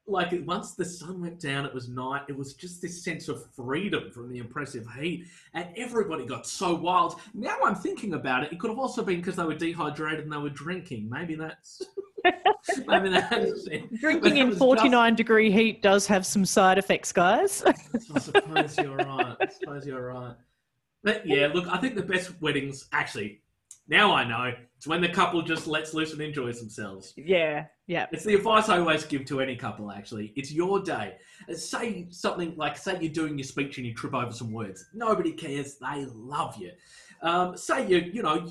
like 0.06 0.32
once 0.44 0.74
the 0.74 0.84
sun 0.84 1.20
went 1.20 1.38
down, 1.38 1.66
it 1.66 1.74
was 1.74 1.88
night. 1.88 2.22
It 2.28 2.36
was 2.36 2.54
just 2.54 2.80
this 2.80 3.04
sense 3.04 3.28
of 3.28 3.44
freedom 3.54 4.10
from 4.10 4.30
the 4.30 4.40
oppressive 4.40 4.86
heat, 4.98 5.26
and 5.52 5.68
everybody 5.76 6.24
got 6.24 6.46
so 6.46 6.74
wild. 6.74 7.20
Now 7.34 7.56
I'm 7.64 7.74
thinking 7.74 8.14
about 8.14 8.44
it. 8.44 8.52
It 8.52 8.58
could 8.58 8.70
have 8.70 8.78
also 8.78 9.02
been 9.04 9.18
because 9.18 9.36
they 9.36 9.44
were 9.44 9.54
dehydrated 9.54 10.24
and 10.24 10.32
they 10.32 10.38
were 10.38 10.50
drinking. 10.50 11.08
Maybe 11.10 11.34
that's 11.34 11.82
maybe 12.86 13.10
that's 13.10 13.66
it. 13.66 13.92
Drinking 14.00 14.38
in 14.38 14.48
was 14.50 14.58
49 14.58 15.14
degree 15.14 15.50
heat 15.50 15.82
does 15.82 16.06
have 16.06 16.24
some 16.24 16.46
side 16.46 16.78
effects, 16.78 17.12
guys. 17.12 17.62
I 17.66 18.18
suppose 18.18 18.78
you're 18.78 18.96
right. 18.96 19.36
I 19.38 19.48
suppose 19.48 19.86
you're 19.86 20.06
right. 20.14 20.34
But 21.04 21.26
yeah, 21.26 21.48
look, 21.52 21.66
I 21.68 21.78
think 21.78 21.94
the 21.96 22.02
best 22.02 22.32
weddings, 22.40 22.86
actually, 22.92 23.40
now 23.88 24.12
I 24.14 24.24
know, 24.24 24.54
it's 24.76 24.86
when 24.86 25.00
the 25.00 25.08
couple 25.08 25.42
just 25.42 25.66
lets 25.66 25.92
loose 25.94 26.12
and 26.12 26.20
enjoys 26.20 26.60
themselves. 26.60 27.12
yeah, 27.16 27.66
yeah. 27.86 28.06
It's 28.12 28.24
the 28.24 28.34
advice 28.34 28.68
I 28.68 28.78
always 28.78 29.04
give 29.04 29.24
to 29.26 29.40
any 29.40 29.56
couple, 29.56 29.90
actually. 29.90 30.32
It's 30.36 30.52
your 30.52 30.80
day. 30.80 31.16
Uh, 31.50 31.54
Say 31.54 32.06
something 32.10 32.54
like, 32.56 32.76
say 32.76 32.96
you're 33.00 33.12
doing 33.12 33.36
your 33.36 33.44
speech 33.44 33.78
and 33.78 33.86
you 33.86 33.94
trip 33.94 34.14
over 34.14 34.32
some 34.32 34.52
words. 34.52 34.86
Nobody 34.94 35.32
cares. 35.32 35.76
They 35.78 36.06
love 36.14 36.56
you. 36.56 36.70
Um, 37.22 37.56
say 37.56 37.86
you, 37.86 37.98
you 37.98 38.22
know, 38.22 38.50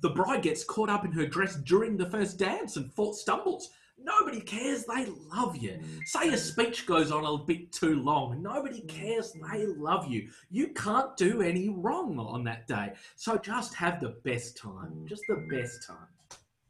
the 0.00 0.10
bride 0.10 0.42
gets 0.42 0.62
caught 0.64 0.88
up 0.90 1.04
in 1.04 1.12
her 1.12 1.26
dress 1.26 1.56
during 1.56 1.96
the 1.96 2.08
first 2.10 2.38
dance 2.38 2.76
and 2.76 2.92
fall, 2.92 3.12
stumbles. 3.12 3.70
Nobody 4.02 4.40
cares. 4.40 4.84
They 4.84 5.06
love 5.34 5.56
you. 5.56 5.72
Mm, 5.72 6.06
Say 6.06 6.28
a 6.30 6.36
speech 6.36 6.86
goes 6.86 7.10
on 7.10 7.24
a 7.24 7.44
bit 7.44 7.72
too 7.72 7.96
long. 7.96 8.42
Nobody 8.42 8.80
mm. 8.80 8.88
cares. 8.88 9.32
They 9.52 9.66
love 9.66 10.08
you. 10.08 10.28
You 10.50 10.68
can't 10.68 11.16
do 11.16 11.42
any 11.42 11.68
wrong 11.68 12.18
on 12.18 12.44
that 12.44 12.66
day. 12.66 12.92
So 13.16 13.36
just 13.36 13.74
have 13.74 14.00
the 14.00 14.16
best 14.24 14.56
time. 14.56 14.92
Mm, 14.94 15.06
just 15.06 15.22
the 15.28 15.46
best 15.50 15.86
time. 15.86 16.08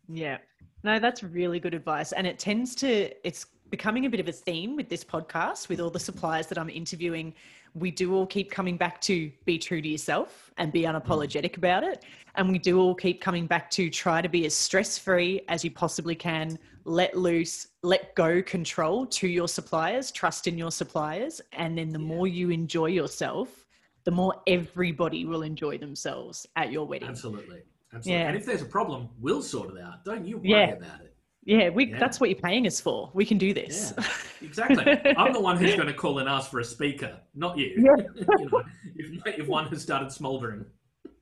Yeah. 0.09 0.39
No, 0.83 0.99
that's 0.99 1.23
really 1.23 1.61
good 1.61 1.75
advice. 1.75 2.13
And 2.13 2.27
it 2.27 2.39
tends 2.39 2.75
to, 2.77 3.11
it's 3.27 3.47
becoming 3.71 4.07
a 4.07 4.11
bit 4.11 4.21
of 4.21 4.29
a 4.29 4.33
theme 4.33 4.77
with 4.77 4.89
this 4.89 5.05
podcast, 5.05 5.69
with 5.69 5.81
all 5.81 5.91
the 5.91 6.01
suppliers 6.01 6.47
that 6.49 6.59
I'm 6.59 6.71
interviewing. 6.71 7.33
We 7.75 7.91
do 7.91 8.15
all 8.15 8.27
keep 8.27 8.51
coming 8.51 8.77
back 8.77 9.01
to 9.03 9.31
be 9.45 9.59
true 9.59 9.81
to 9.81 9.89
yourself 9.89 10.51
and 10.59 10.73
be 10.73 10.83
unapologetic 10.83 11.57
about 11.57 11.85
it. 11.85 12.05
And 12.35 12.51
we 12.51 12.59
do 12.59 12.81
all 12.81 12.95
keep 12.95 13.21
coming 13.21 13.47
back 13.47 13.71
to 13.73 13.89
try 13.89 14.21
to 14.21 14.29
be 14.29 14.45
as 14.47 14.55
stress 14.55 14.99
free 14.99 15.43
as 15.49 15.65
you 15.65 15.71
possibly 15.71 16.15
can, 16.17 16.59
let 16.85 17.17
loose, 17.17 17.67
let 17.83 18.15
go 18.15 18.43
control 18.43 19.07
to 19.07 19.29
your 19.29 19.49
suppliers, 19.49 20.11
trust 20.11 20.47
in 20.47 20.57
your 20.59 20.71
suppliers. 20.71 21.41
And 21.53 21.77
then 21.77 21.91
the 21.91 21.99
more 21.99 22.27
you 22.27 22.51
enjoy 22.51 22.87
yourself, 22.87 23.67
the 24.05 24.11
more 24.11 24.35
everybody 24.47 25.25
will 25.25 25.43
enjoy 25.43 25.79
themselves 25.79 26.47
at 26.57 26.73
your 26.73 26.87
wedding. 26.87 27.09
Absolutely. 27.09 27.63
Absolutely. 27.93 28.13
Yeah. 28.23 28.29
And 28.29 28.37
if 28.37 28.47
there's 28.47 28.63
a 28.63 28.67
problem, 28.67 29.09
we'll 29.19 29.43
sort 29.43 29.75
it 29.77 29.83
out. 29.83 30.05
Don't 30.05 30.27
you 30.27 30.39
worry 30.39 30.51
Yeah. 30.51 30.71
about 30.71 31.01
it. 31.03 31.15
Yeah, 31.45 31.71
we, 31.71 31.87
Yeah. 31.87 31.99
that's 31.99 32.21
what 32.21 32.31
you're 32.31 32.39
paying 32.39 32.67
us 32.67 32.81
for. 32.81 33.11
We 33.15 33.25
can 33.25 33.39
do 33.39 33.53
this. 33.55 33.95
Yeah, 33.97 34.05
exactly. 34.43 35.15
I'm 35.17 35.33
the 35.33 35.41
one 35.41 35.57
who's 35.57 35.75
going 35.75 35.89
to 35.89 35.95
call 35.95 36.19
and 36.19 36.29
ask 36.29 36.51
for 36.51 36.61
a 36.61 36.65
speaker, 36.65 37.19
not 37.35 37.57
you. 37.59 37.75
Yeah. 37.77 38.05
you 38.39 38.49
know, 38.51 38.63
if, 38.95 39.39
if 39.41 39.47
one 39.49 39.67
has 39.69 39.83
started 39.83 40.13
smouldering. 40.13 40.65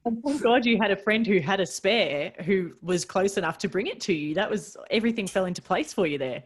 And 0.04 0.22
thank 0.24 0.42
God 0.42 0.64
you 0.64 0.78
had 0.80 0.90
a 0.90 0.96
friend 0.96 1.26
who 1.26 1.40
had 1.40 1.60
a 1.60 1.66
spare 1.66 2.32
who 2.44 2.72
was 2.82 3.04
close 3.04 3.36
enough 3.36 3.58
to 3.58 3.68
bring 3.68 3.86
it 3.86 4.00
to 4.02 4.14
you. 4.14 4.34
That 4.34 4.50
was 4.50 4.76
everything 4.90 5.26
fell 5.26 5.44
into 5.44 5.60
place 5.60 5.92
for 5.92 6.06
you 6.06 6.18
there. 6.18 6.44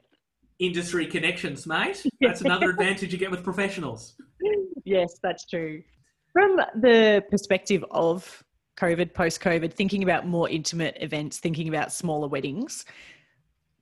Industry 0.58 1.06
connections, 1.06 1.66
mate. 1.66 2.04
That's 2.20 2.40
another 2.40 2.70
advantage 2.70 3.12
you 3.12 3.18
get 3.18 3.30
with 3.30 3.44
professionals. 3.44 4.14
Yes, 4.84 5.18
that's 5.22 5.46
true. 5.46 5.82
From 6.32 6.56
the 6.80 7.22
perspective 7.30 7.84
of 7.90 8.42
COVID, 8.78 9.14
post 9.14 9.40
COVID, 9.40 9.72
thinking 9.72 10.02
about 10.02 10.26
more 10.26 10.48
intimate 10.48 10.96
events, 11.00 11.38
thinking 11.38 11.68
about 11.68 11.92
smaller 11.92 12.26
weddings, 12.26 12.84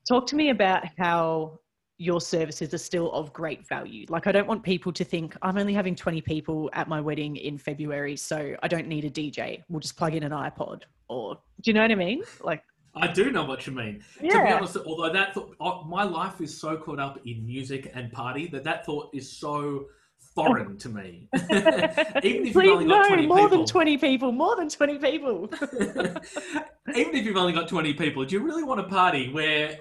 talk 0.06 0.26
to 0.26 0.36
me 0.36 0.50
about 0.50 0.84
how 0.98 1.60
your 2.01 2.20
services 2.20 2.72
are 2.72 2.78
still 2.78 3.12
of 3.12 3.30
great 3.32 3.68
value. 3.68 4.07
Like, 4.09 4.26
I 4.26 4.32
don't 4.32 4.46
want 4.46 4.62
people 4.62 4.90
to 4.90 5.05
think 5.05 5.36
I'm 5.42 5.59
only 5.59 5.74
having 5.74 5.94
20 5.94 6.22
people 6.22 6.70
at 6.72 6.88
my 6.88 6.98
wedding 6.98 7.36
in 7.36 7.59
February, 7.59 8.16
so 8.16 8.57
I 8.62 8.68
don't 8.68 8.88
need 8.88 9.05
a 9.05 9.11
DJ. 9.11 9.62
We'll 9.68 9.80
just 9.80 9.98
plug 9.98 10.14
in 10.14 10.22
an 10.22 10.32
iPod. 10.32 10.84
Or, 11.09 11.34
do 11.34 11.70
you 11.70 11.74
know 11.74 11.82
what 11.82 11.92
I 11.92 11.96
mean? 11.96 12.22
Like, 12.42 12.62
I 12.94 13.07
do 13.07 13.30
know 13.30 13.44
what 13.44 13.66
you 13.66 13.74
mean. 13.74 14.03
Yeah. 14.20 14.30
To 14.30 14.44
be 14.44 14.53
honest, 14.53 14.76
although 14.86 15.12
that 15.12 15.34
thought, 15.34 15.55
oh, 15.61 15.84
my 15.84 16.03
life 16.03 16.40
is 16.40 16.59
so 16.59 16.78
caught 16.78 16.98
up 16.98 17.20
in 17.26 17.44
music 17.46 17.90
and 17.94 18.11
party 18.11 18.48
that 18.48 18.64
that 18.64 18.86
thought 18.86 19.11
is 19.12 19.30
so 19.30 19.86
foreign 20.34 20.78
to 20.78 20.88
me. 20.88 21.28
Even 21.34 21.51
if 21.53 22.24
you've 22.24 22.53
please 22.55 22.70
only 22.70 22.86
got 22.86 23.03
no, 23.03 23.09
20 23.09 23.26
more 23.26 23.36
people. 23.36 23.59
than 23.59 23.66
20 23.66 23.98
people, 23.98 24.32
more 24.32 24.57
than 24.57 24.68
20 24.68 24.98
people. 24.98 25.51
Even 25.62 27.14
if 27.14 27.24
you've 27.24 27.36
only 27.36 27.53
got 27.53 27.68
20 27.68 27.94
people, 27.94 28.24
do 28.24 28.36
you 28.36 28.42
really 28.42 28.62
want 28.62 28.80
a 28.80 28.84
party 28.84 29.30
where, 29.30 29.78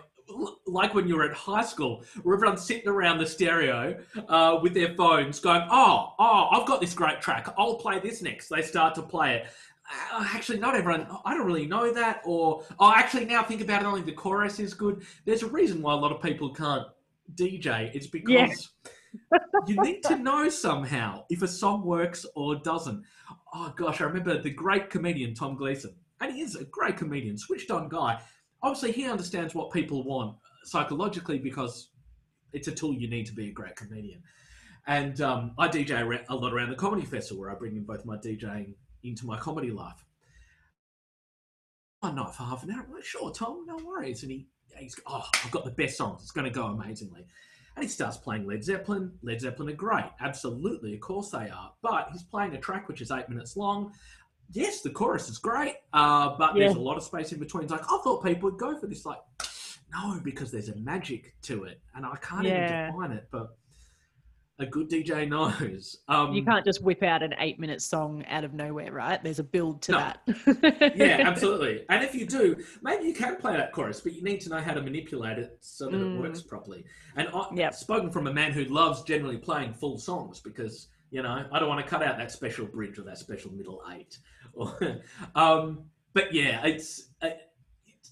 like 0.65 0.93
when 0.93 1.07
you 1.07 1.15
were 1.15 1.23
at 1.23 1.35
high 1.35 1.63
school, 1.63 2.03
where 2.23 2.35
everyone's 2.35 2.61
sitting 2.61 2.87
around 2.87 3.17
the 3.17 3.25
stereo 3.25 3.99
uh, 4.27 4.59
with 4.61 4.73
their 4.73 4.93
phones 4.95 5.39
going, 5.39 5.67
oh, 5.69 6.13
oh, 6.19 6.47
I've 6.51 6.67
got 6.67 6.81
this 6.81 6.93
great 6.93 7.21
track. 7.21 7.53
I'll 7.57 7.75
play 7.75 7.99
this 7.99 8.21
next. 8.21 8.49
They 8.49 8.61
start 8.61 8.95
to 8.95 9.01
play 9.01 9.37
it. 9.37 9.47
Uh, 10.13 10.27
actually, 10.33 10.59
not 10.59 10.75
everyone, 10.75 11.07
I 11.25 11.33
don't 11.33 11.47
really 11.47 11.65
know 11.65 11.91
that. 11.93 12.21
Or, 12.23 12.63
oh, 12.79 12.93
actually, 12.95 13.25
now 13.25 13.43
think 13.43 13.61
about 13.61 13.81
it, 13.81 13.85
only 13.85 14.01
the 14.01 14.11
chorus 14.11 14.59
is 14.59 14.73
good. 14.73 15.03
There's 15.25 15.43
a 15.43 15.47
reason 15.47 15.81
why 15.81 15.93
a 15.93 15.97
lot 15.97 16.11
of 16.11 16.21
people 16.21 16.53
can't 16.53 16.85
DJ. 17.35 17.93
It's 17.93 18.07
because 18.07 18.69
you 19.67 19.81
need 19.81 20.03
to 20.03 20.17
know 20.17 20.49
somehow 20.49 21.23
if 21.29 21.41
a 21.41 21.47
song 21.47 21.83
works 21.83 22.25
or 22.35 22.55
doesn't. 22.55 23.03
Oh 23.53 23.73
gosh, 23.75 24.01
I 24.01 24.05
remember 24.05 24.41
the 24.41 24.51
great 24.51 24.89
comedian 24.89 25.33
Tom 25.33 25.55
Gleeson, 25.55 25.95
and 26.21 26.33
he 26.33 26.41
is 26.41 26.55
a 26.55 26.65
great 26.65 26.97
comedian, 26.97 27.37
switched 27.37 27.71
on 27.71 27.89
guy. 27.89 28.21
Obviously, 28.61 28.91
he 28.91 29.05
understands 29.05 29.55
what 29.55 29.71
people 29.71 30.03
want 30.03 30.35
psychologically 30.63 31.39
because 31.39 31.89
it's 32.53 32.67
a 32.67 32.71
tool 32.71 32.93
you 32.93 33.09
need 33.09 33.25
to 33.25 33.33
be 33.33 33.49
a 33.49 33.51
great 33.51 33.75
comedian. 33.75 34.21
And 34.87 35.21
um, 35.21 35.51
I 35.57 35.67
DJ 35.67 36.23
a 36.29 36.35
lot 36.35 36.53
around 36.53 36.69
the 36.69 36.75
comedy 36.75 37.05
festival 37.05 37.41
where 37.41 37.51
I 37.51 37.55
bring 37.55 37.75
in 37.75 37.83
both 37.83 38.05
my 38.05 38.17
DJing 38.17 38.73
into 39.03 39.25
my 39.25 39.37
comedy 39.37 39.71
life. 39.71 40.03
One 41.99 42.15
night 42.15 42.33
for 42.33 42.43
half 42.43 42.63
an 42.63 42.71
hour. 42.71 42.83
I'm 42.87 42.93
like, 42.93 43.03
sure, 43.03 43.31
Tom, 43.31 43.65
no 43.67 43.77
worries. 43.85 44.23
And 44.23 44.31
he, 44.31 44.47
he's, 44.77 44.95
oh, 45.05 45.25
I've 45.43 45.51
got 45.51 45.65
the 45.65 45.71
best 45.71 45.97
songs. 45.97 46.21
It's 46.21 46.31
going 46.31 46.45
to 46.45 46.51
go 46.51 46.65
amazingly. 46.65 47.25
And 47.75 47.83
he 47.83 47.89
starts 47.89 48.17
playing 48.17 48.47
Led 48.47 48.63
Zeppelin. 48.63 49.11
Led 49.21 49.41
Zeppelin 49.41 49.69
are 49.69 49.75
great. 49.75 50.05
Absolutely, 50.19 50.93
of 50.93 51.01
course 51.01 51.29
they 51.29 51.49
are. 51.49 51.71
But 51.81 52.09
he's 52.11 52.23
playing 52.23 52.55
a 52.55 52.59
track 52.59 52.87
which 52.87 53.01
is 53.01 53.11
eight 53.11 53.29
minutes 53.29 53.55
long. 53.55 53.93
Yes, 54.51 54.81
the 54.81 54.89
chorus 54.89 55.29
is 55.29 55.37
great, 55.37 55.75
uh, 55.93 56.35
but 56.37 56.55
there's 56.55 56.73
a 56.75 56.79
lot 56.79 56.97
of 56.97 57.03
space 57.03 57.31
in 57.31 57.39
between. 57.39 57.63
It's 57.63 57.71
like, 57.71 57.83
I 57.83 57.99
thought 58.03 58.23
people 58.23 58.49
would 58.49 58.59
go 58.59 58.77
for 58.79 58.87
this. 58.87 59.05
Like, 59.05 59.19
no, 59.93 60.19
because 60.23 60.51
there's 60.51 60.69
a 60.69 60.75
magic 60.77 61.35
to 61.43 61.65
it. 61.65 61.81
And 61.95 62.05
I 62.05 62.15
can't 62.17 62.45
Yeah. 62.45 62.63
even 62.63 62.87
define 62.87 63.11
it, 63.11 63.27
but 63.31 63.55
a 64.57 64.65
good 64.65 64.89
DJ 64.89 65.25
knows. 65.27 65.97
Um, 66.07 66.33
you 66.33 66.43
can't 66.43 66.65
just 66.65 66.81
whip 66.83 67.01
out 67.03 67.21
an 67.23 67.33
eight 67.39 67.59
minute 67.59 67.81
song 67.81 68.25
out 68.27 68.43
of 68.43 68.53
nowhere, 68.53 68.91
right? 68.91 69.23
There's 69.23 69.39
a 69.39 69.43
build 69.43 69.81
to 69.83 69.91
No. 69.93 69.97
that. 69.99 70.93
yeah, 70.95 71.21
absolutely. 71.25 71.85
And 71.89 72.03
if 72.03 72.13
you 72.15 72.25
do, 72.25 72.55
maybe 72.81 73.05
you 73.05 73.13
can 73.13 73.35
play 73.37 73.55
that 73.55 73.71
chorus, 73.71 74.01
but 74.01 74.13
you 74.13 74.21
need 74.23 74.41
to 74.41 74.49
know 74.49 74.59
how 74.59 74.73
to 74.73 74.81
manipulate 74.81 75.37
it 75.37 75.57
so 75.61 75.89
that 75.89 75.97
Mm. 76.01 76.15
it 76.15 76.17
works 76.19 76.41
properly. 76.41 76.83
And 77.15 77.29
I, 77.33 77.47
Yep. 77.55 77.73
spoken 77.75 78.11
from 78.11 78.25
a 78.27 78.33
man 78.33 78.51
who 78.51 78.65
loves 78.65 79.03
generally 79.03 79.37
playing 79.37 79.73
full 79.75 79.97
songs 79.99 80.39
because 80.39 80.87
you 81.11 81.23
know 81.23 81.47
I 81.51 81.57
don't 81.57 81.69
want 81.69 81.83
to 81.83 81.89
cut 81.89 82.03
out 82.03 82.17
that 82.17 82.31
special 82.31 82.67
bridge 82.67 82.99
or 82.99 83.03
that 83.03 83.17
special 83.17 83.51
middle 83.53 83.81
eight. 83.95 84.19
Um, 85.35 85.85
but 86.13 86.33
yeah, 86.33 86.65
it's 86.65 87.09
uh, 87.21 87.29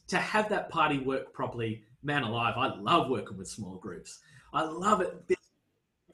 to 0.07 0.17
have 0.17 0.49
that 0.49 0.69
party 0.69 0.99
work 0.99 1.33
properly. 1.33 1.83
Man 2.03 2.23
alive, 2.23 2.53
I 2.57 2.75
love 2.79 3.09
working 3.09 3.37
with 3.37 3.47
small 3.47 3.77
groups. 3.77 4.19
I 4.53 4.63
love 4.63 5.01
it. 5.01 5.13
If 5.29 5.37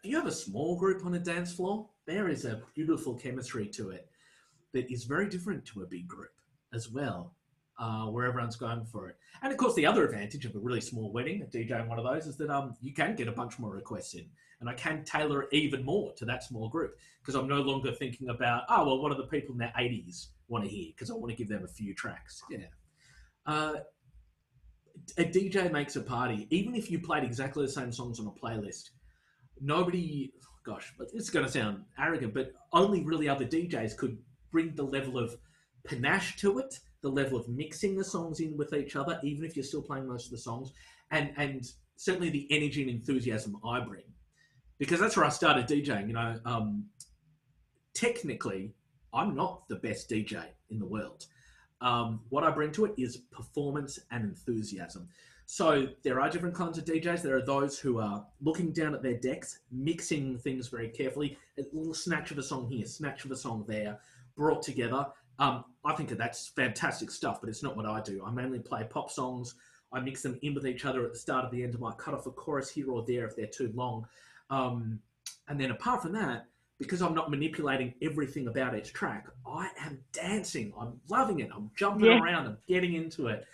you 0.04 0.16
have 0.16 0.26
a 0.26 0.32
small 0.32 0.78
group 0.78 1.06
on 1.06 1.14
a 1.14 1.20
dance 1.20 1.54
floor, 1.54 1.88
there 2.06 2.30
is 2.30 2.46
a 2.46 2.62
beautiful 2.74 3.16
chemistry 3.16 3.68
to 3.68 3.92
it 3.92 4.08
that 4.74 4.92
is 4.92 5.04
very 5.04 5.30
different 5.30 5.66
to 5.66 5.84
a 5.84 5.86
big 5.86 6.08
group 6.08 6.34
as 6.74 6.90
well, 6.90 7.36
uh, 7.80 8.06
where 8.06 8.26
everyone's 8.26 8.56
going 8.56 8.86
for 8.86 9.10
it. 9.10 9.18
And 9.42 9.52
of 9.52 9.58
course, 9.58 9.76
the 9.76 9.86
other 9.86 10.06
advantage 10.06 10.46
of 10.46 10.56
a 10.56 10.60
really 10.60 10.82
small 10.82 11.12
wedding, 11.12 11.42
a 11.42 11.46
DJ 11.46 11.80
in 11.80 11.88
one 11.88 12.00
of 12.00 12.06
those, 12.06 12.26
is 12.26 12.38
that 12.38 12.50
um, 12.50 12.76
you 12.82 12.94
can 12.94 13.16
get 13.16 13.28
a 13.28 13.32
bunch 13.32 13.60
more 13.60 13.72
requests 13.72 14.16
in, 14.16 14.26
and 14.64 14.70
I 14.70 14.74
can 14.76 15.03
tailor 15.03 15.43
it 15.43 15.49
even 15.51 15.84
more 15.84 16.14
to 16.14 16.26
that 16.26 16.41
small 16.41 16.70
group 16.70 16.95
because 17.22 17.36
I'm 17.36 17.49
no 17.49 17.61
longer 17.61 17.91
thinking 17.91 18.30
about 18.30 18.64
oh 18.70 18.86
well, 18.86 19.01
what 19.01 19.11
do 19.11 19.18
the 19.18 19.28
people 19.28 19.51
in 19.51 19.59
their 19.59 19.74
80s 19.78 20.28
want 20.47 20.64
to 20.64 20.70
hear? 20.70 20.91
Because 20.95 21.11
I 21.11 21.16
want 21.16 21.32
to 21.32 21.36
give 21.36 21.49
them 21.49 21.66
a 21.66 21.68
few 21.68 21.93
tracks. 21.93 22.41
Yeah. 22.49 22.59
Uh, 23.45 23.74
a 25.18 25.26
DJ 25.26 25.70
makes 25.70 25.97
a 25.97 26.01
party, 26.01 26.47
even 26.49 26.76
if 26.76 26.89
you 26.89 26.97
played 26.97 27.26
exactly 27.26 27.66
the 27.66 27.72
same 27.72 27.91
songs 27.91 28.22
on 28.22 28.28
a 28.28 28.32
playlist. 28.32 28.91
Nobody, 29.59 30.32
gosh, 30.66 30.93
it's 31.14 31.30
going 31.30 31.45
to 31.45 31.51
sound 31.51 31.84
arrogant, 31.99 32.34
but 32.34 32.53
only 32.72 33.03
really 33.03 33.28
other 33.28 33.45
DJs 33.45 33.97
could 33.97 34.18
bring 34.49 34.74
the 34.76 34.84
level 34.84 35.18
of 35.18 35.36
panache 35.86 36.38
to 36.38 36.59
it, 36.59 36.80
the 37.01 37.09
level 37.09 37.38
of 37.38 37.49
mixing 37.49 37.97
the 37.97 38.03
songs 38.03 38.39
in 38.39 38.55
with 38.55 38.74
each 38.74 38.95
other, 38.95 39.20
even 39.24 39.43
if 39.43 39.57
you're 39.57 39.66
still 39.66 39.82
playing 39.82 40.07
most 40.07 40.26
of 40.26 40.32
the 40.32 40.38
songs, 40.38 40.72
and 41.11 41.34
and 41.36 41.66
certainly 41.97 42.30
the 42.30 42.47
energy 42.49 42.82
and 42.82 42.91
enthusiasm 42.91 43.57
I 43.66 43.82
bring, 43.82 44.03
because 44.78 45.00
that's 45.00 45.16
where 45.16 45.26
I 45.26 45.30
started 45.30 45.68
DJing. 45.68 46.08
You 46.08 46.14
know, 46.14 46.40
um, 46.46 46.86
technically, 47.94 48.74
I'm 49.14 49.36
not 49.36 49.68
the 49.68 49.76
best 49.76 50.10
DJ 50.10 50.44
in 50.70 50.80
the 50.80 50.86
world. 50.86 51.26
Um, 51.82 52.22
what 52.30 52.44
I 52.44 52.50
bring 52.50 52.72
to 52.74 52.86
it 52.86 52.94
is 52.98 53.18
performance 53.18 54.00
and 54.12 54.24
enthusiasm. 54.24 55.10
So 55.46 55.88
there 56.04 56.22
are 56.22 56.30
different 56.30 56.56
kinds 56.56 56.78
of 56.78 56.86
DJs. 56.86 57.22
There 57.22 57.36
are 57.36 57.46
those 57.46 57.78
who 57.78 58.00
are 58.00 58.26
looking 58.42 58.72
down 58.72 58.96
at 58.96 59.04
their 59.04 59.18
decks, 59.18 59.60
mixing 59.72 60.38
things 60.38 60.70
very 60.70 60.88
carefully. 60.90 61.38
A 61.60 61.64
little 61.74 61.94
snatch 61.94 62.32
of 62.32 62.38
a 62.38 62.44
song 62.44 62.70
here, 62.70 62.86
snatch 62.86 63.26
of 63.26 63.32
a 63.32 63.36
song 63.36 63.66
there, 63.68 64.00
brought 64.36 64.62
together. 64.62 65.06
Um, 65.40 65.66
I 65.84 65.94
think 65.94 66.10
that 66.10 66.18
that's 66.18 66.48
fantastic 66.48 67.12
stuff, 67.12 67.42
but 67.42 67.50
it's 67.50 67.64
not 67.64 67.76
what 67.76 67.86
I 67.86 68.02
do. 68.02 68.24
I 68.26 68.32
mainly 68.32 68.60
play 68.60 68.86
pop 68.90 69.12
songs. 69.12 69.56
I 69.92 70.00
mix 70.00 70.24
them 70.24 70.40
in 70.42 70.54
with 70.56 70.66
each 70.66 70.86
other 70.86 71.06
at 71.06 71.14
the 71.14 71.20
start, 71.20 71.46
at 71.46 71.52
the 71.52 71.64
end. 71.64 71.76
I 71.76 71.80
might 71.80 71.98
cut 71.98 72.14
off 72.14 72.26
a 72.26 72.32
chorus 72.32 72.70
here 72.70 72.90
or 72.90 73.04
there 73.06 73.26
if 73.26 73.36
they're 73.36 73.46
too 73.46 73.72
long. 73.76 74.08
Um, 74.54 74.99
and 75.47 75.60
then 75.60 75.72
apart 75.72 76.01
from 76.01 76.14
that, 76.14 76.45
because 76.80 77.01
I'm 77.01 77.14
not 77.14 77.30
manipulating 77.30 77.93
everything 78.01 78.47
about 78.47 78.76
each 78.78 78.93
track, 78.93 79.28
I 79.47 79.70
am 79.80 79.99
dancing. 80.12 80.74
I'm 80.80 80.99
loving 81.10 81.39
it. 81.39 81.49
I'm 81.56 81.72
jumping 81.76 82.06
Yeah. 82.06 82.20
around. 82.22 82.45
I'm 82.47 82.58
getting 82.68 82.93
into 82.93 83.28
it. 83.28 83.45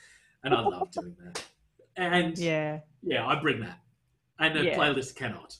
And 0.43 0.53
I 0.53 0.61
love 0.61 0.91
doing 0.91 1.15
that. 1.23 1.45
And 1.95 2.37
yeah, 2.51 2.79
yeah. 3.03 3.25
I 3.25 3.39
bring 3.39 3.59
that. 3.61 3.79
And 4.39 4.55
the 4.55 4.65
Yeah. 4.65 4.77
playlist 4.77 5.15
cannot. 5.15 5.57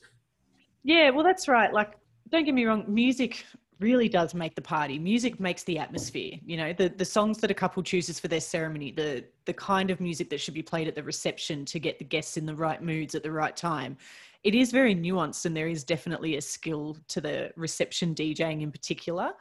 Yeah, 0.83 1.09
well, 1.09 1.23
that's 1.23 1.47
right. 1.47 1.71
Like, 1.73 1.97
don't 2.29 2.45
get 2.45 2.53
me 2.53 2.65
wrong, 2.65 2.85
music 2.87 3.45
really 3.79 4.09
does 4.09 4.33
make 4.33 4.55
the 4.55 4.61
party. 4.61 4.99
Music 4.99 5.39
makes 5.39 5.63
the 5.63 5.79
atmosphere. 5.79 6.33
You 6.45 6.57
know, 6.57 6.73
the 6.73 6.89
the 6.89 7.05
songs 7.05 7.37
that 7.39 7.51
a 7.51 7.53
couple 7.53 7.81
chooses 7.83 8.19
for 8.19 8.27
their 8.27 8.41
ceremony, 8.41 8.91
the 8.91 9.25
the 9.45 9.53
kind 9.53 9.89
of 9.89 9.99
music 9.99 10.29
that 10.31 10.39
should 10.39 10.53
be 10.53 10.61
played 10.61 10.87
at 10.87 10.95
the 10.95 11.03
reception 11.03 11.65
to 11.65 11.79
get 11.79 11.97
the 11.99 12.05
guests 12.05 12.37
in 12.37 12.45
the 12.45 12.55
right 12.55 12.81
moods 12.81 13.15
at 13.15 13.23
the 13.23 13.31
right 13.31 13.55
time. 13.55 13.97
It 14.43 14.55
is 14.55 14.71
very 14.71 14.95
nuanced, 14.95 15.45
and 15.45 15.55
there 15.55 15.67
is 15.67 15.83
definitely 15.83 16.37
a 16.37 16.41
skill 16.41 16.97
to 17.09 17.19
the 17.21 17.51
reception 17.55 18.15
DJing 18.15 18.61
in 18.61 18.71
particular. 18.71 19.31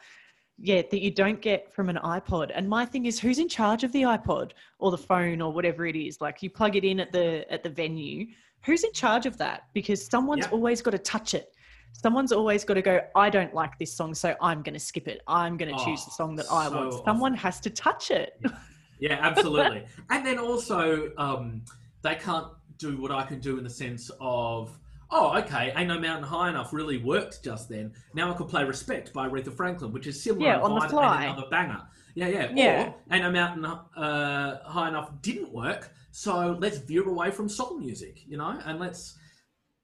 Yeah, 0.61 0.82
that 0.90 1.01
you 1.01 1.12
don't 1.12 1.40
get 1.40 1.72
from 1.72 1.88
an 1.88 1.96
iPod. 2.03 2.51
And 2.53 2.68
my 2.68 2.84
thing 2.84 3.07
is, 3.07 3.20
who's 3.20 3.38
in 3.38 3.49
charge 3.49 3.84
of 3.84 3.92
the 3.92 4.03
iPod 4.03 4.51
or 4.80 4.90
the 4.90 4.99
phone 4.99 5.40
or 5.40 5.53
whatever 5.53 5.86
it 5.86 5.94
is? 5.94 6.20
Like 6.20 6.42
you 6.42 6.51
plug 6.51 6.74
it 6.74 6.84
in 6.84 6.99
at 6.99 7.12
the 7.12 7.46
at 7.53 7.62
the 7.62 7.70
venue. 7.70 8.26
Who's 8.64 8.82
in 8.82 8.92
charge 8.92 9.24
of 9.24 9.38
that? 9.38 9.62
Because 9.72 10.05
someone's 10.05 10.46
Yeah. 10.46 10.51
always 10.53 10.82
got 10.82 10.90
to 10.92 10.99
touch 10.99 11.34
it 11.34 11.55
someone's 11.92 12.32
always 12.32 12.64
got 12.64 12.74
to 12.74 12.82
go 12.82 13.01
i 13.16 13.30
don't 13.30 13.53
like 13.55 13.76
this 13.78 13.96
song 13.96 14.14
so 14.14 14.36
i'm 14.42 14.62
going 14.62 14.74
to 14.74 14.78
skip 14.78 15.09
it 15.09 15.20
i'm 15.26 15.57
going 15.57 15.74
to 15.74 15.84
choose 15.84 16.03
Oh, 16.03 16.05
the 16.05 16.11
song 16.12 16.36
that 16.36 16.46
i 16.53 16.68
so 16.68 16.76
want 16.76 16.92
someone 17.05 17.32
often. 17.32 17.42
has 17.42 17.61
to 17.61 17.70
touch 17.70 18.11
it 18.11 18.38
Yeah, 19.01 19.18
absolutely. 19.20 19.84
and 20.11 20.24
then 20.24 20.38
also, 20.38 21.11
um, 21.16 21.62
they 22.03 22.14
can't 22.16 22.49
do 22.78 23.01
what 23.01 23.11
I 23.11 23.24
can 23.24 23.40
do 23.40 23.57
in 23.59 23.64
the 23.64 23.70
sense 23.70 24.11
of, 24.20 24.76
oh, 25.11 25.36
okay, 25.38 25.72
Ain't 25.76 25.88
No 25.88 25.98
Mountain 25.98 26.24
High 26.24 26.50
Enough 26.50 26.72
really 26.72 26.98
worked 26.98 27.42
just 27.44 27.68
then. 27.68 27.92
Now 28.14 28.32
I 28.32 28.36
could 28.36 28.48
play 28.48 28.64
Respect 28.64 29.12
by 29.12 29.28
Aretha 29.28 29.52
Franklin, 29.54 29.92
which 29.92 30.06
is 30.06 30.22
similar 30.22 30.46
Yeah, 30.46 30.61
on 30.61 30.74
the 30.74 30.88
fly. 30.88 31.24
and 31.24 31.32
another 31.32 31.48
banger. 31.50 31.82
Yeah, 32.14 32.28
yeah. 32.28 32.52
Yeah. 32.54 32.88
Or 32.88 32.94
Ain't 33.14 33.22
No 33.24 33.30
Mountain 33.30 33.64
uh, 33.64 34.62
High 34.64 34.88
Enough 34.88 35.22
didn't 35.22 35.52
work, 35.52 35.92
so 36.11 36.56
let's 36.61 36.78
veer 36.78 37.06
away 37.09 37.30
from 37.30 37.48
soul 37.48 37.78
music, 37.78 38.22
you 38.26 38.36
know, 38.36 38.59
and 38.64 38.78
let's. 38.78 39.16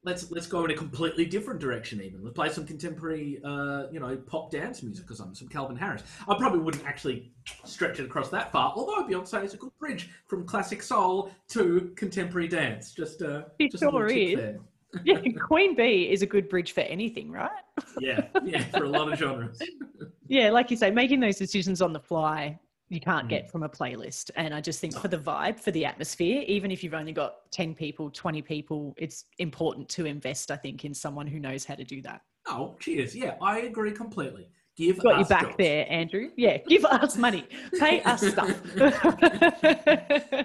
Let's 0.06 0.30
let's 0.30 0.46
go 0.46 0.66
in 0.66 0.70
a 0.70 0.74
completely 0.74 1.24
different 1.24 1.60
direction. 1.60 2.02
Even 2.02 2.22
let's 2.22 2.34
play 2.34 2.50
some 2.50 2.66
contemporary, 2.66 3.40
uh, 3.42 3.84
you 3.90 4.00
know, 4.00 4.14
pop 4.26 4.50
dance 4.50 4.82
music 4.82 5.10
or 5.10 5.14
something. 5.14 5.34
Some 5.34 5.48
Calvin 5.48 5.76
Harris. 5.76 6.02
I 6.28 6.34
probably 6.36 6.58
wouldn't 6.58 6.84
actually 6.84 7.32
stretch 7.64 8.00
it 8.00 8.04
across 8.04 8.28
that 8.28 8.52
far. 8.52 8.74
Although 8.76 9.08
Beyonce 9.08 9.42
is 9.42 9.54
a 9.54 9.56
good 9.56 9.70
bridge 9.78 10.10
from 10.26 10.44
classic 10.44 10.82
soul 10.82 11.30
to 11.48 11.90
contemporary 11.96 12.48
dance. 12.48 12.92
Just, 12.92 13.22
uh, 13.22 13.44
It 13.58 13.70
just 13.70 13.82
a 13.82 13.86
little 13.86 14.00
sure 14.00 14.08
tip 14.10 14.18
is. 14.28 14.36
there. 14.36 14.58
yeah 15.05 15.18
queen 15.47 15.74
bee 15.74 16.11
is 16.11 16.22
a 16.22 16.26
good 16.26 16.49
bridge 16.49 16.72
for 16.72 16.80
anything 16.80 17.30
right 17.30 17.51
Yeah, 17.99 18.26
yeah, 18.45 18.62
for 18.70 18.84
a 18.84 18.88
lot 18.88 19.12
of 19.12 19.18
genres. 19.18 19.59
yeah 20.28 20.51
like 20.51 20.70
you 20.70 20.76
say 20.76 20.90
making 20.90 21.20
those 21.20 21.36
decisions 21.36 21.82
on 21.82 21.92
the 21.92 22.01
fly 22.01 22.59
you 22.90 23.01
can't 23.01 23.26
Mm. 23.26 23.30
get 23.30 23.51
from 23.51 23.62
a 23.62 23.68
playlist 23.68 24.30
and 24.36 24.55
i 24.55 24.61
just 24.61 24.78
think 24.80 24.95
for 24.95 25.09
the 25.09 25.16
vibe 25.18 25.59
for 25.59 25.70
the 25.70 25.84
atmosphere 25.84 26.42
even 26.47 26.70
if 26.70 26.84
you've 26.84 26.95
only 26.95 27.12
got 27.12 27.51
10 27.51 27.74
people 27.74 28.11
20 28.11 28.42
people 28.42 28.95
it's 28.99 29.24
important 29.38 29.88
to 29.90 30.05
invest 30.07 30.51
i 30.51 30.57
think 30.57 30.84
in 30.84 30.92
someone 30.95 31.26
who 31.26 31.38
knows 31.40 31.64
how 31.64 31.74
to 31.74 31.84
do 31.84 32.01
that 32.03 32.20
Oh, 32.47 32.76
cheers. 32.78 33.16
Yeah, 33.16 33.36
I 33.40 33.61
agree 33.61 33.90
completely. 33.90 34.47
Give 34.76 34.96
got 34.98 35.10
your 35.10 35.18
us 35.20 35.28
back 35.28 35.42
jobs. 35.42 35.54
there 35.58 35.86
andrew 35.88 36.30
yeah 36.36 36.56
give 36.68 36.84
us 36.84 37.16
money 37.16 37.46
pay 37.78 38.02
us 38.02 38.26
stuff 38.26 38.50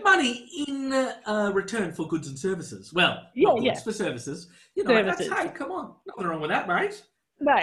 Money 0.03 0.47
in 0.67 0.93
uh, 0.93 1.51
return 1.53 1.91
for 1.91 2.07
goods 2.07 2.27
and 2.27 2.37
services. 2.37 2.93
Well, 2.93 3.21
Yeah, 3.35 3.49
not 3.49 3.55
goods 3.55 3.65
yeah. 3.65 3.79
for 3.79 3.91
services. 3.91 4.47
You 4.75 4.83
know, 4.83 5.03
that's, 5.03 5.25
Services. 5.25 5.37
hey, 5.45 5.49
come 5.49 5.71
on, 5.71 5.95
nothing 6.07 6.27
wrong 6.27 6.41
with 6.41 6.49
that, 6.51 6.67
mate. 6.67 7.03
no 7.39 7.55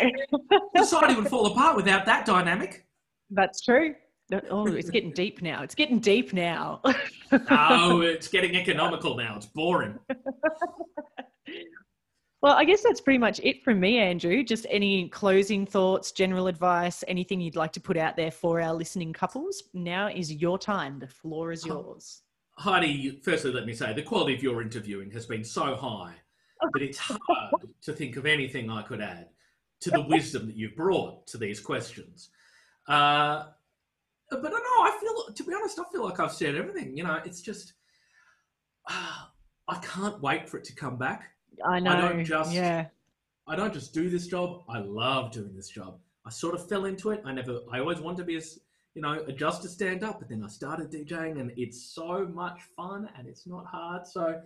Society 0.77 1.15
would 1.15 1.29
fall 1.29 1.47
apart 1.47 1.77
without 1.77 2.05
that 2.07 2.27
dynamic. 2.27 2.87
That's 3.31 3.61
true. 3.63 3.95
Oh, 4.51 4.67
it's 4.67 4.91
getting 4.91 5.13
deep 5.13 5.41
now. 5.43 5.63
It's 5.63 5.75
getting 5.75 6.01
deep 6.01 6.33
now. 6.33 6.81
Oh, 7.51 8.01
it's 8.01 8.29
getting 8.29 8.57
economical 8.57 9.17
now. 9.17 9.37
It's 9.37 9.47
boring. 9.47 9.99
well, 12.47 12.55
I 12.55 12.65
guess 12.65 12.81
that's 12.81 13.01
pretty 13.01 13.19
much 13.19 13.41
it 13.43 13.65
from 13.65 13.81
me, 13.81 13.99
Andrew. 13.99 14.45
Just 14.45 14.69
any 14.71 15.09
closing 15.09 15.67
thoughts, 15.67 16.13
general 16.13 16.47
advice, 16.47 17.03
anything 17.09 17.41
you'd 17.41 17.57
like 17.57 17.73
to 17.73 17.81
put 17.81 17.97
out 17.97 18.15
there 18.15 18.31
for 18.31 18.61
our 18.61 18.73
listening 18.73 19.13
couples? 19.13 19.65
Now 19.75 20.07
is 20.07 20.33
your 20.33 20.57
time. 20.57 21.01
The 21.01 21.09
floor 21.09 21.51
is 21.51 21.67
yours. 21.67 22.23
Heidi, 22.57 23.21
firstly, 23.25 23.51
let 23.51 23.67
me 23.67 23.75
say 23.75 23.93
the 23.95 24.03
quality 24.03 24.37
of 24.37 24.45
your 24.45 24.63
interviewing 24.63 25.11
has 25.11 25.27
been 25.27 25.43
so 25.43 25.75
high 25.75 26.15
that 26.73 26.83
it's 26.83 26.99
hard 26.99 27.63
to 27.83 27.93
think 27.93 28.15
of 28.17 28.27
anything 28.27 28.71
I 28.71 28.83
could 28.83 29.01
add 29.01 29.31
to 29.81 29.91
the 29.91 30.03
wisdom 30.03 30.47
that 30.47 30.55
you've 30.55 30.77
brought 30.77 31.27
to 31.27 31.39
these 31.39 31.59
questions. 31.59 32.29
Uh, 32.87 33.47
but 34.31 34.47
I 34.47 34.51
know 34.51 34.55
I 34.55 34.97
feel, 35.01 35.35
to 35.35 35.43
be 35.43 35.53
honest, 35.53 35.81
I 35.81 35.85
feel 35.91 36.05
like 36.05 36.21
I've 36.21 36.31
said 36.31 36.55
everything. 36.55 36.97
You 36.97 37.03
know, 37.03 37.19
it's 37.25 37.43
just 37.43 37.73
ah, 38.89 39.33
I 39.69 39.79
can't 39.79 40.23
wait 40.23 40.49
for 40.49 40.59
it 40.59 40.65
to 40.67 40.77
come 40.77 40.97
back. 40.97 41.33
I 41.65 41.81
know. 41.81 42.01
don't 42.01 42.25
just- 42.25 42.53
Yeah. 42.53 42.87
I 43.49 43.55
don't 43.55 43.73
just 43.73 43.95
do 43.95 44.11
this 44.11 44.27
job; 44.27 44.65
I 44.69 44.79
love 44.79 45.31
doing 45.31 45.55
this 45.55 45.69
job. 45.69 45.99
I 46.25 46.31
sort 46.31 46.55
of 46.57 46.69
fell 46.69 46.87
into 46.87 47.11
it. 47.11 47.23
I 47.25 47.33
never, 47.33 47.61
I 47.71 47.79
always 47.79 48.01
wanted 48.01 48.19
to 48.19 48.25
be 48.25 48.35
as 48.37 48.59
you 48.97 49.03
know, 49.03 49.23
a 49.29 49.31
just 49.33 49.61
to 49.63 49.69
stand 49.69 50.03
up, 50.03 50.19
but 50.19 50.29
then 50.31 50.43
I 50.43 50.49
started 50.49 50.91
DJing, 50.91 51.39
and 51.39 51.53
it's 51.57 51.81
so 51.81 52.27
much 52.27 52.63
fun, 52.75 53.09
and 53.17 53.29
it's 53.29 53.47
not 53.47 53.67
hard. 53.67 54.07
So, 54.07 54.41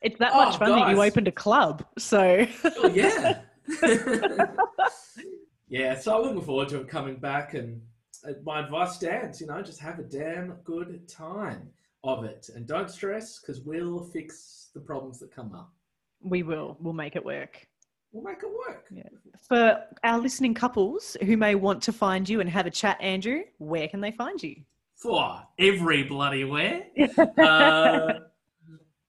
It's 0.00 0.18
that 0.18 0.32
Oh, 0.34 0.46
much 0.46 0.56
fun 0.56 0.70
that 0.70 0.90
you 0.90 1.00
opened 1.02 1.28
a 1.28 1.32
club. 1.32 1.84
So, 1.98 2.46
oh, 2.64 2.88
yeah, 2.88 3.42
yeah. 5.68 5.98
So 5.98 6.16
I'm 6.16 6.22
looking 6.22 6.40
forward 6.42 6.70
to 6.70 6.80
it 6.80 6.88
coming 6.88 7.16
back, 7.16 7.52
and 7.54 7.82
uh, 8.26 8.32
my 8.42 8.60
advice 8.60 8.94
stands. 8.94 9.40
You 9.40 9.46
know, 9.48 9.60
just 9.62 9.80
have 9.80 9.98
a 9.98 10.02
damn 10.04 10.54
good 10.64 11.06
time 11.06 11.68
of 12.02 12.24
it, 12.24 12.48
and 12.54 12.66
don't 12.66 12.90
stress 12.90 13.38
because 13.38 13.60
we'll 13.60 14.04
fix 14.04 14.70
the 14.74 14.80
problems 14.80 15.18
that 15.20 15.30
come 15.30 15.54
up. 15.54 15.72
We 16.22 16.42
will. 16.42 16.76
We'll 16.80 16.94
make 16.94 17.16
it 17.16 17.24
work. 17.24 17.66
We'll 18.12 18.24
make 18.24 18.42
it 18.42 18.50
work. 18.50 18.86
Yeah. 18.90 19.04
For 19.48 19.82
our 20.04 20.18
listening 20.18 20.54
couples 20.54 21.16
who 21.24 21.36
may 21.36 21.54
want 21.54 21.82
to 21.84 21.92
find 21.92 22.28
you 22.28 22.40
and 22.40 22.50
have 22.50 22.66
a 22.66 22.70
chat, 22.70 23.00
Andrew, 23.00 23.42
where 23.58 23.88
can 23.88 24.00
they 24.00 24.12
find 24.12 24.42
you? 24.42 24.56
for 25.00 25.42
every 25.58 26.02
bloody 26.04 26.44
where. 26.44 26.84
Uh, 27.38 28.20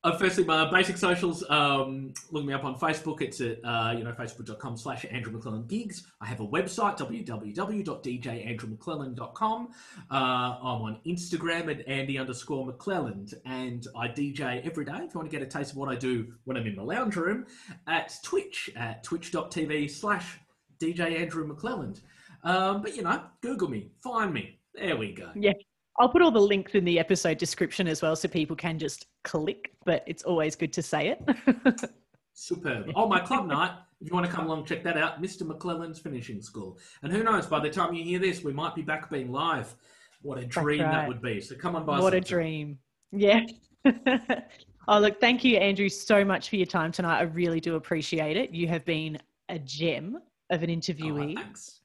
uh, 0.04 0.18
firstly, 0.18 0.44
my 0.44 0.68
basic 0.72 0.98
socials. 0.98 1.48
Um, 1.50 2.14
look 2.32 2.44
me 2.44 2.54
up 2.54 2.64
on 2.64 2.74
Facebook. 2.76 3.22
It's 3.22 3.40
at 3.40 3.60
uh, 3.64 3.94
you 3.96 4.04
know 4.04 4.12
facebook.com 4.12 4.76
slash 4.76 5.06
Andrew 5.12 5.32
McClelland 5.32 5.68
Gigs. 5.68 6.08
I 6.20 6.26
have 6.26 6.40
a 6.40 6.48
website 6.48 6.98
www.djandrewmcclellan.com. 6.98 9.70
Uh, 10.10 10.16
I'm 10.16 10.82
on 10.82 10.98
Instagram 11.06 11.70
at 11.70 11.88
Andy 11.88 12.18
underscore 12.18 12.66
McClelland, 12.66 13.36
and 13.46 13.86
I 13.96 14.08
DJ 14.08 14.66
every 14.66 14.86
day. 14.86 14.96
If 14.96 15.14
you 15.14 15.20
want 15.20 15.30
to 15.30 15.38
get 15.38 15.44
a 15.44 15.50
taste 15.50 15.74
of 15.74 15.78
what 15.78 15.90
I 15.90 15.96
do 15.96 16.34
when 16.46 16.58
I'm 16.58 16.66
in 16.66 16.76
the 16.76 16.84
lounge 16.84 17.16
room, 17.16 17.46
at 17.86 18.12
Twitch 18.24 18.72
at 18.76 19.04
twitch.tv 19.04 19.92
slash 19.92 20.40
DJ 20.80 21.22
Andrew 21.22 21.48
McClelland. 21.48 22.02
Um, 22.44 22.82
but 22.82 22.96
you 22.96 23.04
know, 23.04 23.22
Google 23.42 23.70
me, 23.70 23.92
find 24.02 24.34
me. 24.34 24.58
There 24.74 24.98
we 24.98 25.12
go. 25.12 25.30
Yeah. 25.36 25.54
I'll 26.00 26.10
put 26.10 26.22
all 26.22 26.32
the 26.32 26.40
links 26.40 26.74
in 26.74 26.86
the 26.86 26.98
episode 26.98 27.38
description 27.38 27.88
as 27.88 28.02
well 28.02 28.16
so 28.16 28.28
people 28.28 28.56
can 28.56 28.80
just 28.80 29.08
click, 29.24 29.71
but 29.86 30.04
it's 30.08 30.24
always 30.24 30.56
good 30.56 30.74
to 30.74 30.82
say 30.82 31.10
it. 31.10 31.92
Superb. 32.34 32.92
Oh, 32.96 33.08
my 33.08 33.20
club 33.20 33.48
night. 33.48 33.72
If 34.00 34.08
you 34.08 34.14
want 34.14 34.26
to 34.26 34.32
come 34.32 34.46
along, 34.48 34.66
check 34.66 34.84
that 34.84 34.98
out. 34.98 35.22
Mr. 35.22 35.44
McClelland's 35.44 36.00
Finishing 36.00 36.42
School. 36.42 36.80
And 37.04 37.12
who 37.12 37.24
knows, 37.24 37.46
by 37.46 37.60
the 37.60 37.70
time 37.70 37.94
you 37.94 38.04
hear 38.04 38.20
this, 38.20 38.44
we 38.44 38.52
might 38.54 38.74
be 38.74 38.82
back 38.82 39.10
being 39.10 39.32
live. 39.32 39.76
What 40.24 40.40
a 40.40 40.46
dream 40.46 40.80
that 40.80 41.08
would 41.08 41.22
be. 41.22 41.42
So 41.42 41.56
come 41.56 41.76
on 41.76 41.86
by. 41.86 42.00
what 42.00 42.14
a 42.14 42.22
dream. 42.22 42.80
Yeah. 43.12 43.42
oh, 44.88 45.00
look, 45.00 45.20
thank 45.20 45.44
you, 45.44 45.58
Andrew, 45.58 45.90
so 45.90 46.24
much 46.24 46.50
for 46.50 46.56
your 46.56 46.66
time 46.66 46.92
tonight. 46.92 47.20
I 47.20 47.24
really 47.24 47.60
do 47.60 47.76
appreciate 47.76 48.38
it. 48.38 48.52
You 48.52 48.68
have 48.68 48.86
been 48.86 49.20
a 49.50 49.60
gem 49.60 50.18
of 50.50 50.64
an 50.64 50.70
interviewee. 50.70 51.10
Oh, 51.10 51.16
interviewee. 51.16 51.36
thanks. 51.36 51.82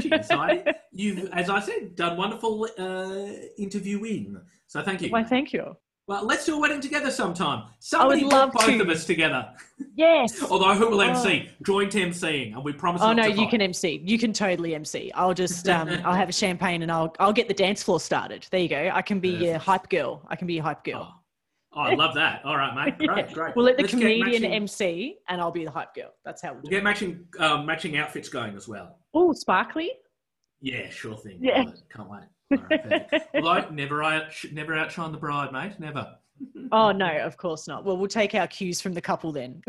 Cheers, 0.00 0.30
Heidi. 0.30 0.70
You've, 0.92 1.30
as 1.32 1.48
I 1.48 1.60
said, 1.60 1.94
done 1.94 2.16
wonderful 2.16 2.68
uh, 2.78 3.26
interviewing. 3.56 4.40
So 4.66 4.82
thank 4.82 5.02
you. 5.02 5.10
Why, 5.10 5.22
thank 5.22 5.52
you. 5.52 5.76
Well, 6.06 6.26
let's 6.26 6.44
do 6.44 6.54
a 6.56 6.60
wedding 6.60 6.82
together 6.82 7.10
sometime. 7.10 7.64
Somebody 7.78 8.24
love 8.24 8.52
both 8.52 8.66
to. 8.66 8.82
of 8.82 8.88
us 8.90 9.06
together. 9.06 9.48
Yes. 9.96 10.42
Although 10.50 10.74
who 10.74 10.88
will 10.90 11.00
MC? 11.00 11.48
Joint 11.64 11.92
MCing, 11.92 12.52
and 12.54 12.62
we 12.62 12.72
promise. 12.74 13.00
Oh 13.02 13.14
no, 13.14 13.24
you 13.24 13.36
fight. 13.36 13.50
can 13.50 13.62
MC. 13.62 14.02
You 14.04 14.18
can 14.18 14.34
totally 14.34 14.74
MC. 14.74 15.10
I'll 15.14 15.32
just 15.32 15.66
um, 15.68 15.88
I'll 16.04 16.12
have 16.14 16.28
a 16.28 16.32
champagne 16.32 16.82
and 16.82 16.92
I'll 16.92 17.14
I'll 17.18 17.32
get 17.32 17.48
the 17.48 17.54
dance 17.54 17.82
floor 17.82 18.00
started. 18.00 18.46
There 18.50 18.60
you 18.60 18.68
go. 18.68 18.90
I 18.92 19.00
can 19.00 19.18
be 19.18 19.30
your 19.30 19.56
hype 19.58 19.88
girl. 19.88 20.20
I 20.28 20.36
can 20.36 20.46
be 20.46 20.54
your 20.54 20.62
hype 20.64 20.84
girl. 20.84 21.08
Oh, 21.76 21.78
oh, 21.78 21.80
I 21.80 21.94
love 21.94 22.14
that. 22.16 22.44
All 22.44 22.56
right, 22.58 22.74
mate. 22.98 22.98
Great, 23.08 23.26
Yeah. 23.28 23.32
great. 23.32 23.56
We'll 23.56 23.64
let 23.64 23.76
the 23.78 23.84
Let's 23.84 23.94
comedian 23.94 24.42
matching- 24.42 24.52
MC 24.52 25.16
and 25.30 25.40
I'll 25.40 25.50
be 25.50 25.64
the 25.64 25.70
hype 25.70 25.94
girl. 25.94 26.10
That's 26.24 26.42
how 26.42 26.52
we'll 26.52 26.56
We'll 26.62 26.70
do 26.70 26.76
it. 26.76 26.80
get 26.80 26.84
matching 26.84 27.26
um, 27.38 27.64
matching 27.64 27.96
outfits 27.96 28.28
going 28.28 28.54
as 28.56 28.68
well. 28.68 28.98
Oh, 29.14 29.32
sparkly. 29.32 29.90
Yeah, 30.60 30.90
sure 30.90 31.16
thing. 31.16 31.38
Yeah. 31.40 31.64
Can't 31.94 32.10
wait. 32.10 32.24
Right. 32.50 33.22
Although 33.34 33.68
never 33.70 34.02
out, 34.02 34.32
never 34.52 34.74
outshine 34.76 35.12
the 35.12 35.18
bride, 35.18 35.52
mate. 35.52 35.78
Never. 35.78 36.16
Oh 36.72 36.90
no, 36.90 37.18
of 37.18 37.36
course 37.36 37.68
not. 37.68 37.84
Well, 37.84 37.96
we'll 37.96 38.08
take 38.08 38.34
our 38.34 38.46
cues 38.48 38.80
from 38.80 38.92
the 38.92 39.00
couple 39.00 39.30
then. 39.32 39.62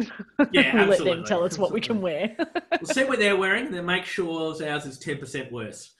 Yeah, 0.52 0.74
we'll 0.88 0.88
let 0.88 1.04
them 1.04 1.24
tell 1.24 1.44
us 1.44 1.58
what 1.58 1.72
we 1.72 1.80
can 1.80 2.02
wear. 2.02 2.36
We'll 2.72 2.86
see 2.94 3.04
what 3.04 3.20
they're 3.20 3.38
wearing, 3.38 3.72
then 3.72 3.86
make 3.86 4.06
sure 4.06 4.50
ours 4.62 4.86
is 4.86 4.98
ten 4.98 5.18
percent 5.18 5.52
worse. 5.52 5.92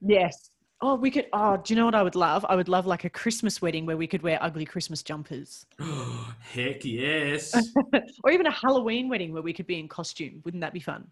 yes. 0.00 0.50
Oh, 0.84 0.96
we 0.96 1.12
could. 1.12 1.26
Oh, 1.32 1.58
do 1.58 1.72
you 1.72 1.78
know 1.78 1.84
what 1.84 1.94
I 1.94 2.02
would 2.02 2.16
love? 2.16 2.44
I 2.48 2.56
would 2.56 2.68
love 2.68 2.86
like 2.86 3.04
a 3.04 3.10
Christmas 3.10 3.62
wedding 3.62 3.86
where 3.86 3.96
we 3.96 4.08
could 4.08 4.22
wear 4.22 4.36
ugly 4.42 4.64
Christmas 4.64 5.00
jumpers, 5.04 5.64
Heck 6.40 6.84
yes. 6.84 7.54
or 8.24 8.32
even 8.32 8.46
a 8.46 8.50
Halloween 8.50 9.08
wedding 9.08 9.32
where 9.32 9.42
we 9.42 9.52
could 9.52 9.66
be 9.68 9.78
in 9.78 9.86
costume. 9.86 10.40
Wouldn't 10.44 10.60
that 10.60 10.72
be 10.72 10.80
fun? 10.80 11.06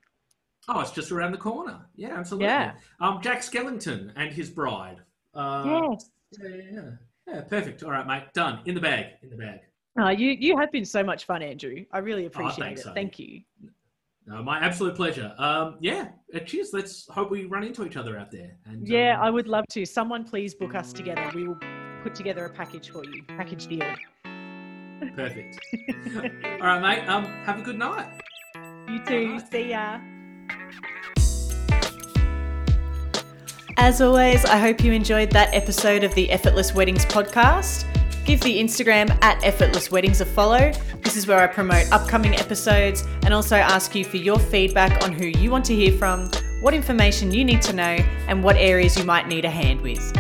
Oh, 0.68 0.81
it's 0.81 0.91
just 0.91 1.12
around 1.12 1.33
the 1.33 1.39
corner. 1.39 1.87
Yeah, 1.95 2.18
absolutely. 2.18 2.49
Yeah. 2.49 2.73
Um, 3.01 3.21
Jack 3.23 3.43
Skellington 3.43 4.12
and 4.16 4.33
his 4.33 4.51
bride. 4.51 4.99
Uh, 5.35 5.87
yes. 5.93 6.11
Yeah, 6.41 6.49
yeah, 6.72 6.81
yeah. 7.26 7.41
Perfect. 7.43 7.83
All 7.83 7.91
right, 7.91 8.07
mate. 8.07 8.24
Done. 8.35 8.61
In 8.66 8.74
the 8.74 8.81
bag. 8.81 9.07
In 9.22 9.31
the 9.31 9.37
bag. 9.37 9.61
Uh, 10.01 10.09
you 10.11 10.31
you 10.33 10.57
have 10.57 10.70
been 10.70 10.85
so 10.85 11.03
much 11.03 11.24
fun, 11.24 11.43
Andrew. 11.43 11.85
I 11.93 11.99
really 11.99 12.26
appreciate 12.26 12.83
Oh, 12.87 12.91
it. 12.91 12.95
Thank 12.95 13.18
you. 13.18 13.41
No, 14.26 14.43
my 14.43 14.59
absolute 14.61 14.95
pleasure. 14.95 15.35
Um, 15.39 15.76
yeah. 15.81 16.09
uh, 16.35 16.39
cheers. 16.41 16.70
Let's 16.72 17.07
hope 17.09 17.31
we 17.31 17.47
run 17.47 17.64
into 17.64 17.85
each 17.85 17.97
other 17.97 18.16
out 18.18 18.31
there. 18.31 18.57
And 18.66 18.87
Yeah, 18.87 19.18
um, 19.18 19.24
I 19.26 19.31
would 19.31 19.49
love 19.49 19.64
to. 19.70 19.85
Someone 19.85 20.24
please 20.24 20.55
book 20.55 20.74
us 20.74 20.93
together. 20.93 21.28
We 21.35 21.49
will 21.49 21.59
put 22.03 22.14
together 22.14 22.45
a 22.45 22.51
package 22.51 22.91
for 22.91 23.05
you. 23.05 23.22
Package 23.28 23.66
deal. 23.66 23.95
Perfect. 25.16 25.59
All 26.14 26.59
right, 26.61 26.81
mate. 27.01 27.09
Um, 27.09 27.24
have 27.24 27.59
a 27.59 27.62
good 27.62 27.78
night. 27.78 28.20
You 28.89 29.05
too. 29.05 29.41
See 29.51 29.70
ya. 29.70 29.99
As 33.83 34.03
always, 34.03 34.45
I 34.45 34.59
hope 34.59 34.85
you 34.85 34.93
enjoyed 34.93 35.31
that 35.31 35.55
episode 35.55 36.05
of 36.05 36.14
the 36.14 36.31
Effortless 36.31 36.74
Weddings 36.74 37.07
podcast. 37.07 37.87
Give 38.26 38.39
the 38.43 38.61
Instagram 38.61 39.11
at 39.22 39.43
Effortless 39.43 39.91
Weddings 39.91 40.20
a 40.20 40.26
follow. 40.26 40.70
This 41.03 41.16
is 41.16 41.26
where 41.26 41.41
I 41.41 41.47
promote 41.47 41.91
upcoming 41.91 42.35
episodes 42.35 43.05
and 43.24 43.33
also 43.33 43.57
ask 43.57 43.95
you 43.95 44.05
for 44.05 44.18
your 44.18 44.39
feedback 44.39 45.03
on 45.03 45.12
who 45.12 45.28
you 45.28 45.51
want 45.51 45.64
to 45.64 45.74
hear 45.74 45.93
from, 45.93 46.28
what 46.61 46.74
information 46.74 47.33
you 47.33 47.43
need 47.43 47.62
to 47.62 47.72
know, 47.72 47.97
and 48.28 48.45
what 48.45 48.57
areas 48.57 48.99
you 48.99 49.05
might 49.05 49.28
need 49.28 49.47
a 49.47 49.51
hand 49.51 49.81
with. 49.81 50.12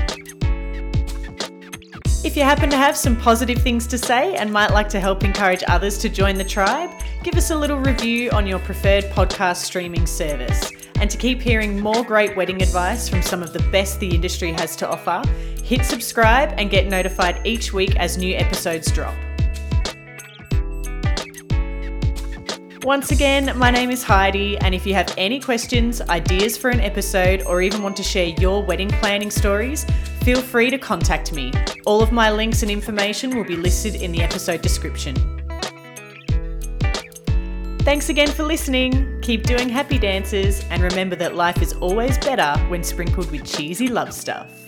If 2.24 2.38
you 2.38 2.44
happen 2.44 2.70
to 2.70 2.78
have 2.78 2.96
some 2.96 3.14
positive 3.14 3.58
things 3.58 3.86
to 3.88 3.98
say 3.98 4.36
and 4.36 4.50
might 4.50 4.70
like 4.70 4.88
to 4.88 5.00
help 5.00 5.22
encourage 5.22 5.62
others 5.68 5.98
to 5.98 6.08
join 6.08 6.36
the 6.36 6.44
tribe, 6.44 6.90
give 7.22 7.34
us 7.34 7.50
a 7.50 7.56
little 7.56 7.78
review 7.78 8.30
on 8.30 8.46
your 8.46 8.58
preferred 8.60 9.04
podcast 9.10 9.56
streaming 9.56 10.06
service. 10.06 10.79
And 11.00 11.10
to 11.10 11.16
keep 11.16 11.40
hearing 11.40 11.80
more 11.80 12.04
great 12.04 12.36
wedding 12.36 12.60
advice 12.60 13.08
from 13.08 13.22
some 13.22 13.42
of 13.42 13.54
the 13.54 13.62
best 13.70 13.98
the 14.00 14.14
industry 14.14 14.52
has 14.52 14.76
to 14.76 14.88
offer, 14.88 15.26
hit 15.64 15.84
subscribe 15.84 16.52
and 16.58 16.70
get 16.70 16.88
notified 16.88 17.40
each 17.46 17.72
week 17.72 17.96
as 17.96 18.18
new 18.18 18.36
episodes 18.36 18.92
drop. 18.92 19.14
Once 22.82 23.10
again, 23.10 23.56
my 23.58 23.70
name 23.70 23.90
is 23.90 24.02
Heidi, 24.02 24.56
and 24.58 24.74
if 24.74 24.86
you 24.86 24.94
have 24.94 25.12
any 25.18 25.38
questions, 25.38 26.00
ideas 26.02 26.56
for 26.56 26.70
an 26.70 26.80
episode, 26.80 27.42
or 27.42 27.60
even 27.60 27.82
want 27.82 27.94
to 27.96 28.02
share 28.02 28.28
your 28.38 28.62
wedding 28.62 28.88
planning 28.88 29.30
stories, 29.30 29.84
feel 30.22 30.40
free 30.40 30.70
to 30.70 30.78
contact 30.78 31.32
me. 31.32 31.52
All 31.84 32.02
of 32.02 32.10
my 32.10 32.30
links 32.30 32.62
and 32.62 32.70
information 32.70 33.36
will 33.36 33.44
be 33.44 33.56
listed 33.56 33.96
in 33.96 34.12
the 34.12 34.22
episode 34.22 34.62
description. 34.62 35.14
Thanks 37.80 38.08
again 38.08 38.28
for 38.28 38.44
listening. 38.44 39.19
Keep 39.30 39.44
doing 39.44 39.68
happy 39.68 39.96
dances, 39.96 40.64
and 40.70 40.82
remember 40.82 41.14
that 41.14 41.36
life 41.36 41.62
is 41.62 41.72
always 41.74 42.18
better 42.18 42.58
when 42.66 42.82
sprinkled 42.82 43.30
with 43.30 43.44
cheesy 43.44 43.86
love 43.86 44.12
stuff. 44.12 44.59